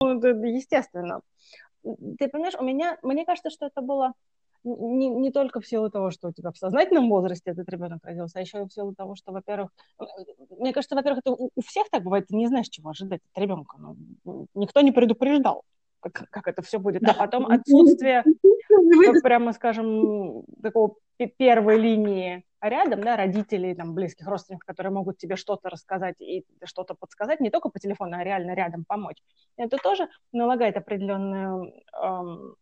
Ну, 0.01 0.21
естественно. 0.45 1.21
Ты 2.19 2.29
понимаешь, 2.29 2.55
у 2.59 2.65
меня, 2.65 2.99
мне 3.03 3.25
кажется, 3.25 3.51
что 3.51 3.67
это 3.67 3.81
было 3.81 4.15
не, 4.65 5.09
не 5.09 5.31
только 5.31 5.61
в 5.61 5.67
силу 5.67 5.91
того, 5.91 6.11
что 6.11 6.29
у 6.29 6.33
тебя 6.33 6.51
в 6.51 6.57
сознательном 6.57 7.09
возрасте 7.11 7.51
этот 7.51 7.69
ребенок 7.69 8.05
родился, 8.05 8.39
а 8.39 8.43
еще 8.43 8.63
и 8.63 8.65
в 8.65 8.73
силу 8.73 8.95
того, 8.95 9.15
что, 9.15 9.33
во-первых, 9.33 9.71
э, 10.01 10.05
мне 10.59 10.73
кажется, 10.73 10.97
во-первых, 10.97 11.21
это 11.25 11.33
у, 11.33 11.51
у 11.55 11.63
всех 11.63 11.89
так 11.91 12.03
бывает, 12.03 12.27
ты 12.29 12.37
не 12.37 12.47
знаешь, 12.47 12.69
чего 12.69 12.91
ожидать 12.91 13.21
от 13.33 13.43
ребенка. 13.43 13.77
Ну, 13.79 14.47
никто 14.55 14.81
не 14.81 14.93
предупреждал, 14.93 15.63
как, 16.01 16.29
как 16.31 16.49
это 16.49 16.63
все 16.63 16.79
будет. 16.79 17.07
А 17.07 17.15
потом 17.15 17.47
отсутствие, 17.51 18.25
прямо 19.23 19.53
скажем, 19.53 20.45
такого 20.63 20.97
первой 21.37 21.79
линии 21.79 22.45
рядом, 22.69 23.03
да, 23.03 23.17
родителей, 23.17 23.75
там, 23.75 23.95
близких 23.95 24.27
родственников, 24.27 24.67
которые 24.67 24.93
могут 24.93 25.19
тебе 25.19 25.37
что-то 25.37 25.71
рассказать 25.71 26.21
и 26.21 26.45
что-то 26.65 26.95
подсказать, 26.95 27.41
не 27.41 27.51
только 27.51 27.69
по 27.69 27.79
телефону, 27.79 28.17
а 28.17 28.25
реально 28.25 28.55
рядом 28.55 28.85
помочь. 28.85 29.23
Это 29.57 29.77
тоже 29.79 30.09
налагает 30.33 30.77
определенную 30.77 31.73
эм, 32.01 32.57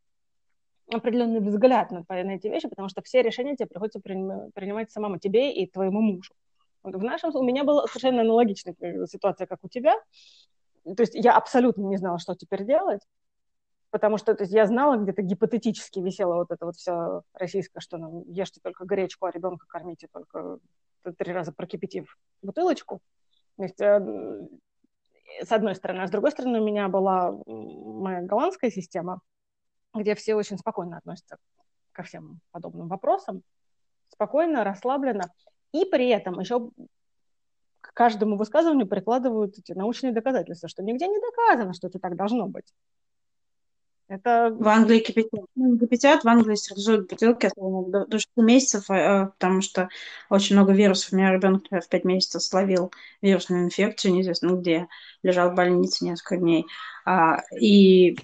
определенный 0.91 1.41
взгляд 1.41 1.91
на, 1.91 2.05
на 2.09 2.35
эти 2.35 2.49
вещи, 2.49 2.69
потому 2.69 2.89
что 2.89 3.03
все 3.03 3.23
решения 3.23 3.57
тебе 3.57 3.69
приходится 3.69 4.01
принимать 4.01 4.91
самому 4.91 5.19
тебе 5.19 5.53
и 5.53 5.67
твоему 5.67 6.01
мужу. 6.01 6.35
Вот 6.83 6.97
в 6.97 7.03
нашем 7.03 7.35
у 7.35 7.43
меня 7.43 7.65
была 7.65 7.87
совершенно 7.87 8.23
аналогичная 8.23 8.75
э, 8.81 9.07
ситуация, 9.07 9.47
как 9.47 9.61
у 9.63 9.69
тебя. 9.69 9.95
То 10.85 11.01
есть 11.03 11.15
я 11.15 11.37
абсолютно 11.37 11.83
не 11.83 11.97
знала, 11.97 12.19
что 12.19 12.35
теперь 12.35 12.65
делать, 12.65 13.03
потому 13.93 14.17
что 14.17 14.35
то 14.35 14.43
есть, 14.43 14.53
я 14.53 14.67
знала, 14.67 14.97
где-то 14.97 15.23
гипотетически 15.23 16.01
висела 16.01 16.37
вот 16.37 16.51
это 16.51 16.65
вот 16.65 16.77
все 16.77 17.23
российское, 17.35 17.81
что 17.81 17.99
нам 17.99 18.23
ешьте 18.23 18.59
только 18.61 18.85
гречку, 18.85 19.27
а 19.27 19.31
ребенка 19.31 19.67
кормите 19.69 20.09
только 20.11 20.59
три 21.19 21.33
раза 21.33 21.53
прокипятив 21.53 22.17
бутылочку. 22.41 23.01
То 23.59 23.63
есть, 23.65 23.81
э, 23.81 24.49
с 25.43 25.53
одной 25.53 25.75
стороны. 25.75 26.01
А 26.03 26.07
с 26.07 26.11
другой 26.11 26.31
стороны, 26.31 26.61
у 26.61 26.65
меня 26.65 26.89
была 26.89 27.39
моя 27.47 28.23
голландская 28.23 28.71
система, 28.71 29.21
где 29.95 30.15
все 30.15 30.35
очень 30.35 30.57
спокойно 30.57 30.97
относятся 30.97 31.37
ко 31.93 32.03
всем 32.03 32.41
подобным 32.51 32.89
вопросам, 32.89 33.43
спокойно, 34.09 34.65
расслабленно, 34.65 35.25
и 35.73 35.85
при 35.85 36.09
этом 36.09 36.41
еще 36.41 36.71
к 37.83 37.93
каждому 37.93 38.37
высказыванию 38.39 38.87
прикладывают 38.87 39.59
эти 39.59 39.73
научные 39.73 40.15
доказательства, 40.15 40.71
что 40.71 40.83
нигде 40.83 41.09
не 41.09 41.21
доказано, 41.21 41.75
что 41.75 41.89
это 41.89 41.99
так 41.99 42.17
должно 42.17 42.47
быть. 42.47 42.73
Это... 44.13 44.55
В 44.55 44.69
Англии 44.69 44.99
кипятят. 44.99 45.47
Ну, 45.55 45.79
кипятят, 45.79 46.23
в 46.23 46.29
Англии 46.29 46.55
стерилизуют 46.55 47.09
бутылки, 47.09 47.47
особенно 47.47 48.05
до 48.05 48.19
6 48.19 48.29
месяцев, 48.37 48.91
э, 48.91 49.31
потому 49.39 49.63
что 49.63 49.89
очень 50.29 50.55
много 50.55 50.73
вирусов. 50.73 51.13
У 51.13 51.17
меня 51.17 51.33
ребенок 51.33 51.65
в 51.71 51.89
5 51.89 52.05
месяцев 52.05 52.43
словил 52.43 52.93
вирусную 53.23 53.65
инфекцию, 53.65 54.13
неизвестно 54.13 54.51
где, 54.51 54.89
лежал 55.23 55.51
в 55.51 55.55
больнице 55.55 56.05
несколько 56.05 56.37
дней. 56.37 56.67
А, 57.07 57.41
и 57.59 58.19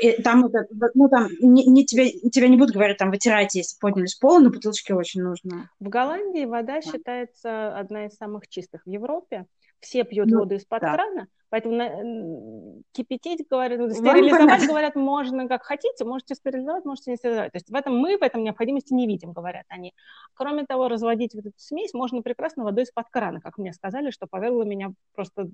и 0.00 0.22
там, 0.22 0.46
это, 0.46 0.66
ну, 0.94 1.08
там 1.08 1.28
не, 1.40 1.64
не 1.64 1.84
тебе, 1.84 2.10
тебя 2.10 2.48
не 2.48 2.56
будут 2.56 2.74
говорить, 2.74 2.98
там, 2.98 3.10
вытирайте, 3.10 3.60
если 3.60 3.78
подняли 3.78 4.06
с 4.06 4.14
пола, 4.14 4.40
но 4.40 4.50
бутылочки 4.50 4.92
очень 4.92 5.22
нужно. 5.22 5.70
В 5.80 5.88
Голландии 5.88 6.44
вода 6.44 6.80
да. 6.80 6.82
считается 6.82 7.76
одна 7.76 8.06
из 8.06 8.14
самых 8.14 8.46
чистых 8.46 8.82
в 8.84 8.90
Европе. 8.90 9.46
Все 9.80 10.04
пьют 10.04 10.28
ну, 10.30 10.40
воду 10.40 10.54
из-под 10.54 10.80
да. 10.80 10.94
крана, 10.94 11.28
поэтому 11.50 11.76
на, 11.76 12.82
кипятить, 12.92 13.46
говорят, 13.48 13.78
ну, 13.78 13.90
стерилизовать, 13.90 14.66
говорят, 14.66 14.94
можно 14.94 15.46
как 15.48 15.64
хотите, 15.64 16.04
можете 16.04 16.34
стерилизовать, 16.34 16.84
можете 16.84 17.10
не 17.10 17.16
стерилизовать. 17.16 17.52
То 17.52 17.56
есть 17.56 17.70
в 17.70 17.74
этом 17.74 17.96
мы 17.96 18.16
в 18.18 18.22
этом 18.22 18.42
необходимости 18.42 18.94
не 18.94 19.06
видим, 19.06 19.32
говорят 19.32 19.66
они. 19.68 19.94
Кроме 20.34 20.64
того, 20.64 20.88
разводить 20.88 21.34
вот 21.34 21.46
эту 21.46 21.58
смесь 21.58 21.92
можно 21.92 22.22
прекрасно 22.22 22.64
водой 22.64 22.84
из-под 22.84 23.08
крана, 23.10 23.40
как 23.40 23.58
мне 23.58 23.72
сказали, 23.72 24.10
что 24.10 24.26
повергло 24.26 24.62
меня 24.62 24.92
просто 25.14 25.48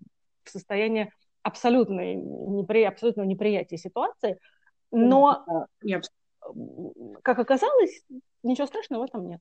в 0.45 0.51
состояние 0.51 1.11
абсолютной, 1.43 2.15
непри... 2.15 2.85
абсолютного 2.85 3.27
неприятия 3.27 3.77
ситуации, 3.77 4.39
но, 4.91 5.67
Я... 5.83 6.01
как 7.23 7.39
оказалось, 7.39 8.03
ничего 8.43 8.67
страшного 8.67 9.03
в 9.03 9.05
этом 9.05 9.27
нет. 9.27 9.41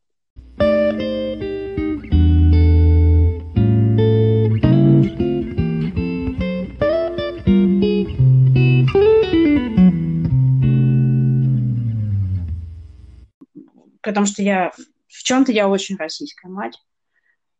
Потому 14.01 14.25
что 14.25 14.41
я 14.41 14.71
в 15.07 15.23
чем-то 15.23 15.51
я 15.51 15.67
очень 15.69 15.97
российская 15.97 16.47
мать, 16.49 16.77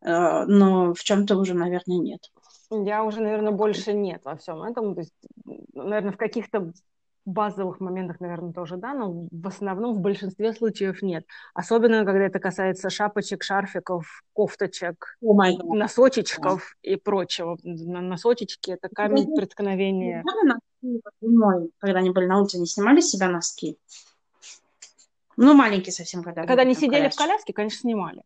э, 0.02 0.46
но 0.46 0.94
в 0.94 1.04
чем-то 1.04 1.36
уже, 1.38 1.54
наверное, 1.54 1.98
нет. 1.98 2.22
Я 2.72 3.04
уже, 3.04 3.22
наверное, 3.22 3.52
больше 3.52 3.94
нет 3.94 4.22
во 4.24 4.38
всем 4.38 4.64
этом. 4.64 4.96
То 4.96 5.02
есть, 5.02 5.14
наверное, 5.74 6.14
в 6.14 6.18
каких-то 6.18 6.72
базовых 7.26 7.80
моментах, 7.80 8.20
наверное, 8.20 8.54
тоже 8.54 8.78
да, 8.78 8.94
но 8.94 9.28
в 9.30 9.48
основном 9.48 9.96
в 9.96 10.00
большинстве 10.00 10.54
случаев 10.54 11.02
нет. 11.02 11.26
Особенно, 11.54 12.06
когда 12.06 12.26
это 12.26 12.40
касается 12.40 12.90
шапочек, 12.90 13.44
шарфиков, 13.44 14.24
кофточек, 14.34 15.18
oh 15.24 15.76
носочечков 15.76 16.76
yeah. 16.84 16.94
и 16.94 16.96
прочего. 16.96 17.58
Носочечки– 17.64 18.72
это 18.82 18.90
камень 18.90 19.36
преткновения. 19.36 20.24
Когда 21.80 22.00
они 22.00 22.10
были 22.10 22.26
на 22.26 22.40
улице, 22.40 22.58
не 22.58 22.66
снимали 22.66 23.02
с 23.02 23.10
себя 23.10 23.30
носки? 23.30 23.78
Ну, 25.42 25.56
маленькие 25.56 25.92
совсем, 25.92 26.22
когда. 26.22 26.46
Когда 26.46 26.62
они 26.62 26.76
сидели 26.76 27.00
коляске. 27.00 27.16
в 27.16 27.18
коляске, 27.18 27.54
конечно, 27.54 27.80
снимали. 27.80 28.22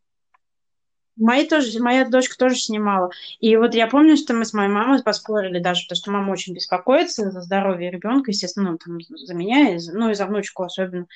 Мои 1.15 1.47
тоже, 1.47 1.79
моя 1.81 2.03
дочка 2.03 2.37
тоже 2.37 2.55
снимала. 2.55 3.09
И 3.39 3.55
вот 3.55 3.73
я 3.73 3.87
помню, 3.87 4.17
что 4.17 4.33
мы 4.33 4.43
с 4.43 4.51
моей 4.51 4.67
мамой 4.67 5.01
поспорили 5.01 5.59
даже, 5.59 5.83
потому 5.83 5.95
что 5.95 6.11
мама 6.11 6.31
очень 6.33 6.53
беспокоится 6.53 7.31
за 7.31 7.39
здоровье 7.39 7.89
ребенка, 7.89 8.31
естественно, 8.31 8.71
ну, 8.71 8.77
там, 8.77 8.99
за 8.99 9.33
меня, 9.33 9.77
ну 9.93 10.09
и 10.09 10.13
за 10.13 10.25
внучку 10.25 10.63
особенно. 10.63 11.07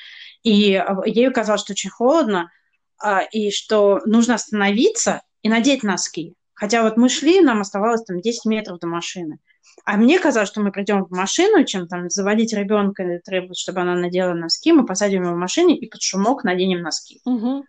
И 0.42 0.74
а, 0.76 1.02
ей 1.06 1.30
казалось, 1.32 1.62
что 1.62 1.74
очень 1.74 1.90
холодно, 1.90 2.50
а, 2.98 3.20
и 3.20 3.52
что 3.52 4.00
нужно 4.06 4.36
остановиться 4.36 5.24
и 5.42 5.50
надеть 5.50 5.84
носки. 5.84 6.34
Хотя 6.54 6.84
вот 6.84 6.96
мы 6.96 7.10
шли, 7.10 7.42
нам 7.42 7.60
оставалось 7.60 8.04
там 8.06 8.22
10 8.22 8.46
метров 8.46 8.80
до 8.80 8.88
машины. 8.88 9.40
А 9.86 9.98
мне 9.98 10.20
казалось, 10.20 10.50
что 10.50 10.62
мы 10.62 10.72
придем 10.72 11.06
в 11.06 11.12
машину, 11.12 11.64
чем 11.64 11.88
там 11.88 12.10
заводить 12.10 12.54
ребенка, 12.54 13.22
требовать, 13.24 13.58
чтобы 13.58 13.82
она 13.82 13.96
надела 13.96 14.34
носки, 14.34 14.72
мы 14.72 14.86
посадим 14.86 15.24
его 15.24 15.34
в 15.34 15.38
машине 15.38 15.78
и 15.78 15.90
под 15.90 16.02
шумок 16.02 16.44
наденем 16.44 16.82
носки. 16.82 17.22
Угу. 17.26 17.66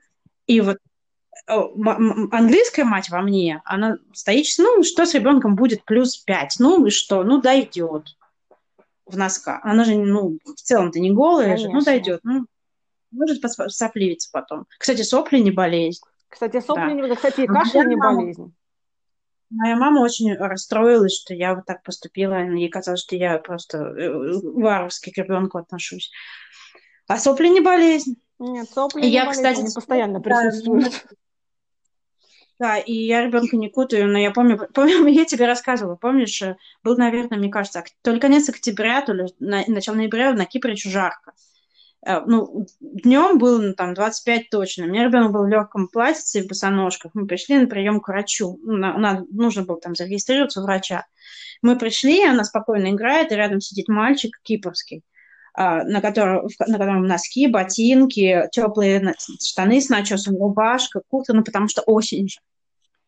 И 0.46 0.60
вот 0.60 0.78
английская 1.46 2.84
мать 2.84 3.10
во 3.10 3.22
мне, 3.22 3.62
она 3.64 3.96
стоит, 4.12 4.46
ну, 4.58 4.82
что 4.82 5.06
с 5.06 5.14
ребенком 5.14 5.56
будет 5.56 5.84
плюс 5.84 6.16
5, 6.18 6.56
ну 6.58 6.86
и 6.86 6.90
что, 6.90 7.24
ну, 7.24 7.40
дойдет 7.40 8.16
в 9.06 9.16
носка. 9.16 9.60
Она 9.62 9.84
же, 9.84 9.96
ну, 9.96 10.38
в 10.44 10.60
целом-то 10.60 11.00
не 11.00 11.10
голая 11.10 11.54
Конечно. 11.54 11.68
же, 11.68 11.74
ну, 11.74 11.82
дойдет, 11.82 12.20
ну, 12.22 12.46
может 13.10 13.42
сопливиться 13.68 14.28
потом. 14.32 14.66
Кстати, 14.78 15.02
сопли 15.02 15.38
не 15.38 15.50
болезнь. 15.50 16.00
Кстати, 16.28 16.60
сопли 16.60 16.80
да. 16.80 16.92
не 16.92 17.14
кстати, 17.14 17.46
кашель 17.46 17.88
не 17.88 17.96
болезнь. 17.96 18.54
Моя 19.50 19.76
мама 19.76 20.00
очень 20.00 20.34
расстроилась, 20.34 21.16
что 21.20 21.34
я 21.34 21.54
вот 21.54 21.66
так 21.66 21.82
поступила. 21.82 22.34
Ей 22.34 22.68
казалось, 22.68 23.00
что 23.00 23.16
я 23.16 23.38
просто 23.38 23.78
э, 23.78 24.10
варварски 24.42 25.10
к 25.10 25.18
ребенку 25.18 25.58
отношусь. 25.58 26.10
А 27.08 27.18
сопли 27.18 27.48
не 27.48 27.60
болезнь. 27.60 28.16
Нет, 28.38 28.70
сопли 28.70 29.00
и 29.00 29.06
не 29.06 29.10
я, 29.10 29.24
болезнь, 29.24 29.42
кстати, 29.42 29.60
они 29.60 29.74
постоянно 29.74 30.20
присутствуют. 30.20 31.04
Да, 32.60 32.76
и 32.76 32.92
я 32.92 33.24
ребенка 33.24 33.56
не 33.56 33.70
кутаю, 33.70 34.06
но 34.06 34.18
я 34.18 34.30
помню, 34.30 34.68
помню, 34.74 35.06
я 35.06 35.24
тебе 35.24 35.46
рассказывала, 35.46 35.96
помнишь, 35.96 36.42
э, 36.42 36.56
был, 36.84 36.96
наверное, 36.96 37.38
мне 37.38 37.48
кажется, 37.48 37.82
то 38.02 38.12
ли 38.12 38.20
конец 38.20 38.48
октября, 38.50 39.00
то 39.00 39.14
ли 39.14 39.24
на, 39.40 39.64
начало 39.66 39.96
ноября 39.96 40.34
на 40.34 40.44
Кипре 40.44 40.72
еще 40.72 40.90
жарко. 40.90 41.32
Э, 42.04 42.20
ну, 42.26 42.66
днем 42.80 43.38
было 43.38 43.60
ну, 43.60 43.74
там 43.74 43.94
25 43.94 44.50
точно. 44.50 44.84
У 44.84 44.88
меня 44.88 45.04
ребенок 45.04 45.32
был 45.32 45.44
в 45.44 45.48
легком 45.48 45.88
платьице 45.88 46.40
и 46.40 46.42
в 46.42 46.48
босоножках. 46.48 47.12
Мы 47.14 47.26
пришли 47.26 47.58
на 47.58 47.66
прием 47.66 48.00
к 48.00 48.08
врачу. 48.08 48.58
Ну, 48.62 48.76
на, 48.76 48.96
на, 48.96 49.24
нужно 49.30 49.64
было 49.64 49.80
там 49.80 49.94
зарегистрироваться 49.94 50.60
у 50.60 50.64
врача. 50.64 51.06
Мы 51.62 51.76
пришли, 51.78 52.24
она 52.24 52.44
спокойно 52.44 52.90
играет, 52.90 53.32
и 53.32 53.36
рядом 53.36 53.60
сидит 53.60 53.88
мальчик 53.88 54.40
кипрский 54.42 55.02
а, 55.52 55.82
на 55.84 56.00
котором, 56.00 56.48
на 56.66 56.78
котором 56.78 57.06
носки, 57.06 57.48
ботинки, 57.48 58.48
теплые 58.52 59.14
штаны 59.42 59.80
с 59.80 59.88
начесом, 59.88 60.36
рубашка, 60.36 61.02
куртка, 61.08 61.34
ну, 61.34 61.42
потому 61.44 61.68
что 61.68 61.82
осень 61.82 62.28
же. 62.28 62.38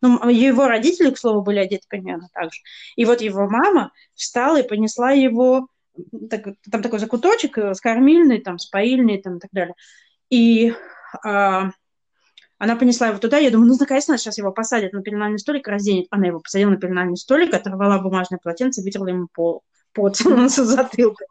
Ну, 0.02 0.28
его 0.28 0.66
родители, 0.66 1.10
к 1.10 1.18
слову, 1.18 1.42
были 1.42 1.60
одеты 1.60 1.84
примерно 1.88 2.28
так 2.34 2.52
же. 2.52 2.60
И 2.96 3.04
вот 3.04 3.20
его 3.20 3.48
мама 3.48 3.92
встала 4.14 4.60
и 4.60 4.66
понесла 4.66 5.12
его, 5.12 5.68
так, 6.30 6.46
там 6.70 6.82
такой 6.82 6.98
закуточек 6.98 7.58
э, 7.58 7.74
с 7.74 7.80
кормильной, 7.80 8.40
там, 8.40 8.58
с 8.58 8.66
поильной, 8.66 9.20
там, 9.20 9.36
и 9.36 9.40
так 9.40 9.50
далее. 9.52 9.74
И 10.30 10.74
а, 11.24 11.70
она 12.58 12.76
понесла 12.76 13.08
его 13.08 13.18
туда, 13.18 13.38
я 13.38 13.50
думаю, 13.50 13.68
ну, 13.68 13.76
наконец-то 13.76 14.16
сейчас 14.16 14.38
его 14.38 14.52
посадят 14.52 14.92
на 14.92 15.02
пеленальный 15.02 15.40
столик, 15.40 15.66
разденет. 15.66 16.06
Она 16.10 16.28
его 16.28 16.38
посадила 16.40 16.70
на 16.70 16.76
пеленальный 16.76 17.16
столик, 17.16 17.52
оторвала 17.52 17.98
бумажное 17.98 18.38
полотенце 18.42 18.82
вытерла 18.82 19.08
ему 19.08 19.26
пол, 19.32 19.62
пот 19.92 20.16
с 20.16 20.64
затылка. 20.64 21.24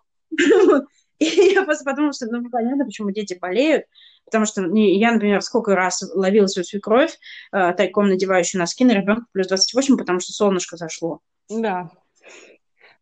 И 1.20 1.26
я 1.26 1.64
просто 1.64 1.86
подумала, 1.86 2.14
что, 2.14 2.26
ну, 2.26 2.50
понятно, 2.50 2.84
почему 2.84 3.12
дети 3.12 3.38
болеют, 3.40 3.86
потому 4.26 4.46
что 4.46 4.62
я, 4.74 5.12
например, 5.12 5.42
сколько 5.42 5.76
раз 5.76 6.02
ловила 6.14 6.48
свою 6.48 6.66
свекровь, 6.66 7.18
э, 7.54 7.74
тайком 7.74 8.10
надевающую 8.10 8.60
носки 8.60 8.84
на 8.84 8.92
ребенка 8.92 9.26
плюс 9.32 9.48
28, 9.48 9.98
потому 9.98 10.20
что 10.20 10.34
солнышко 10.34 10.78
зашло. 10.78 11.20
Да. 11.48 11.92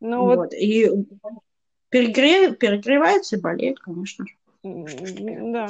Ну, 0.01 0.25
вот. 0.25 0.37
вот. 0.37 0.53
И 0.53 0.91
перегре... 1.89 2.53
перегреваются 2.53 3.35
и 3.35 3.41
болеют, 3.41 3.79
конечно 3.79 4.25
же. 4.25 4.35
Да. 4.63 5.67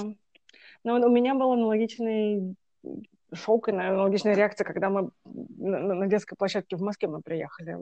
Но 0.84 0.95
у 0.95 1.09
меня 1.09 1.36
был 1.36 1.51
аналогичный 1.51 2.55
шок 3.34 3.67
и 3.67 3.72
аналогичная 3.72 4.36
реакция, 4.36 4.65
когда 4.65 4.89
мы 4.89 5.11
на, 5.26 6.07
детской 6.07 6.36
площадке 6.36 6.76
в 6.76 6.82
Москве 6.82 7.07
мы 7.07 7.22
приехали 7.22 7.78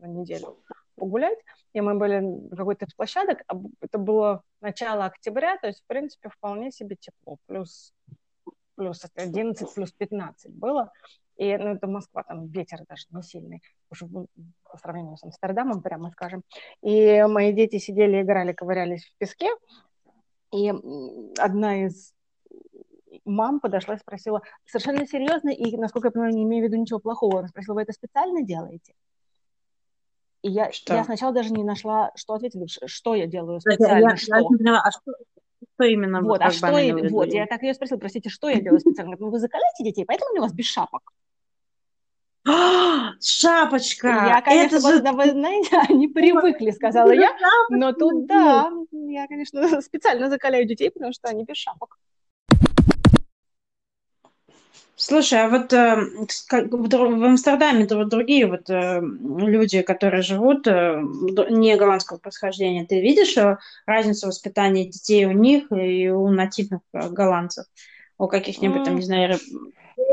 на 0.00 0.06
неделю 0.06 0.58
погулять, 0.96 1.38
и 1.72 1.80
мы 1.80 1.94
были 1.94 2.20
на 2.20 2.56
какой-то 2.56 2.84
из 2.84 2.94
площадок, 2.94 3.42
а 3.48 3.54
это 3.80 3.98
было 3.98 4.42
начало 4.60 5.06
октября, 5.06 5.56
то 5.56 5.66
есть, 5.66 5.80
в 5.80 5.86
принципе, 5.86 6.28
вполне 6.28 6.70
себе 6.70 6.96
тепло, 6.96 7.38
плюс, 7.46 7.92
плюс 8.76 9.04
11, 9.14 9.74
плюс 9.74 9.92
15 9.92 10.52
было, 10.52 10.92
и 11.36 11.56
ну, 11.56 11.74
это 11.74 11.86
Москва, 11.86 12.22
там 12.22 12.46
ветер 12.46 12.84
даже 12.88 13.06
не 13.10 13.22
сильный, 13.22 13.62
уже 13.90 14.06
по 14.74 14.78
сравнению 14.78 15.16
с 15.16 15.22
Амстердамом, 15.22 15.82
прямо 15.82 16.10
скажем. 16.10 16.42
И 16.82 17.22
мои 17.28 17.52
дети 17.52 17.78
сидели, 17.78 18.22
играли, 18.22 18.52
ковырялись 18.52 19.04
в 19.04 19.18
песке, 19.18 19.48
и 20.52 20.72
одна 21.38 21.84
из 21.86 22.12
мам 23.24 23.60
подошла 23.60 23.94
и 23.94 23.98
спросила, 23.98 24.42
совершенно 24.66 25.06
серьезно, 25.06 25.50
и, 25.50 25.76
насколько 25.76 26.08
я 26.08 26.12
понимаю, 26.12 26.34
не 26.34 26.42
имею 26.42 26.64
в 26.64 26.68
виду 26.68 26.80
ничего 26.80 26.98
плохого, 26.98 27.38
она 27.38 27.48
спросила, 27.48 27.74
вы 27.74 27.82
это 27.82 27.92
специально 27.92 28.42
делаете? 28.42 28.94
И 30.42 30.50
я, 30.50 30.72
что? 30.72 30.94
я 30.94 31.04
сначала 31.04 31.32
даже 31.32 31.52
не 31.52 31.62
нашла, 31.62 32.10
что 32.16 32.34
ответить, 32.34 32.78
что 32.84 33.14
я 33.14 33.26
делаю 33.26 33.60
специально, 33.60 34.10
я, 34.10 34.16
что. 34.16 34.36
Я 34.36 34.42
не 34.42 34.58
поняла, 34.58 34.82
а 34.84 34.90
что, 34.90 35.12
что 35.74 35.84
именно? 35.84 36.20
Вот, 36.20 36.40
а 36.42 36.50
что, 36.50 36.66
вот, 37.10 37.32
я 37.32 37.46
так 37.46 37.62
ее 37.62 37.74
спросила, 37.74 37.98
простите, 37.98 38.28
что 38.28 38.48
я 38.48 38.60
делаю 38.60 38.80
специально? 38.80 39.16
Ну, 39.18 39.30
вы 39.30 39.38
закаляете 39.38 39.84
детей, 39.84 40.04
поэтому 40.04 40.30
они 40.30 40.40
у 40.40 40.42
вас 40.42 40.52
без 40.52 40.66
шапок. 40.66 41.12
Шапочка! 42.46 44.08
Я, 44.08 44.42
конечно, 44.42 44.76
это 44.76 44.88
же... 44.88 45.12
вы 45.12 45.30
знаете, 45.30 45.76
они 45.88 46.08
привыкли, 46.08 46.70
сказала 46.72 47.10
я, 47.12 47.30
но 47.70 47.92
тут, 47.92 48.26
да, 48.26 48.70
я, 48.92 49.26
конечно, 49.26 49.80
специально 49.82 50.28
закаляю 50.28 50.66
детей, 50.66 50.90
потому 50.90 51.12
что 51.12 51.28
они 51.28 51.44
без 51.44 51.56
шапок. 51.56 51.98
Слушай, 54.96 55.42
а 55.42 55.48
вот 55.48 55.72
э, 55.72 55.96
в 55.96 57.24
Амстердаме 57.24 57.86
вот 57.90 58.08
другие 58.08 58.46
вот 58.46 58.70
э, 58.70 59.00
люди, 59.00 59.82
которые 59.82 60.22
живут 60.22 60.68
э, 60.68 61.02
не 61.50 61.76
голландского 61.76 62.18
происхождения, 62.18 62.86
ты 62.86 63.00
видишь 63.00 63.36
э, 63.36 63.58
разницу 63.86 64.28
воспитания 64.28 64.84
детей 64.84 65.26
у 65.26 65.32
них 65.32 65.72
и 65.72 66.08
у 66.10 66.28
нативных 66.28 66.80
э, 66.92 67.08
голландцев? 67.08 67.66
У 68.18 68.28
каких-нибудь 68.28 68.84
там, 68.84 68.94
не 68.96 69.02
знаю, 69.02 69.36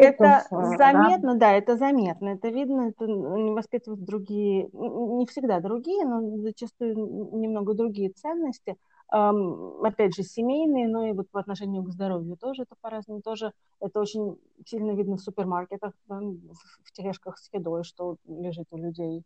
это 0.01 0.47
э, 0.49 0.77
заметно, 0.77 1.35
да, 1.35 1.53
это 1.53 1.77
заметно, 1.77 2.29
это 2.29 2.49
видно, 2.49 2.89
это 2.89 3.05
не 3.05 3.51
воспитывают 3.51 4.03
другие, 4.03 4.69
не 4.73 5.25
всегда 5.27 5.59
другие, 5.59 6.05
но 6.05 6.37
зачастую 6.37 6.95
немного 7.37 7.73
другие 7.73 8.09
ценности. 8.09 8.77
Опять 9.09 10.15
же, 10.15 10.23
семейные, 10.23 10.87
но 10.87 11.05
и 11.05 11.11
вот 11.11 11.29
по 11.31 11.41
отношению 11.41 11.83
к 11.83 11.89
здоровью 11.89 12.37
тоже 12.37 12.63
это 12.63 12.75
по-разному, 12.79 13.21
тоже 13.21 13.51
это 13.81 13.99
очень 13.99 14.37
сильно 14.65 14.91
видно 14.91 15.17
в 15.17 15.21
супермаркетах, 15.21 15.93
да, 16.07 16.19
в 16.19 16.91
тележках 16.93 17.37
с 17.37 17.49
едой, 17.51 17.83
что 17.83 18.15
лежит 18.25 18.67
у 18.71 18.77
людей. 18.77 19.23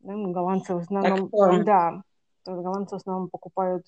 Да, 0.00 0.14
голландцы 0.14 0.74
в 0.74 0.78
основном, 0.78 1.28
так, 1.30 1.64
да, 1.64 2.02
голландцы 2.44 2.96
в 2.96 2.98
основном 2.98 3.28
покупают 3.28 3.86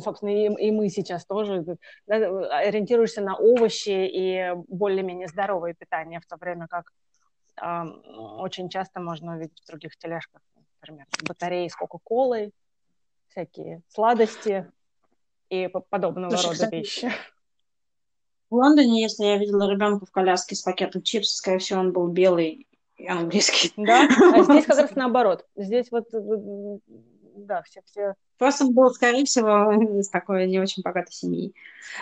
собственно, 0.00 0.30
и, 0.30 0.68
и 0.68 0.70
мы 0.70 0.88
сейчас 0.88 1.24
тоже 1.26 1.64
да, 2.06 2.16
ориентируешься 2.58 3.20
на 3.20 3.36
овощи 3.36 3.90
и 3.90 4.52
более-менее 4.68 5.28
здоровое 5.28 5.74
питание, 5.74 6.20
в 6.20 6.26
то 6.26 6.36
время 6.36 6.66
как 6.68 6.92
э, 7.60 7.82
очень 8.38 8.68
часто 8.68 9.00
можно 9.00 9.36
увидеть 9.36 9.60
в 9.62 9.66
других 9.66 9.96
тележках, 9.96 10.40
например, 10.80 11.06
батареи 11.22 11.68
с 11.68 11.76
Кока-Колой, 11.76 12.52
всякие 13.28 13.82
сладости 13.88 14.70
и 15.50 15.68
подобного 15.90 16.30
Слушай, 16.30 16.44
рода 16.44 16.54
кстати, 16.54 16.74
вещи. 16.74 17.12
В 18.50 18.54
Лондоне, 18.54 19.02
если 19.02 19.24
я 19.24 19.38
видела 19.38 19.68
ребенка 19.68 20.06
в 20.06 20.10
коляске 20.12 20.54
с 20.54 20.62
пакетом 20.62 21.02
чипсов, 21.02 21.36
скорее 21.36 21.58
всего, 21.58 21.80
он 21.80 21.92
был 21.92 22.06
белый 22.06 22.68
и 22.96 23.06
английский. 23.08 23.72
Да, 23.76 24.08
а 24.34 24.42
здесь 24.42 24.66
как 24.66 24.78
раз 24.78 24.90
наоборот. 24.94 25.44
Здесь 25.56 25.90
вот, 25.90 26.06
да, 27.36 27.62
все, 27.62 27.80
все... 27.84 28.14
Просто 28.38 28.64
он 28.64 28.74
был, 28.74 28.90
скорее 28.90 29.24
всего, 29.24 29.72
из 29.98 30.08
такой 30.08 30.46
не 30.46 30.58
очень 30.58 30.82
богатой 30.82 31.12
семьи. 31.12 31.54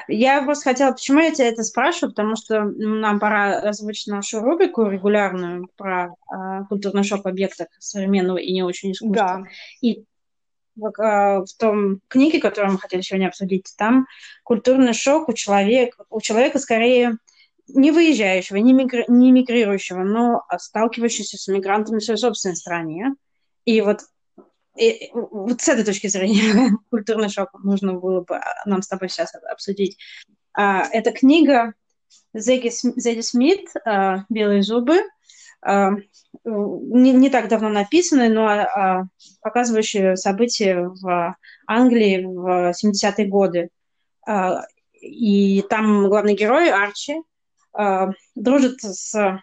Я 0.08 0.42
просто 0.42 0.70
хотела, 0.70 0.92
почему 0.92 1.20
я 1.20 1.30
тебя 1.30 1.48
это 1.48 1.62
спрашиваю, 1.62 2.12
потому 2.12 2.36
что 2.36 2.64
нам 2.64 3.20
пора 3.20 3.60
озвучить 3.60 4.08
нашу 4.08 4.40
рубрику 4.40 4.88
регулярную 4.88 5.68
про 5.76 6.14
э, 6.32 6.64
культурный 6.68 7.04
шок 7.04 7.24
в 7.24 7.28
объектах 7.28 7.68
современного 7.78 8.38
и 8.38 8.52
не 8.52 8.62
очень 8.62 8.92
искусства. 8.92 9.44
Да. 9.44 9.44
И 9.80 10.04
в, 10.76 10.92
а, 10.98 11.44
в 11.44 11.52
том 11.58 12.00
книге, 12.08 12.40
которую 12.40 12.72
мы 12.72 12.78
хотели 12.78 13.02
сегодня 13.02 13.28
обсудить, 13.28 13.72
там 13.76 14.06
культурный 14.42 14.92
шок 14.92 15.28
у 15.28 15.32
человека, 15.32 16.04
у 16.10 16.20
человека 16.20 16.58
скорее 16.58 17.18
не 17.68 17.92
выезжающего, 17.92 18.56
не, 18.56 18.72
мигри, 18.72 19.04
не 19.08 19.32
мигрирующего, 19.32 20.02
но 20.02 20.42
сталкивающегося 20.58 21.38
с 21.38 21.48
мигрантами 21.48 21.98
в 21.98 22.04
своей 22.04 22.18
собственной 22.18 22.56
стране. 22.56 23.14
И 23.64 23.80
вот, 23.80 24.00
и, 24.76 25.10
вот 25.12 25.60
с 25.60 25.68
этой 25.68 25.84
точки 25.84 26.06
зрения 26.08 26.72
культурный 26.90 27.28
шок 27.28 27.50
нужно 27.62 27.94
было 27.94 28.20
бы 28.22 28.40
нам 28.66 28.82
с 28.82 28.88
тобой 28.88 29.08
сейчас 29.08 29.34
обсудить. 29.34 29.98
А, 30.52 30.84
это 30.92 31.12
книга 31.12 31.74
Зеги, 32.32 32.70
Зеги 32.70 33.20
Смит 33.20 33.68
«Белые 34.28 34.62
зубы», 34.62 35.00
а, 35.64 35.92
не, 36.44 37.12
не 37.12 37.30
так 37.30 37.48
давно 37.48 37.70
написанные, 37.70 38.28
но 38.28 38.46
а, 38.46 39.04
показывающие 39.40 40.16
события 40.16 40.80
в 40.80 41.36
Англии 41.66 42.22
в 42.22 42.72
70-е 42.72 43.26
годы. 43.26 43.70
А, 44.26 44.62
и 45.00 45.62
там 45.62 46.08
главный 46.08 46.34
герой 46.34 46.70
Арчи 46.70 47.16
а, 47.72 48.10
дружит 48.34 48.82
с 48.82 49.40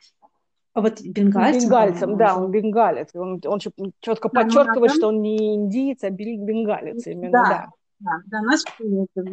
вот 0.73 1.01
бенгальцем. 1.01 1.61
Бенгальцем, 1.61 2.17
да, 2.17 2.37
он 2.37 2.51
бенгалец. 2.51 3.09
Он, 3.13 3.41
он 3.45 3.59
четко 3.59 4.29
да, 4.31 4.43
подчеркивает, 4.43 4.91
что 4.91 5.07
он 5.07 5.21
не 5.21 5.55
индиец, 5.55 6.03
а 6.03 6.09
бенгалец 6.09 7.07
именно, 7.07 7.31
да. 7.31 7.49
да. 7.49 7.69
Да, 7.99 8.19
да, 8.25 8.41
нас 8.41 8.63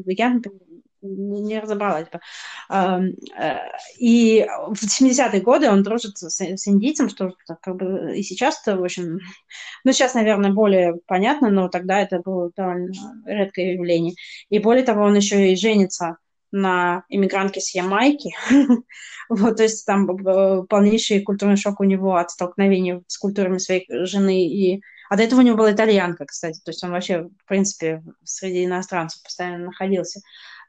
я, 0.06 0.28
например, 0.28 0.60
не 1.00 1.58
разобралась 1.58 2.08
бы. 2.08 2.20
Э, 2.70 3.00
и 3.98 4.46
в 4.68 4.84
70-е 4.84 5.40
годы 5.40 5.70
он 5.70 5.82
дружит 5.82 6.18
с, 6.18 6.40
с 6.40 6.68
индийцем, 6.68 7.08
что 7.08 7.32
как 7.62 7.76
бы 7.76 8.16
и 8.16 8.22
сейчас-то, 8.22 8.76
в 8.76 8.84
общем, 8.84 9.20
ну, 9.84 9.92
сейчас, 9.92 10.14
наверное, 10.14 10.52
более 10.52 10.96
понятно, 11.06 11.50
но 11.50 11.68
тогда 11.68 12.00
это 12.00 12.20
было 12.20 12.50
довольно 12.54 12.92
редкое 13.24 13.74
явление. 13.74 14.14
И 14.50 14.58
более 14.58 14.84
того, 14.84 15.04
он 15.04 15.14
еще 15.14 15.52
и 15.52 15.56
женится 15.56 16.18
на 16.50 17.04
иммигрантке 17.08 17.60
с 17.60 17.74
Ямайки. 17.74 18.34
вот, 19.28 19.56
то 19.56 19.62
есть 19.62 19.84
там 19.86 20.10
э, 20.10 20.64
полнейший 20.68 21.22
культурный 21.22 21.56
шок 21.56 21.80
у 21.80 21.84
него 21.84 22.16
от 22.16 22.30
столкновения 22.30 23.02
с 23.06 23.18
культурами 23.18 23.58
своей 23.58 23.86
жены 24.06 24.46
и 24.46 24.82
а 25.10 25.16
до 25.16 25.22
этого 25.22 25.40
у 25.40 25.42
него 25.42 25.56
была 25.56 25.72
итальянка, 25.72 26.26
кстати. 26.26 26.60
То 26.62 26.70
есть 26.70 26.84
он 26.84 26.90
вообще, 26.90 27.22
в 27.22 27.44
принципе, 27.46 28.02
среди 28.24 28.66
иностранцев 28.66 29.22
постоянно 29.22 29.64
находился 29.64 30.20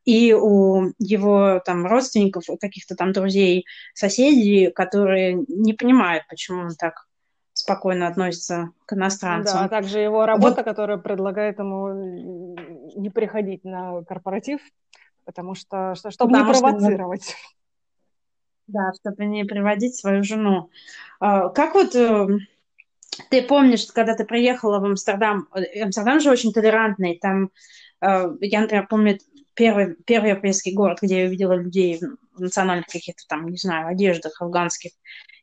и 0.06 0.34
у 0.34 0.92
его 0.98 1.62
там 1.64 1.86
родственников, 1.86 2.46
каких-то 2.60 2.96
там 2.96 3.12
друзей, 3.12 3.66
соседей, 3.94 4.72
которые 4.72 5.46
не 5.48 5.74
понимают, 5.74 6.26
почему 6.28 6.62
он 6.62 6.76
так 6.76 7.06
спокойно 7.54 8.08
относится 8.08 8.72
к 8.86 8.94
иностранцам. 8.94 9.60
Да, 9.60 9.66
а 9.66 9.70
также 9.70 10.00
его 10.00 10.26
работа, 10.26 10.58
вот. 10.58 10.66
которая 10.66 10.98
предлагает 10.98 11.60
ему 11.60 12.56
не 12.96 13.10
приходить 13.10 13.64
на 13.66 14.02
корпоратив, 14.04 14.62
потому 15.26 15.56
что, 15.56 15.96
что 15.96 16.12
чтобы 16.12 16.32
потому 16.34 16.54
не 16.54 16.60
провоцировать. 16.60 17.24
Что, 17.24 17.38
да, 18.68 18.92
чтобы 18.94 19.26
не 19.26 19.44
приводить 19.46 19.96
свою 19.96 20.24
жену. 20.24 20.70
А, 21.20 21.50
как 21.50 21.74
вот 21.74 21.96
э, 21.96 22.28
ты 23.30 23.42
помнишь, 23.42 23.88
когда 23.88 24.16
ты 24.16 24.26
приехала 24.26 24.80
в 24.80 24.86
Амстердам, 24.86 25.48
Амстердам 25.82 26.20
же 26.20 26.32
очень 26.32 26.54
толерантный, 26.54 27.18
там, 27.20 27.52
э, 28.02 28.30
я, 28.42 28.62
например, 28.62 28.88
помню, 28.88 29.18
первый, 29.56 29.96
первый 30.06 30.30
европейский 30.30 30.74
город, 30.74 31.00
где 31.02 31.22
я 31.22 31.28
увидела 31.28 31.54
людей 31.54 32.00
национальных 32.40 32.88
каких-то 32.88 33.24
там, 33.28 33.48
не 33.48 33.58
знаю, 33.58 33.88
одеждах 33.88 34.42
афганских 34.42 34.92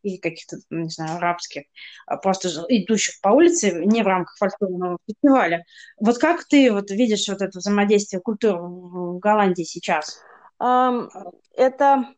или 0.03 0.17
каких-то, 0.19 0.59
не 0.71 0.89
знаю, 0.89 1.17
арабских, 1.17 1.65
а 2.07 2.17
просто 2.17 2.49
идущих 2.69 3.21
по 3.21 3.31
улице 3.31 3.85
не 3.85 4.03
в 4.03 4.07
рамках 4.07 4.37
фольклорного 4.39 4.99
фестиваля. 5.07 5.65
Вот 5.99 6.19
как 6.19 6.45
ты 6.45 6.73
вот 6.73 6.91
видишь 6.91 7.29
вот 7.29 7.43
это 7.43 7.59
взаимодействие 7.59 8.21
культур 8.21 8.57
в 8.59 9.19
Голландии 9.19 9.65
сейчас? 9.65 10.21
Um, 10.61 11.11
это 11.55 12.15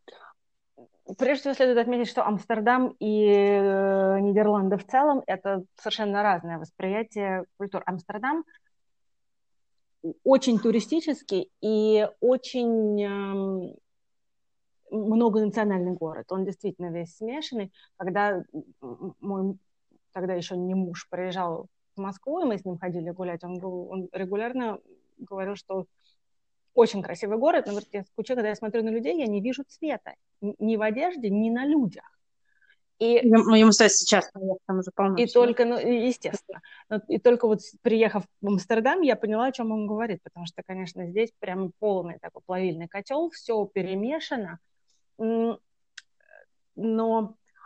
Прежде 1.16 1.41
всего 1.41 1.55
следует 1.55 1.79
отметить, 1.79 2.11
что 2.11 2.26
Амстердам 2.26 2.95
и 2.99 3.24
э, 3.31 4.18
Нидерланды 4.20 4.76
в 4.76 4.87
целом 4.87 5.22
это 5.26 5.64
совершенно 5.76 6.22
разное 6.22 6.59
восприятие 6.59 7.47
культур. 7.57 7.83
Амстердам 7.87 8.45
очень 10.22 10.59
туристический 10.59 11.51
и 11.62 12.07
очень 12.20 13.03
э, 13.03 13.74
многонациональный 14.91 15.93
город. 15.93 16.26
Он 16.30 16.45
действительно 16.45 16.91
весь 16.91 17.16
смешанный. 17.16 17.72
Когда 17.97 18.43
мой 19.20 19.57
тогда 20.12 20.34
еще 20.34 20.57
не 20.57 20.74
муж 20.74 21.09
приезжал 21.09 21.66
в 21.97 22.01
Москву, 22.01 22.41
и 22.41 22.45
мы 22.45 22.59
с 22.59 22.64
ним 22.64 22.78
ходили 22.78 23.11
гулять, 23.11 23.45
он, 23.45 23.62
он 23.62 24.09
регулярно 24.12 24.78
говорил, 25.18 25.57
что 25.57 25.86
очень 26.74 27.03
красивый 27.03 27.39
город, 27.39 27.66
но 27.66 27.72
говорит, 27.72 27.89
я 27.93 28.05
скучаю, 28.05 28.36
когда 28.36 28.51
я 28.51 28.55
смотрю 28.55 28.84
на 28.84 28.91
людей, 28.91 29.18
я 29.18 29.26
не 29.26 29.41
вижу 29.41 29.64
цвета 29.66 30.14
ни 30.41 30.76
в 30.76 30.82
одежде, 30.82 31.28
ни 31.28 31.51
на 31.51 31.66
людях. 31.66 32.05
И, 32.99 33.14
ему, 33.14 33.70
кстати, 33.70 33.93
сейчас 33.93 34.28
там 34.66 34.78
уже 34.78 34.91
полно. 34.93 35.16
И 35.16 35.26
только, 35.26 35.64
ну, 35.64 35.78
естественно. 35.78 36.61
И 37.07 37.18
только 37.18 37.47
вот 37.47 37.61
приехав 37.82 38.24
в 38.41 38.47
Амстердам, 38.49 39.03
я 39.03 39.14
поняла, 39.14 39.47
о 39.47 39.53
чем 39.53 39.70
он 39.70 39.86
говорит, 39.86 40.20
потому 40.24 40.47
что, 40.47 40.62
конечно, 40.66 41.07
здесь 41.07 41.30
прям 41.39 41.72
полный 41.78 42.18
такой 42.18 42.43
плавильный 42.45 42.89
котел, 42.89 43.30
все 43.30 43.64
перемешано. 43.66 44.59
Но 45.19 45.61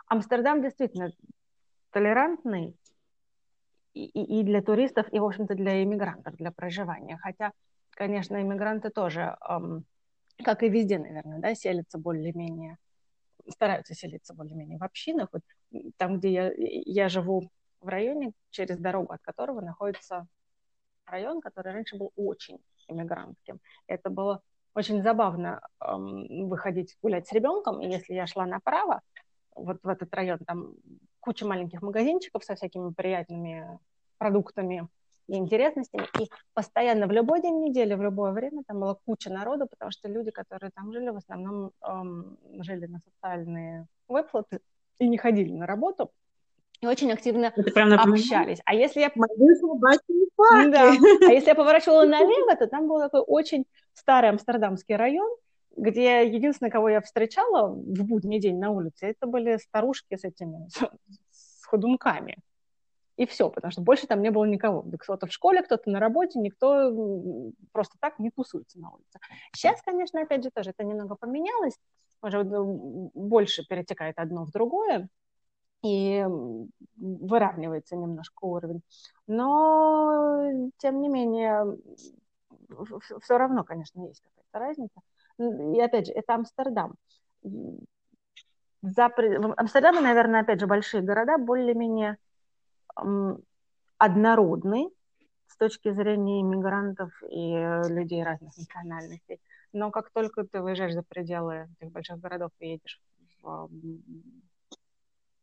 Амстердам 0.07 0.61
действительно 0.61 1.11
толерантный 1.91 2.75
и, 3.93 4.05
и 4.05 4.43
для 4.43 4.61
туристов, 4.61 5.07
и, 5.11 5.19
в 5.19 5.23
общем-то, 5.25 5.53
для 5.55 5.83
иммигрантов, 5.83 6.35
для 6.35 6.51
проживания. 6.51 7.17
Хотя, 7.17 7.51
конечно, 7.91 8.41
иммигранты 8.41 8.89
тоже 8.89 9.37
как 10.43 10.63
и 10.63 10.69
везде, 10.69 10.97
наверное, 10.97 11.39
да, 11.39 11.53
селятся 11.53 11.97
более-менее, 11.97 12.77
стараются 13.49 13.93
селиться 13.93 14.33
более-менее 14.33 14.79
в 14.79 14.83
общинах. 14.83 15.29
Вот 15.31 15.41
там, 15.97 16.17
где 16.17 16.31
я, 16.31 16.51
я 16.57 17.09
живу 17.09 17.51
в 17.81 17.87
районе, 17.87 18.33
через 18.49 18.79
дорогу 18.79 19.13
от 19.13 19.21
которого 19.21 19.61
находится 19.61 20.27
район, 21.05 21.41
который 21.41 21.73
раньше 21.73 21.97
был 21.97 22.11
очень 22.15 22.59
иммигрантским. 22.87 23.59
Это 23.87 24.09
было 24.09 24.41
очень 24.75 25.01
забавно 25.03 25.61
эм, 25.79 26.47
выходить 26.47 26.97
гулять 27.01 27.27
с 27.27 27.31
ребенком, 27.31 27.81
и 27.81 27.87
если 27.87 28.13
я 28.13 28.27
шла 28.27 28.45
направо, 28.45 29.01
вот 29.55 29.79
в 29.83 29.87
этот 29.87 30.13
район, 30.13 30.39
там 30.45 30.75
куча 31.19 31.45
маленьких 31.45 31.81
магазинчиков 31.81 32.43
со 32.43 32.55
всякими 32.55 32.91
приятными 32.91 33.79
продуктами, 34.17 34.87
и 35.27 35.35
интересностями. 35.35 36.07
И 36.19 36.29
постоянно 36.53 37.07
в 37.07 37.11
любой 37.11 37.41
день 37.41 37.59
недели, 37.59 37.93
в 37.93 38.01
любое 38.01 38.31
время 38.31 38.63
там 38.67 38.79
была 38.79 38.95
куча 39.05 39.29
народу, 39.29 39.67
потому 39.67 39.91
что 39.91 40.09
люди, 40.09 40.31
которые 40.31 40.71
там 40.71 40.91
жили, 40.91 41.09
в 41.09 41.17
основном 41.17 41.71
эм, 41.81 42.37
жили 42.59 42.87
на 42.87 42.99
социальные 42.99 43.87
выплаты 44.07 44.59
и 44.99 45.07
не 45.07 45.17
ходили 45.17 45.51
на 45.51 45.65
работу. 45.65 46.11
И 46.83 46.85
очень 46.85 47.13
активно 47.13 47.47
общались. 47.47 48.59
А 48.65 48.75
если 48.75 48.99
я... 48.99 49.11
Да. 49.15 50.91
А 50.91 51.31
если 51.31 51.47
я 51.47 51.55
поворачивала 51.55 52.05
налево, 52.05 52.57
то 52.57 52.67
там 52.67 52.89
был 52.89 52.99
такой 52.99 53.21
очень 53.21 53.65
старый 53.93 54.29
амстердамский 54.29 54.97
район, 54.97 55.33
где 55.77 56.27
единственное, 56.27 56.71
кого 56.71 56.89
я 56.89 56.99
встречала 56.99 57.69
в 57.69 58.03
будний 58.03 58.41
день 58.41 58.59
на 58.59 58.71
улице, 58.71 59.05
это 59.05 59.27
были 59.27 59.55
старушки 59.55 60.17
с 60.17 60.25
этими, 60.25 60.67
с 61.31 61.65
ходунками 61.65 62.35
и 63.15 63.25
все, 63.25 63.49
потому 63.49 63.71
что 63.71 63.81
больше 63.81 64.05
там 64.05 64.21
не 64.21 64.29
было 64.29 64.43
никого. 64.43 64.83
Кто-то 64.99 65.27
в 65.27 65.31
школе, 65.31 65.61
кто-то 65.61 65.89
на 65.89 66.01
работе, 66.01 66.37
никто 66.37 66.91
просто 67.71 67.95
так 68.01 68.19
не 68.19 68.29
тусуется 68.29 68.77
на 68.77 68.91
улице. 68.91 69.19
Сейчас, 69.55 69.81
конечно, 69.81 70.21
опять 70.21 70.43
же, 70.43 70.49
тоже 70.53 70.71
это 70.71 70.83
немного 70.83 71.15
поменялось, 71.15 71.79
уже 72.21 72.43
больше 72.43 73.65
перетекает 73.65 74.17
одно 74.17 74.43
в 74.43 74.51
другое, 74.51 75.07
и 75.83 76.25
выравнивается 76.97 77.95
немножко 77.95 78.45
уровень. 78.45 78.81
Но, 79.27 80.69
тем 80.77 81.01
не 81.01 81.09
менее, 81.09 81.77
все 83.21 83.37
равно, 83.37 83.63
конечно, 83.63 84.05
есть 84.07 84.21
какая-то 84.21 84.59
разница. 84.59 85.01
И 85.75 85.81
опять 85.81 86.07
же, 86.07 86.13
это 86.13 86.35
Амстердам. 86.35 86.95
За... 88.81 89.09
Амстердам, 89.57 90.01
наверное, 90.01 90.41
опять 90.41 90.59
же, 90.59 90.67
большие 90.67 91.03
города 91.03 91.37
более-менее 91.37 92.17
однородны 93.97 94.89
с 95.47 95.57
точки 95.57 95.91
зрения 95.91 96.41
иммигрантов 96.41 97.11
и 97.29 97.53
э, 97.53 97.87
людей 97.89 98.23
разных 98.23 98.55
национальностей. 98.57 99.39
Но 99.71 99.91
как 99.91 100.09
только 100.11 100.43
ты 100.43 100.61
выезжаешь 100.61 100.93
за 100.93 101.03
пределы 101.03 101.69
этих 101.79 101.91
больших 101.91 102.19
городов 102.19 102.51
и 102.59 102.71
едешь 102.71 103.01
в, 103.41 103.69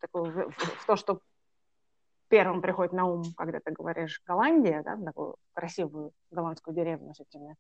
такую, 0.01 0.51
в, 0.51 0.51
в 0.51 0.87
то, 0.87 0.97
что 0.97 1.21
первым 2.29 2.63
приходит 2.63 2.93
на 2.93 3.07
ум, 3.07 3.25
когда 3.37 3.61
ты 3.61 3.73
говоришь 3.73 4.23
Голландия, 4.27 4.83
да, 4.83 4.97
такую 4.97 5.37
красивую 5.53 6.13
голландскую 6.31 6.75
деревню 6.75 7.15
с 7.15 7.21
этими 7.21 7.57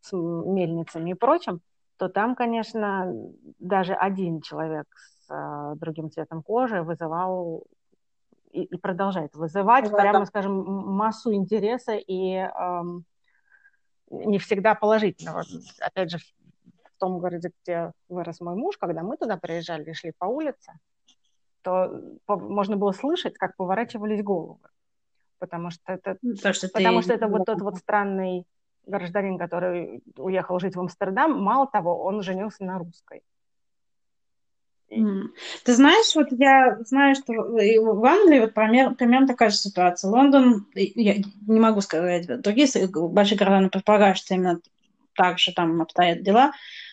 с 0.00 0.12
мельницами 0.12 1.10
и 1.10 1.14
прочим, 1.14 1.60
то 1.96 2.08
там, 2.08 2.36
конечно, 2.36 3.12
даже 3.58 3.94
один 3.94 4.40
человек 4.40 4.86
с 4.96 5.30
э, 5.30 5.74
другим 5.76 6.10
цветом 6.10 6.42
кожи 6.42 6.82
вызывал 6.82 7.64
и, 8.52 8.62
и 8.62 8.76
продолжает 8.76 9.34
вызывать, 9.34 9.90
да, 9.90 9.96
прямо 9.96 10.20
да. 10.20 10.26
скажем, 10.26 10.64
массу 10.64 11.34
интереса 11.34 11.94
и 11.94 12.34
эм, 12.34 13.04
не 14.10 14.38
всегда 14.38 14.74
положительного. 14.74 15.44
Опять 15.80 16.10
же, 16.12 16.18
в 16.18 16.98
том 16.98 17.18
городе, 17.18 17.50
где 17.62 17.92
вырос 18.08 18.40
мой 18.40 18.54
муж, 18.54 18.76
когда 18.78 19.02
мы 19.02 19.16
туда 19.16 19.36
приезжали 19.36 19.90
и 19.90 19.94
шли 19.94 20.12
по 20.16 20.26
улице, 20.26 20.72
то 21.64 22.00
можно 22.28 22.76
было 22.76 22.92
слышать, 22.92 23.36
как 23.38 23.56
поворачивались 23.56 24.22
головы. 24.22 24.58
Потому 25.38 25.70
что 25.70 25.92
это, 25.92 26.16
ну, 26.22 26.34
То, 26.36 26.52
что 26.52 26.68
потому 26.68 26.98
ты... 26.98 27.04
что 27.04 27.14
это 27.14 27.26
вот 27.26 27.44
тот 27.46 27.60
вот 27.60 27.76
странный 27.76 28.46
гражданин, 28.86 29.38
который 29.38 30.02
уехал 30.16 30.58
жить 30.60 30.76
в 30.76 30.80
Амстердам, 30.80 31.42
мало 31.42 31.66
того, 31.66 32.04
он 32.04 32.22
женился 32.22 32.64
на 32.64 32.78
русской. 32.78 33.22
Ты 34.90 35.74
знаешь, 35.74 36.14
вот 36.14 36.28
я 36.30 36.78
знаю, 36.82 37.14
что 37.16 37.32
в 37.32 38.04
Англии 38.04 38.40
вот 38.40 38.54
пример, 38.54 38.94
примерно 38.94 39.26
такая 39.26 39.50
же 39.50 39.56
ситуация. 39.56 40.10
Лондон, 40.10 40.66
я 40.74 41.16
не 41.16 41.60
могу 41.60 41.80
сказать, 41.80 42.26
другие 42.42 42.68
большие 42.92 43.38
города, 43.38 43.60
но 43.60 43.70
предполагаю, 43.70 44.14
что 44.14 44.34
именно 44.34 44.60
так 45.14 45.38
же 45.38 45.52
там 45.52 45.80
обстоят 45.82 46.22
дела. 46.22 46.52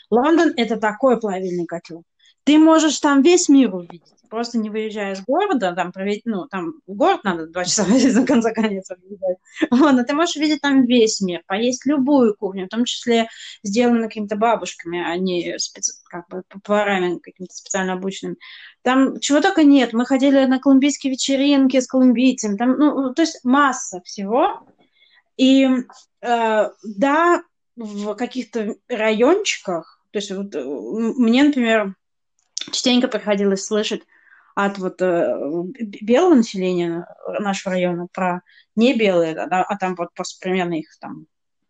Лондон– 0.10 0.54
это 0.58 0.78
такой 0.78 1.20
плавильный 1.20 1.66
котел. 1.66 2.04
Ты 2.44 2.58
можешь 2.58 3.00
там 3.00 3.22
весь 3.22 3.50
мир 3.50 3.76
увидеть 3.76 4.14
просто 4.32 4.58
не 4.58 4.70
выезжая 4.70 5.14
из 5.14 5.22
города, 5.22 5.74
там, 5.74 5.92
проведь, 5.92 6.22
ну, 6.24 6.48
там, 6.48 6.76
город 6.88 7.24
надо 7.24 7.48
два 7.48 7.66
часа 7.66 7.84
за 7.86 8.26
конца 8.26 8.52
конец 8.52 8.90
вот, 9.70 9.92
но 9.92 10.04
ты 10.04 10.14
можешь 10.14 10.38
увидеть 10.38 10.62
там 10.62 10.86
весь 10.86 11.22
мир, 11.22 11.44
поесть 11.46 11.86
любую 11.86 12.36
кухню, 12.36 12.66
в 12.66 12.70
том 12.70 12.86
числе 12.86 13.28
сделанную 13.62 14.06
какими-то 14.06 14.38
бабушками, 14.38 15.04
а 15.04 15.18
не 15.18 15.60
специ... 15.60 15.94
как 16.06 16.28
бы 16.30 16.44
поварами 16.64 17.20
какими-то 17.20 17.54
специально 17.54 17.94
обученными. 17.94 18.38
Там 18.82 19.20
чего 19.20 19.42
только 19.42 19.64
нет. 19.64 19.92
Мы 19.94 20.06
ходили 20.06 20.46
на 20.46 20.60
колумбийские 20.60 21.12
вечеринки 21.12 21.80
с 21.80 21.88
колумбийцами, 21.88 22.56
там, 22.56 22.78
ну, 22.78 23.14
то 23.14 23.22
есть 23.22 23.44
масса 23.44 24.02
всего. 24.06 24.66
И 25.36 25.68
э, 26.22 26.70
да, 26.84 27.44
в 27.76 28.14
каких-то 28.16 28.76
райончиках, 28.88 30.02
то 30.12 30.20
есть 30.20 30.32
вот 30.32 30.56
мне, 30.56 31.44
например, 31.44 31.96
частенько 32.72 33.08
приходилось 33.08 33.66
слышать 33.66 34.04
от 34.56 34.78
вот 34.78 35.02
э, 35.02 35.38
белого 36.02 36.36
населения 36.36 37.08
нашего 37.40 37.76
района 37.76 38.08
про 38.12 38.42
не 38.76 38.94
белые, 38.94 39.34
да, 39.34 39.64
а 39.64 39.78
там 39.78 39.96
вот 39.96 40.14
просто 40.14 40.40
примерно 40.42 40.80
их 40.80 40.88
там 41.00 41.26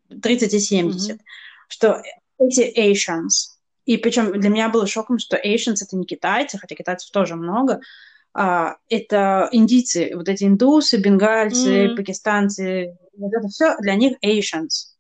30 0.10 0.54
и 0.54 0.60
70, 0.60 1.18
mm-hmm. 1.18 1.20
что 1.68 2.02
эти 2.40 2.74
Asians, 2.78 3.58
и 3.86 3.98
причем 3.98 4.40
для 4.40 4.50
меня 4.50 4.70
было 4.70 4.88
шоком, 4.88 5.20
что 5.20 5.38
Asians 5.38 5.78
это 5.82 5.96
не 5.96 6.06
китайцы, 6.06 6.58
хотя 6.58 6.76
китайцев 6.76 7.12
тоже 7.12 7.36
много, 7.36 7.82
а, 8.34 8.78
это 8.90 9.50
индийцы, 9.52 10.12
вот 10.16 10.30
эти 10.30 10.46
индусы, 10.46 10.98
бенгальцы, 10.98 11.86
mm-hmm. 11.86 11.96
пакистанцы, 11.96 12.98
вот 13.18 13.34
это 13.34 13.48
все 13.48 13.78
для 13.80 13.96
них 13.96 14.18
Asians. 14.24 14.96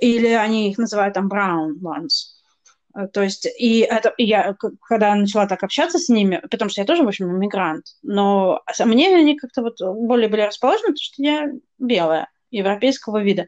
Или 0.00 0.28
они 0.28 0.70
их 0.70 0.78
называют 0.78 1.14
там 1.14 1.28
brown 1.28 1.74
ones. 1.80 2.34
Э, 2.94 3.06
то 3.08 3.22
есть, 3.22 3.46
и 3.46 3.80
это 3.80 4.10
и 4.16 4.24
я, 4.24 4.54
когда 4.88 5.14
начала 5.14 5.46
так 5.46 5.62
общаться 5.62 5.98
с 5.98 6.08
ними, 6.08 6.40
потому 6.50 6.70
что 6.70 6.80
я 6.80 6.86
тоже, 6.86 7.02
в 7.02 7.08
общем, 7.08 7.30
иммигрант, 7.30 7.86
но 8.02 8.62
мне 8.84 9.14
они 9.14 9.36
как-то 9.36 9.62
вот 9.62 9.80
более 9.80 10.28
были 10.28 10.42
расположены, 10.42 10.88
потому 10.88 11.02
что 11.02 11.22
я 11.22 11.50
белая, 11.78 12.28
европейского 12.50 13.22
вида. 13.22 13.46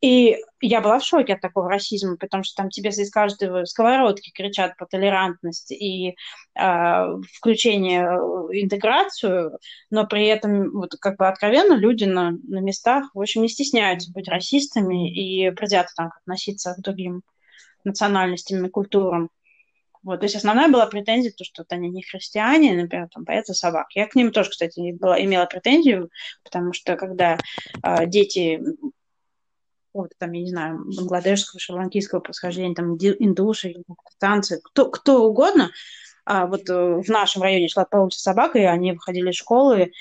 И 0.00 0.36
я 0.60 0.80
была 0.80 1.00
в 1.00 1.04
шоке 1.04 1.34
от 1.34 1.40
такого 1.40 1.68
расизма, 1.68 2.16
потому 2.16 2.44
что 2.44 2.54
там 2.54 2.70
тебе 2.70 2.90
из 2.90 3.10
каждого 3.10 3.64
сковородки 3.64 4.30
кричат 4.30 4.76
по 4.76 4.86
толерантности 4.86 5.74
и 5.74 6.14
э, 6.54 7.04
включение, 7.34 8.04
э, 8.04 8.62
интеграцию, 8.62 9.58
но 9.90 10.06
при 10.06 10.26
этом 10.26 10.70
вот 10.70 10.94
как 11.00 11.16
бы 11.16 11.26
откровенно 11.26 11.74
люди 11.74 12.04
на, 12.04 12.30
на 12.30 12.60
местах, 12.60 13.10
в 13.12 13.20
общем, 13.20 13.42
не 13.42 13.48
стесняются 13.48 14.12
быть 14.12 14.28
расистами 14.28 15.12
и 15.12 15.50
предвзято 15.50 15.90
там 15.96 16.12
относиться 16.22 16.74
к 16.74 16.80
другим 16.80 17.22
национальностям 17.88 18.64
и 18.64 18.70
культурам. 18.70 19.30
Вот, 20.02 20.20
то 20.20 20.24
есть 20.24 20.36
основная 20.36 20.68
была 20.68 20.86
претензия, 20.86 21.32
то, 21.36 21.44
что 21.44 21.62
вот 21.62 21.72
они 21.72 21.88
не 21.90 22.02
христиане, 22.02 22.80
например, 22.80 23.08
там 23.12 23.24
боятся 23.24 23.52
собак. 23.52 23.88
Я 23.94 24.06
к 24.06 24.14
ним 24.14 24.30
тоже, 24.30 24.50
кстати, 24.50 24.92
была, 24.92 25.22
имела 25.22 25.46
претензию, 25.46 26.10
потому 26.44 26.72
что 26.72 26.96
когда 26.96 27.36
э, 27.82 28.06
дети 28.06 28.62
вот, 29.92 30.12
там, 30.18 30.32
я 30.32 30.42
не 30.42 30.50
знаю, 30.50 30.84
бангладешского, 30.96 31.58
шри-ланкийского 31.58 32.20
происхождения, 32.20 32.74
там, 32.74 32.96
индуши, 32.96 33.74
пакистанцы, 33.86 34.60
кто, 34.62 34.90
кто 34.90 35.24
угодно, 35.24 35.72
а 36.24 36.46
вот 36.46 36.68
э, 36.68 37.02
в 37.02 37.08
нашем 37.08 37.42
районе 37.42 37.68
шла 37.68 37.84
по 37.84 37.96
улице 37.96 38.20
собака, 38.20 38.58
и 38.58 38.62
они 38.62 38.92
выходили 38.92 39.30
из 39.30 39.36
школы, 39.36 39.92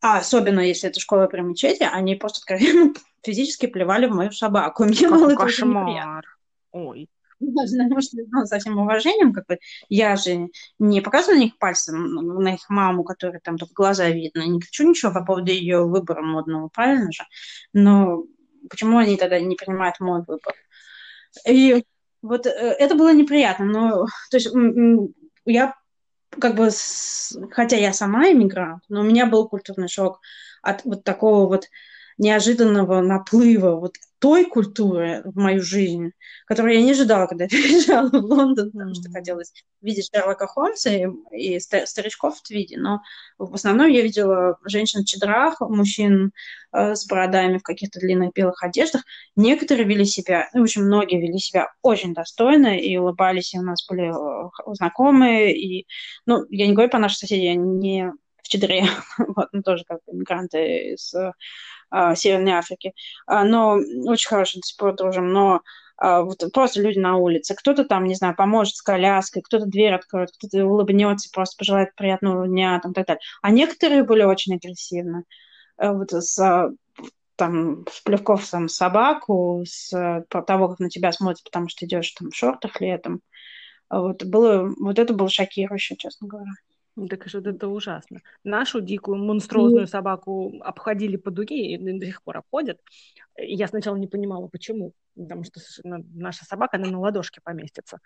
а 0.00 0.18
особенно 0.18 0.60
если 0.60 0.90
это 0.90 1.00
школа 1.00 1.26
при 1.26 1.40
мечети, 1.40 1.88
они 1.90 2.16
просто 2.16 2.40
откровенно 2.40 2.92
физически 3.22 3.66
плевали 3.66 4.06
в 4.06 4.14
мою 4.14 4.32
собаку. 4.32 4.84
Мне 4.84 5.08
Какой 5.08 5.18
было 5.18 5.34
кошмар. 5.34 6.24
Ой. 6.72 7.08
Потому 7.40 8.00
что, 8.00 8.18
ну, 8.30 8.44
со 8.46 8.58
всем 8.58 8.78
уважением, 8.78 9.32
как 9.32 9.46
бы, 9.46 9.58
я 9.88 10.16
же 10.16 10.48
не 10.78 11.00
показываю 11.00 11.38
на 11.38 11.42
них 11.44 11.58
пальцем, 11.58 12.14
на 12.14 12.54
их 12.54 12.68
маму, 12.68 13.02
которая 13.04 13.40
там 13.40 13.58
только 13.58 13.74
глаза 13.74 14.08
видно, 14.08 14.46
не 14.46 14.60
кричу 14.60 14.88
ничего 14.88 15.12
по 15.12 15.24
поводу 15.24 15.50
ее 15.50 15.84
выбора 15.84 16.22
модного, 16.22 16.68
правильно 16.68 17.10
же? 17.10 17.24
Но 17.72 18.24
почему 18.70 18.98
они 18.98 19.16
тогда 19.16 19.40
не 19.40 19.56
принимают 19.56 19.98
мой 19.98 20.22
выбор? 20.26 20.54
И 21.48 21.84
вот 22.22 22.46
э, 22.46 22.50
это 22.50 22.94
было 22.94 23.12
неприятно, 23.12 23.64
но, 23.64 24.06
то 24.30 24.36
есть, 24.36 24.48
я 25.44 25.74
как 26.38 26.54
бы, 26.54 26.70
хотя 27.50 27.76
я 27.76 27.92
сама 27.92 28.30
иммигрант, 28.30 28.84
но 28.88 29.00
у 29.00 29.04
меня 29.04 29.26
был 29.26 29.48
культурный 29.48 29.88
шок 29.88 30.20
от 30.62 30.84
вот 30.84 31.04
такого 31.04 31.46
вот 31.48 31.66
неожиданного 32.18 33.00
наплыва 33.00 33.76
вот 33.76 33.96
той 34.22 34.44
культуры 34.44 35.22
в 35.24 35.36
мою 35.36 35.60
жизнь, 35.60 36.12
которую 36.46 36.76
я 36.76 36.82
не 36.82 36.92
ожидала, 36.92 37.26
когда 37.26 37.48
переезжала 37.48 38.08
в 38.08 38.24
Лондон, 38.24 38.70
потому 38.70 38.94
что 38.94 39.10
хотелось 39.10 39.52
видеть 39.80 40.10
Шерлока 40.14 40.46
Холмса 40.46 40.90
и, 40.90 41.08
и 41.32 41.58
старичков 41.58 42.38
в 42.38 42.42
Твиде, 42.42 42.78
но 42.78 43.00
в 43.36 43.52
основном 43.52 43.88
я 43.88 44.00
видела 44.00 44.58
женщин 44.64 45.02
в 45.02 45.06
чедрах, 45.06 45.60
мужчин 45.60 46.30
э, 46.72 46.94
с 46.94 47.04
бородами 47.08 47.58
в 47.58 47.64
каких-то 47.64 47.98
длинных 47.98 48.32
белых 48.32 48.62
одеждах. 48.62 49.02
Некоторые 49.34 49.88
вели 49.88 50.04
себя, 50.04 50.48
ну, 50.54 50.60
в 50.60 50.64
общем, 50.64 50.84
многие 50.84 51.20
вели 51.20 51.38
себя 51.38 51.72
очень 51.82 52.14
достойно 52.14 52.78
и 52.78 52.96
улыбались, 52.96 53.54
и 53.54 53.58
у 53.58 53.62
нас 53.62 53.84
были 53.88 54.04
э, 54.06 54.50
знакомые, 54.74 55.58
и, 55.58 55.88
ну, 56.26 56.44
я 56.48 56.68
не 56.68 56.74
говорю 56.74 56.90
по 56.90 56.98
нашей 57.00 57.16
соседи, 57.16 57.40
я 57.40 57.56
не 57.56 58.12
в 58.40 58.48
чедре, 58.48 58.84
вот, 59.18 59.48
ну, 59.50 59.62
тоже 59.62 59.82
как 59.84 59.98
иммигранты 60.06 60.92
из 60.92 61.12
а, 61.92 62.14
Северной 62.14 62.52
Африки. 62.52 62.94
А, 63.26 63.44
но 63.44 63.78
очень 64.06 64.28
хорошо 64.28 64.58
до 64.58 64.66
сих 64.66 64.76
пор 64.78 64.96
дружим, 64.96 65.32
но 65.32 65.60
а, 65.98 66.22
вот 66.22 66.42
просто 66.52 66.80
люди 66.80 66.98
на 66.98 67.16
улице. 67.16 67.54
Кто-то 67.54 67.84
там, 67.84 68.04
не 68.04 68.14
знаю, 68.14 68.34
поможет 68.34 68.76
с 68.76 68.82
коляской, 68.82 69.42
кто-то 69.42 69.66
дверь 69.66 69.94
откроет, 69.94 70.30
кто-то 70.32 70.64
улыбнется, 70.64 71.28
просто 71.32 71.56
пожелает 71.58 71.94
приятного 71.94 72.48
дня, 72.48 72.80
там, 72.82 72.94
так 72.94 73.06
далее. 73.06 73.20
А 73.42 73.50
некоторые 73.50 74.04
были 74.04 74.22
очень 74.22 74.54
агрессивны. 74.54 75.24
Вот 75.78 76.12
с 76.12 76.72
там, 77.36 77.84
с 77.90 78.00
плевков 78.00 78.48
там, 78.48 78.68
собаку, 78.68 79.64
с 79.66 79.90
того, 80.28 80.68
как 80.68 80.78
на 80.78 80.90
тебя 80.90 81.12
смотрят, 81.12 81.44
потому 81.44 81.68
что 81.68 81.84
идешь 81.86 82.12
там 82.12 82.30
в 82.30 82.36
шортах 82.36 82.80
летом. 82.80 83.20
Вот, 83.90 84.24
было, 84.24 84.72
вот 84.78 84.98
это 84.98 85.12
было 85.12 85.28
шокирующе, 85.28 85.96
честно 85.96 86.28
говоря. 86.28 86.52
Так 87.08 87.26
что 87.26 87.38
это 87.38 87.68
ужасно. 87.68 88.20
Нашу 88.44 88.80
дикую 88.80 89.16
монструозную 89.16 89.86
собаку 89.86 90.52
обходили 90.60 91.16
по 91.16 91.30
дуге 91.30 91.74
и 91.74 91.78
до 91.78 92.06
сих 92.06 92.22
пор 92.22 92.38
обходят. 92.38 92.80
Я 93.38 93.66
сначала 93.66 93.96
не 93.96 94.06
понимала, 94.06 94.46
почему. 94.48 94.92
Потому 95.16 95.44
что 95.44 95.60
наша 95.84 96.44
собака, 96.44 96.76
она 96.76 96.88
на 96.88 97.00
ладошке 97.00 97.40
поместится. 97.42 97.98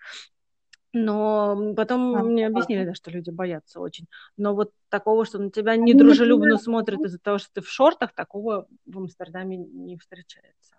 Но 0.93 1.73
потом 1.75 2.15
а, 2.15 2.23
мне 2.23 2.47
объяснили, 2.47 2.85
да, 2.85 2.93
что 2.93 3.11
люди 3.11 3.29
боятся 3.29 3.81
очень. 3.81 4.07
Но 4.37 4.55
вот 4.55 4.71
такого, 4.89 5.25
что 5.25 5.37
на 5.37 5.51
тебя 5.51 5.75
недружелюбно 5.75 6.57
смотрят 6.57 7.01
из-за 7.01 7.19
того, 7.19 7.39
что 7.39 7.49
ты 7.53 7.61
в 7.61 7.69
шортах, 7.69 8.13
такого 8.13 8.67
в 8.85 8.97
Амстердаме 8.97 9.57
не 9.57 9.97
встречается. 9.97 10.76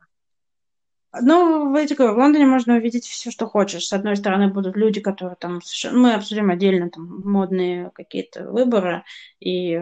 Ну, 1.23 1.73
в, 1.73 1.75
этих, 1.75 1.99
в 2.01 2.03
Лондоне 2.03 2.45
можно 2.45 2.77
увидеть 2.77 3.07
все, 3.07 3.31
что 3.31 3.47
хочешь. 3.47 3.87
С 3.87 3.93
одной 3.95 4.15
стороны, 4.17 4.49
будут 4.49 4.77
люди, 4.77 5.01
которые 5.01 5.37
там... 5.37 5.61
Мы 5.93 6.13
обсудим 6.13 6.51
отдельно 6.51 6.91
там 6.91 7.23
модные 7.25 7.91
какие-то 7.95 8.51
выборы 8.51 9.05
и 9.41 9.81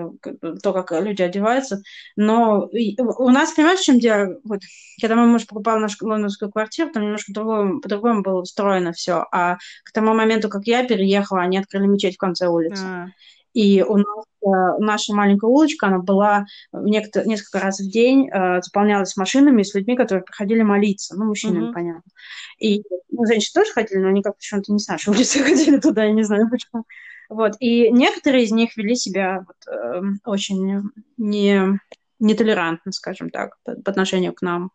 то, 0.62 0.72
как 0.72 0.92
люди 0.92 1.22
одеваются. 1.22 1.82
Но 2.14 2.68
у 2.70 3.28
нас, 3.30 3.52
понимаешь, 3.54 3.80
в 3.80 3.84
чем 3.84 3.98
дело? 3.98 4.38
Вот, 4.44 4.60
когда 5.00 5.16
мой 5.16 5.26
муж 5.26 5.46
покупал 5.46 5.80
нашу 5.80 6.06
лондонскую 6.06 6.52
квартиру, 6.52 6.90
там 6.92 7.02
немножко 7.02 7.32
по-другому, 7.32 7.80
по-другому 7.80 8.22
было 8.22 8.40
устроено 8.42 8.92
все. 8.92 9.26
А 9.32 9.56
к 9.84 9.92
тому 9.92 10.14
моменту, 10.14 10.48
как 10.48 10.66
я 10.66 10.86
переехала, 10.86 11.40
они 11.40 11.58
открыли 11.58 11.86
мечеть 11.86 12.14
в 12.14 12.18
конце 12.18 12.46
улицы. 12.46 12.84
А. 12.84 13.06
И 13.52 13.82
у 13.82 13.96
нас 13.96 14.24
наша 14.42 15.14
маленькая 15.14 15.46
улочка, 15.46 15.86
она 15.86 15.98
была 15.98 16.46
некто, 16.72 17.24
несколько 17.24 17.60
раз 17.60 17.80
в 17.80 17.90
день, 17.90 18.28
э, 18.28 18.60
заполнялась 18.62 19.16
машинами 19.16 19.62
с 19.62 19.74
людьми, 19.74 19.96
которые 19.96 20.24
приходили 20.24 20.62
молиться. 20.62 21.16
Ну, 21.16 21.24
мужчинами, 21.26 21.68
mm-hmm. 21.68 21.72
понятно. 21.72 22.10
И 22.58 22.82
ну, 23.10 23.26
женщины 23.26 23.62
тоже 23.62 23.72
ходили, 23.72 23.98
но 23.98 24.08
они 24.08 24.22
как 24.22 24.36
почему-то 24.36 24.72
не 24.72 24.78
с 24.78 24.88
нашей 24.88 25.10
улицы 25.10 25.38
ходили 25.42 25.78
туда, 25.78 26.04
я 26.04 26.12
не 26.12 26.22
знаю 26.22 26.48
почему. 26.50 26.84
Вот. 27.28 27.54
И 27.60 27.90
некоторые 27.90 28.44
из 28.44 28.52
них 28.52 28.76
вели 28.76 28.94
себя 28.94 29.44
вот, 29.46 29.74
э, 29.74 30.02
очень 30.24 30.82
не, 31.16 31.80
нетолерантно, 32.18 32.92
скажем 32.92 33.30
так, 33.30 33.56
по, 33.64 33.74
по 33.74 33.90
отношению 33.90 34.32
к 34.32 34.42
нам. 34.42 34.70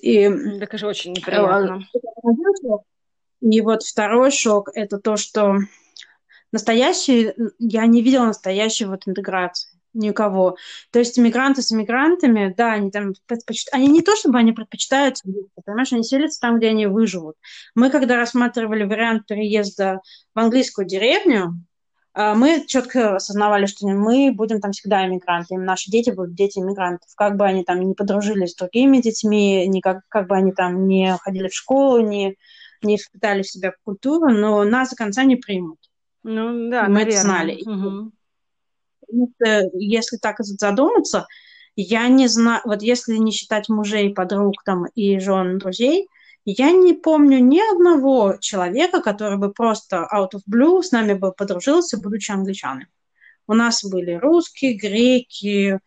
И, 0.00 0.28
так 0.58 0.78
же 0.78 0.86
очень 0.86 1.12
неприятно. 1.12 1.82
И 3.40 3.60
вот 3.62 3.82
второй 3.82 4.30
шок– 4.30 4.68
это 4.74 4.98
то, 4.98 5.16
что 5.16 5.56
настоящий, 6.52 7.32
я 7.58 7.86
не 7.86 8.02
видела 8.02 8.26
настоящей 8.26 8.86
вот 8.86 9.06
интеграции 9.06 9.80
никого. 9.92 10.56
То 10.92 10.98
есть 10.98 11.18
иммигранты 11.18 11.62
с 11.62 11.72
иммигрантами, 11.72 12.54
да, 12.56 12.72
они 12.72 12.90
там 12.90 13.14
предпочитают, 13.26 13.74
они 13.74 13.92
не 13.92 14.02
то 14.02 14.16
чтобы 14.16 14.38
они 14.38 14.52
предпочитают, 14.52 15.16
понимаешь, 15.64 15.92
они 15.92 16.04
селятся 16.04 16.40
там, 16.40 16.58
где 16.58 16.68
они 16.68 16.86
выживут. 16.86 17.36
Мы, 17.74 17.90
когда 17.90 18.16
рассматривали 18.16 18.84
вариант 18.84 19.26
переезда 19.26 20.00
в 20.34 20.38
английскую 20.38 20.86
деревню, 20.86 21.54
а, 22.12 22.34
мы 22.34 22.64
четко 22.66 23.16
осознавали, 23.16 23.66
что 23.66 23.86
мы 23.88 24.32
будем 24.32 24.60
там 24.60 24.72
всегда 24.72 25.06
иммигранты, 25.06 25.56
наши 25.56 25.90
дети 25.90 26.10
будут 26.10 26.34
дети 26.34 26.58
иммигрантов. 26.58 27.08
Как 27.16 27.36
бы 27.36 27.44
они 27.44 27.64
там 27.64 27.80
не 27.80 27.94
подружились 27.94 28.52
с 28.52 28.56
другими 28.56 28.98
детьми, 28.98 29.66
не 29.68 29.80
как, 29.80 30.00
как 30.08 30.28
бы 30.28 30.36
они 30.36 30.52
там 30.52 30.86
не 30.88 31.16
ходили 31.18 31.48
в 31.48 31.54
школу, 31.54 32.00
не, 32.00 32.36
не 32.82 32.96
испытали 32.96 33.42
в 33.42 33.50
себя 33.50 33.72
культуру, 33.84 34.28
но 34.30 34.64
нас 34.64 34.90
до 34.90 34.96
конца 34.96 35.24
не 35.24 35.36
примут. 35.36 35.78
Ну 36.22 36.70
да, 36.70 36.84
мы 36.84 37.04
наверное. 37.04 37.04
это 37.04 37.20
знали. 37.20 37.62
Угу. 37.64 38.12
Если 39.74 40.16
так 40.18 40.36
задуматься, 40.40 41.26
я 41.76 42.08
не 42.08 42.28
знаю, 42.28 42.60
вот 42.64 42.82
если 42.82 43.16
не 43.16 43.32
считать 43.32 43.68
мужей, 43.68 44.12
подруг 44.14 44.62
там 44.64 44.86
и 44.94 45.18
жен 45.18 45.58
друзей, 45.58 46.08
я 46.44 46.72
не 46.72 46.94
помню 46.94 47.38
ни 47.38 47.60
одного 47.72 48.36
человека, 48.40 49.00
который 49.02 49.38
бы 49.38 49.52
просто 49.52 50.08
out 50.12 50.30
of 50.34 50.40
blue 50.50 50.82
с 50.82 50.90
нами 50.90 51.14
бы 51.14 51.32
подружился, 51.32 51.98
будучи 51.98 52.32
англичанами. 52.32 52.88
У 53.46 53.54
нас 53.54 53.84
были 53.84 54.12
русские, 54.12 54.74
греки, 54.74 55.80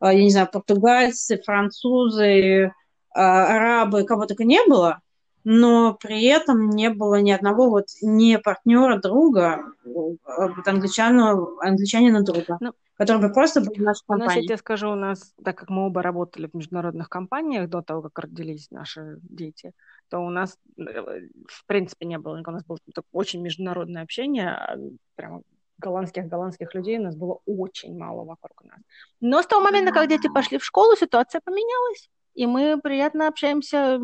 а, 0.00 0.12
я 0.12 0.22
не 0.22 0.30
знаю, 0.30 0.48
португальцы, 0.50 1.40
французы, 1.44 2.72
а, 3.14 3.56
арабы, 3.56 4.04
кого 4.04 4.26
только 4.26 4.44
не 4.44 4.64
было 4.66 5.00
но 5.44 5.94
при 5.94 6.24
этом 6.24 6.70
не 6.70 6.88
было 6.88 7.20
ни 7.20 7.30
одного 7.30 7.68
вот 7.68 7.86
не 8.00 8.38
партнера, 8.38 8.98
друга, 8.98 9.62
вот 9.84 10.18
англичанина, 10.66 11.32
англичанина 11.60 12.22
друга, 12.22 12.56
ну, 12.60 12.72
который 12.96 13.20
бы 13.20 13.32
просто 13.32 13.60
был 13.60 13.74
в 13.74 13.78
нашей 13.78 14.04
компании. 14.06 14.24
У 14.24 14.26
нас, 14.26 14.36
я 14.36 14.42
тебе 14.42 14.56
скажу, 14.56 14.90
у 14.90 14.94
нас, 14.94 15.34
так 15.44 15.58
как 15.58 15.68
мы 15.68 15.86
оба 15.86 16.02
работали 16.02 16.48
в 16.50 16.54
международных 16.54 17.10
компаниях 17.10 17.68
до 17.68 17.82
того, 17.82 18.02
как 18.02 18.20
родились 18.20 18.70
наши 18.70 19.18
дети, 19.22 19.72
то 20.08 20.20
у 20.20 20.30
нас, 20.30 20.58
э, 20.78 21.28
в 21.46 21.66
принципе, 21.66 22.06
не 22.06 22.18
было, 22.18 22.42
у 22.44 22.50
нас 22.50 22.64
было 22.64 22.78
очень 23.12 23.42
международное 23.42 24.02
общение, 24.02 24.48
а, 24.48 24.78
прямо 25.14 25.42
голландских 25.78 26.28
голландских 26.28 26.74
людей 26.74 26.98
у 26.98 27.02
нас 27.02 27.16
было 27.16 27.40
очень 27.44 27.98
мало 27.98 28.24
вокруг 28.24 28.64
нас. 28.64 28.78
Но 29.20 29.42
с 29.42 29.46
того 29.46 29.62
момента, 29.62 29.92
как 29.92 30.08
дети 30.08 30.28
пошли 30.32 30.58
в 30.58 30.64
школу, 30.64 30.96
ситуация 30.96 31.42
поменялась 31.44 32.08
и 32.34 32.46
мы 32.46 32.80
приятно 32.80 33.28
общаемся. 33.28 34.00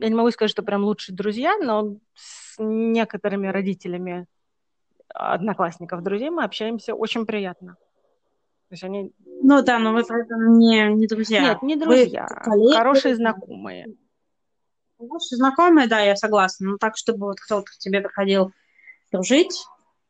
Я 0.00 0.08
не 0.08 0.14
могу 0.14 0.30
сказать, 0.30 0.50
что 0.50 0.62
прям 0.62 0.84
лучшие 0.84 1.14
друзья, 1.14 1.56
но 1.58 1.96
с 2.14 2.56
некоторыми 2.58 3.46
родителями 3.46 4.26
одноклассников, 5.14 6.02
друзей 6.02 6.30
мы 6.30 6.44
общаемся 6.44 6.94
очень 6.94 7.24
приятно. 7.24 7.76
То 8.68 8.74
есть 8.74 8.84
они... 8.84 9.12
Ну 9.42 9.62
да, 9.62 9.78
но 9.78 9.92
вы 9.92 10.04
поэтому 10.06 10.58
не, 10.58 10.92
не 10.92 11.06
друзья. 11.06 11.40
Нет, 11.40 11.62
не 11.62 11.76
друзья, 11.76 12.26
коллеги, 12.26 12.74
хорошие 12.74 13.16
знакомые. 13.16 13.86
Хорошие 14.98 15.36
знакомые, 15.36 15.88
да, 15.88 16.00
я 16.00 16.16
согласна. 16.16 16.72
Но 16.72 16.76
так, 16.76 16.96
чтобы 16.96 17.26
вот 17.26 17.40
кто-то 17.40 17.64
к 17.64 17.78
тебе 17.78 18.00
приходил 18.00 18.52
дружить, 19.10 19.64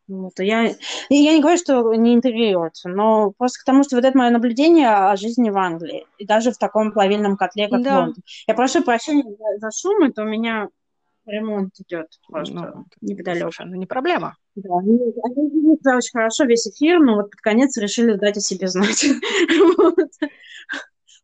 вот, 0.08 0.38
я, 0.38 0.62
я 1.10 1.34
не 1.34 1.40
говорю, 1.40 1.58
что 1.58 1.94
не 1.94 2.14
интегрируется, 2.14 2.88
но 2.88 3.32
просто 3.36 3.60
к 3.60 3.64
тому, 3.64 3.84
что 3.84 3.96
вот 3.96 4.04
это 4.04 4.16
мое 4.16 4.30
наблюдение 4.30 4.88
о 4.88 5.16
жизни 5.16 5.50
в 5.50 5.58
Англии, 5.58 6.06
и 6.18 6.26
даже 6.26 6.50
в 6.50 6.58
таком 6.58 6.92
плавильном 6.92 7.36
котле, 7.36 7.68
как 7.68 7.82
да. 7.82 8.00
Лондон. 8.00 8.22
Я 8.46 8.54
прошу 8.54 8.82
прощения 8.82 9.24
за, 9.24 9.58
за 9.58 9.70
шум, 9.70 10.04
это 10.04 10.22
у 10.22 10.26
меня 10.26 10.68
ремонт 11.26 11.74
идет 11.78 12.08
просто 12.26 12.54
ну, 12.54 12.86
неподалеку. 13.02 13.52
Совершенно 13.52 13.74
не 13.74 13.86
проблема. 13.86 14.36
Да, 14.56 14.78
они, 14.78 14.98
они 15.24 15.76
очень 15.94 16.12
хорошо 16.12 16.44
весь 16.44 16.66
эфир, 16.66 17.00
но 17.00 17.16
вот 17.16 17.30
под 17.30 17.40
конец 17.40 17.76
решили 17.76 18.14
дать 18.14 18.38
о 18.38 18.40
себе 18.40 18.68
знать. 18.68 19.04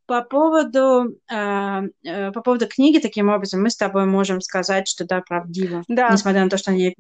По 0.07 0.23
поводу, 0.23 1.17
э, 1.31 1.81
э, 2.05 2.33
по 2.33 2.43
поводу 2.43 2.67
книги, 2.67 2.99
таким 2.99 3.31
образом, 3.31 3.63
мы 3.63 3.71
с 3.71 3.77
тобой 3.77 4.05
можем 4.05 4.43
сказать, 4.43 4.87
что 4.87 5.07
да, 5.07 5.23
правдиво. 5.23 5.83
Да. 5.89 6.11
Несмотря 6.11 6.45
на 6.45 6.51
то, 6.51 6.59
что 6.59 6.73
они 6.73 6.95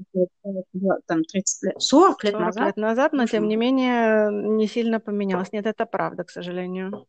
там 1.06 1.24
30 1.24 1.62
лет, 1.64 1.82
40 1.82 2.24
лет 2.24 2.32
40 2.32 2.46
назад. 2.46 2.66
лет 2.66 2.76
назад, 2.76 3.12
но 3.12 3.26
тем 3.26 3.46
не 3.46 3.56
менее 3.56 4.30
не 4.32 4.66
сильно 4.66 5.00
поменялось. 5.00 5.52
Нет, 5.52 5.66
это 5.66 5.84
правда, 5.84 6.24
к 6.24 6.30
сожалению. 6.30 7.06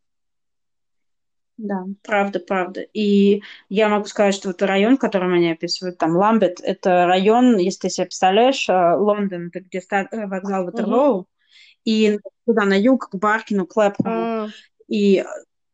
Да, 1.57 1.85
правда, 2.03 2.39
правда. 2.39 2.81
И 2.81 3.41
я 3.69 3.87
могу 3.87 4.05
сказать, 4.05 4.35
что 4.35 4.49
вот 4.49 4.61
район, 4.61 4.97
который 4.97 5.33
они 5.33 5.51
описывают, 5.51 5.97
там 5.97 6.17
Ламбет, 6.17 6.59
это 6.61 7.05
район, 7.05 7.57
если 7.57 7.81
ты 7.81 7.89
себе 7.89 8.05
представляешь, 8.07 8.67
э, 8.67 8.95
Лондон, 8.97 9.51
это 9.53 9.61
где 9.61 9.79
э, 9.79 10.27
вокзал 10.27 10.65
Ватерлоу, 10.65 11.13
угу. 11.19 11.27
и 11.85 12.19
туда 12.45 12.65
на 12.65 12.77
юг, 12.77 13.09
к 13.09 13.15
Баркину, 13.15 13.65
к 13.65 13.75
Лэпхэму. 13.77 14.49
И 14.89 15.23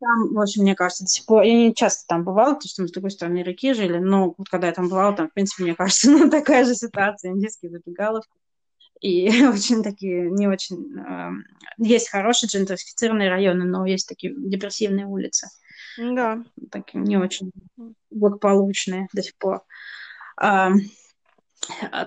там, 0.02 0.34
в 0.34 0.40
общем, 0.40 0.64
мне 0.64 0.76
кажется, 0.76 1.04
до 1.04 1.10
сих 1.10 1.26
пор... 1.26 1.44
Я 1.44 1.54
не 1.54 1.76
часто 1.76 2.08
там 2.08 2.24
бывала, 2.24 2.56
потому 2.56 2.68
что 2.68 2.82
мы 2.82 2.88
с 2.88 2.92
другой 2.92 3.12
стороны 3.12 3.44
реки 3.44 3.74
жили, 3.74 4.00
но 4.00 4.34
вот 4.36 4.50
когда 4.50 4.68
я 4.68 4.74
там 4.74 4.90
бывала, 4.90 5.16
там, 5.16 5.30
в 5.30 5.34
принципе, 5.34 5.64
мне 5.64 5.76
кажется, 5.76 6.10
ну, 6.12 6.30
такая 6.30 6.66
же 6.66 6.74
ситуация, 6.74 7.32
индийские 7.32 7.72
забегаловки. 7.72 8.32
И 9.00 9.30
очень 9.46 9.84
такие, 9.84 10.32
не 10.32 10.48
очень... 10.48 10.98
Э, 10.98 11.30
есть 11.78 12.10
хорошие 12.10 12.50
джентрифицированные 12.50 13.30
районы, 13.30 13.64
но 13.64 13.86
есть 13.86 14.08
такие 14.08 14.34
депрессивные 14.36 15.06
улицы. 15.06 15.48
Да. 15.98 16.44
Такие 16.72 17.04
не 17.04 17.18
очень 17.18 17.52
благополучные 18.10 19.08
до 19.14 19.22
сих 19.22 19.38
пор. 19.38 19.62
Э, 20.42 20.70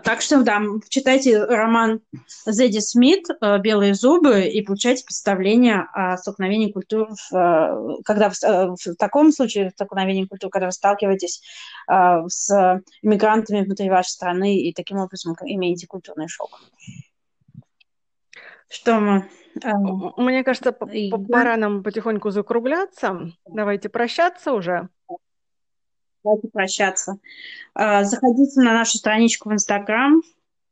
так 0.03 0.21
что, 0.21 0.43
да, 0.43 0.61
читайте 0.89 1.45
роман 1.45 2.01
Зедди 2.45 2.81
Смит 2.81 3.27
э, 3.31 3.59
«Белые 3.59 3.95
зубы» 3.95 4.43
и 4.47 4.63
получайте 4.63 5.05
представление 5.05 5.87
о 5.93 6.17
столкновении 6.17 6.73
культур, 6.73 7.09
в, 7.31 8.03
когда 8.05 8.31
в, 8.31 8.43
э, 8.43 8.75
в 8.75 8.97
таком 8.97 9.31
случае 9.31 9.71
столкновении 9.71 10.25
культур, 10.25 10.51
когда 10.51 10.67
вы 10.67 10.73
сталкиваетесь 10.73 11.43
э, 11.89 12.23
с 12.27 12.83
иммигрантами 13.03 13.63
внутри 13.63 13.89
вашей 13.89 14.11
страны 14.11 14.59
и 14.59 14.73
таким 14.73 14.99
образом 14.99 15.37
имеете 15.43 15.87
культурный 15.87 16.29
шок. 16.29 16.61
Что 18.69 18.99
мы... 18.99 19.29
Мне 20.17 20.43
кажется, 20.43 20.73
пора 20.73 21.57
нам 21.57 21.85
потихоньку 21.85 22.31
закругляться. 22.31 23.31
Давайте 23.47 23.89
прощаться 23.89 24.53
уже. 24.53 24.89
Давайте 26.25 26.49
прощаться. 26.49 27.19
А, 27.75 28.03
заходите 28.05 28.61
на 28.61 28.73
нашу 28.73 28.97
страничку 28.97 29.51
в 29.51 29.53
Инстаграм. 29.53 30.23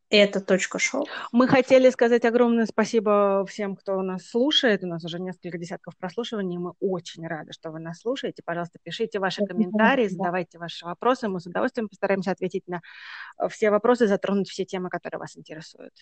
Это 0.09 0.41
точка 0.43 0.79
шоу. 0.79 1.07
Мы 1.33 1.49
хотели 1.49 1.89
сказать 1.89 2.27
огромное 2.27 2.67
спасибо 2.67 3.47
всем, 3.49 3.77
кто 3.77 4.03
нас 4.03 4.27
слушает. 4.29 4.85
У 4.85 4.87
нас 4.87 5.03
уже 5.05 5.19
несколько 5.19 5.57
десятков 5.57 5.97
прослушиваний. 5.97 6.59
Мы 6.59 6.75
очень 6.81 7.27
рады, 7.27 7.53
что 7.53 7.71
вы 7.71 7.81
нас 7.81 8.01
слушаете. 8.01 8.43
Пожалуйста, 8.45 8.79
пишите 8.83 9.21
ваши 9.21 9.45
комментарии, 9.47 10.09
задавайте 10.09 10.59
ваши 10.59 10.85
вопросы. 10.85 11.29
Мы 11.29 11.41
с 11.41 11.47
удовольствием 11.47 11.89
постараемся 11.89 12.31
ответить 12.31 12.69
на 12.69 12.83
все 13.49 13.71
вопросы, 13.71 14.07
затронуть 14.07 14.51
все 14.51 14.67
темы, 14.67 14.91
которые 14.91 15.19
вас 15.19 15.37
интересуют. 15.37 15.95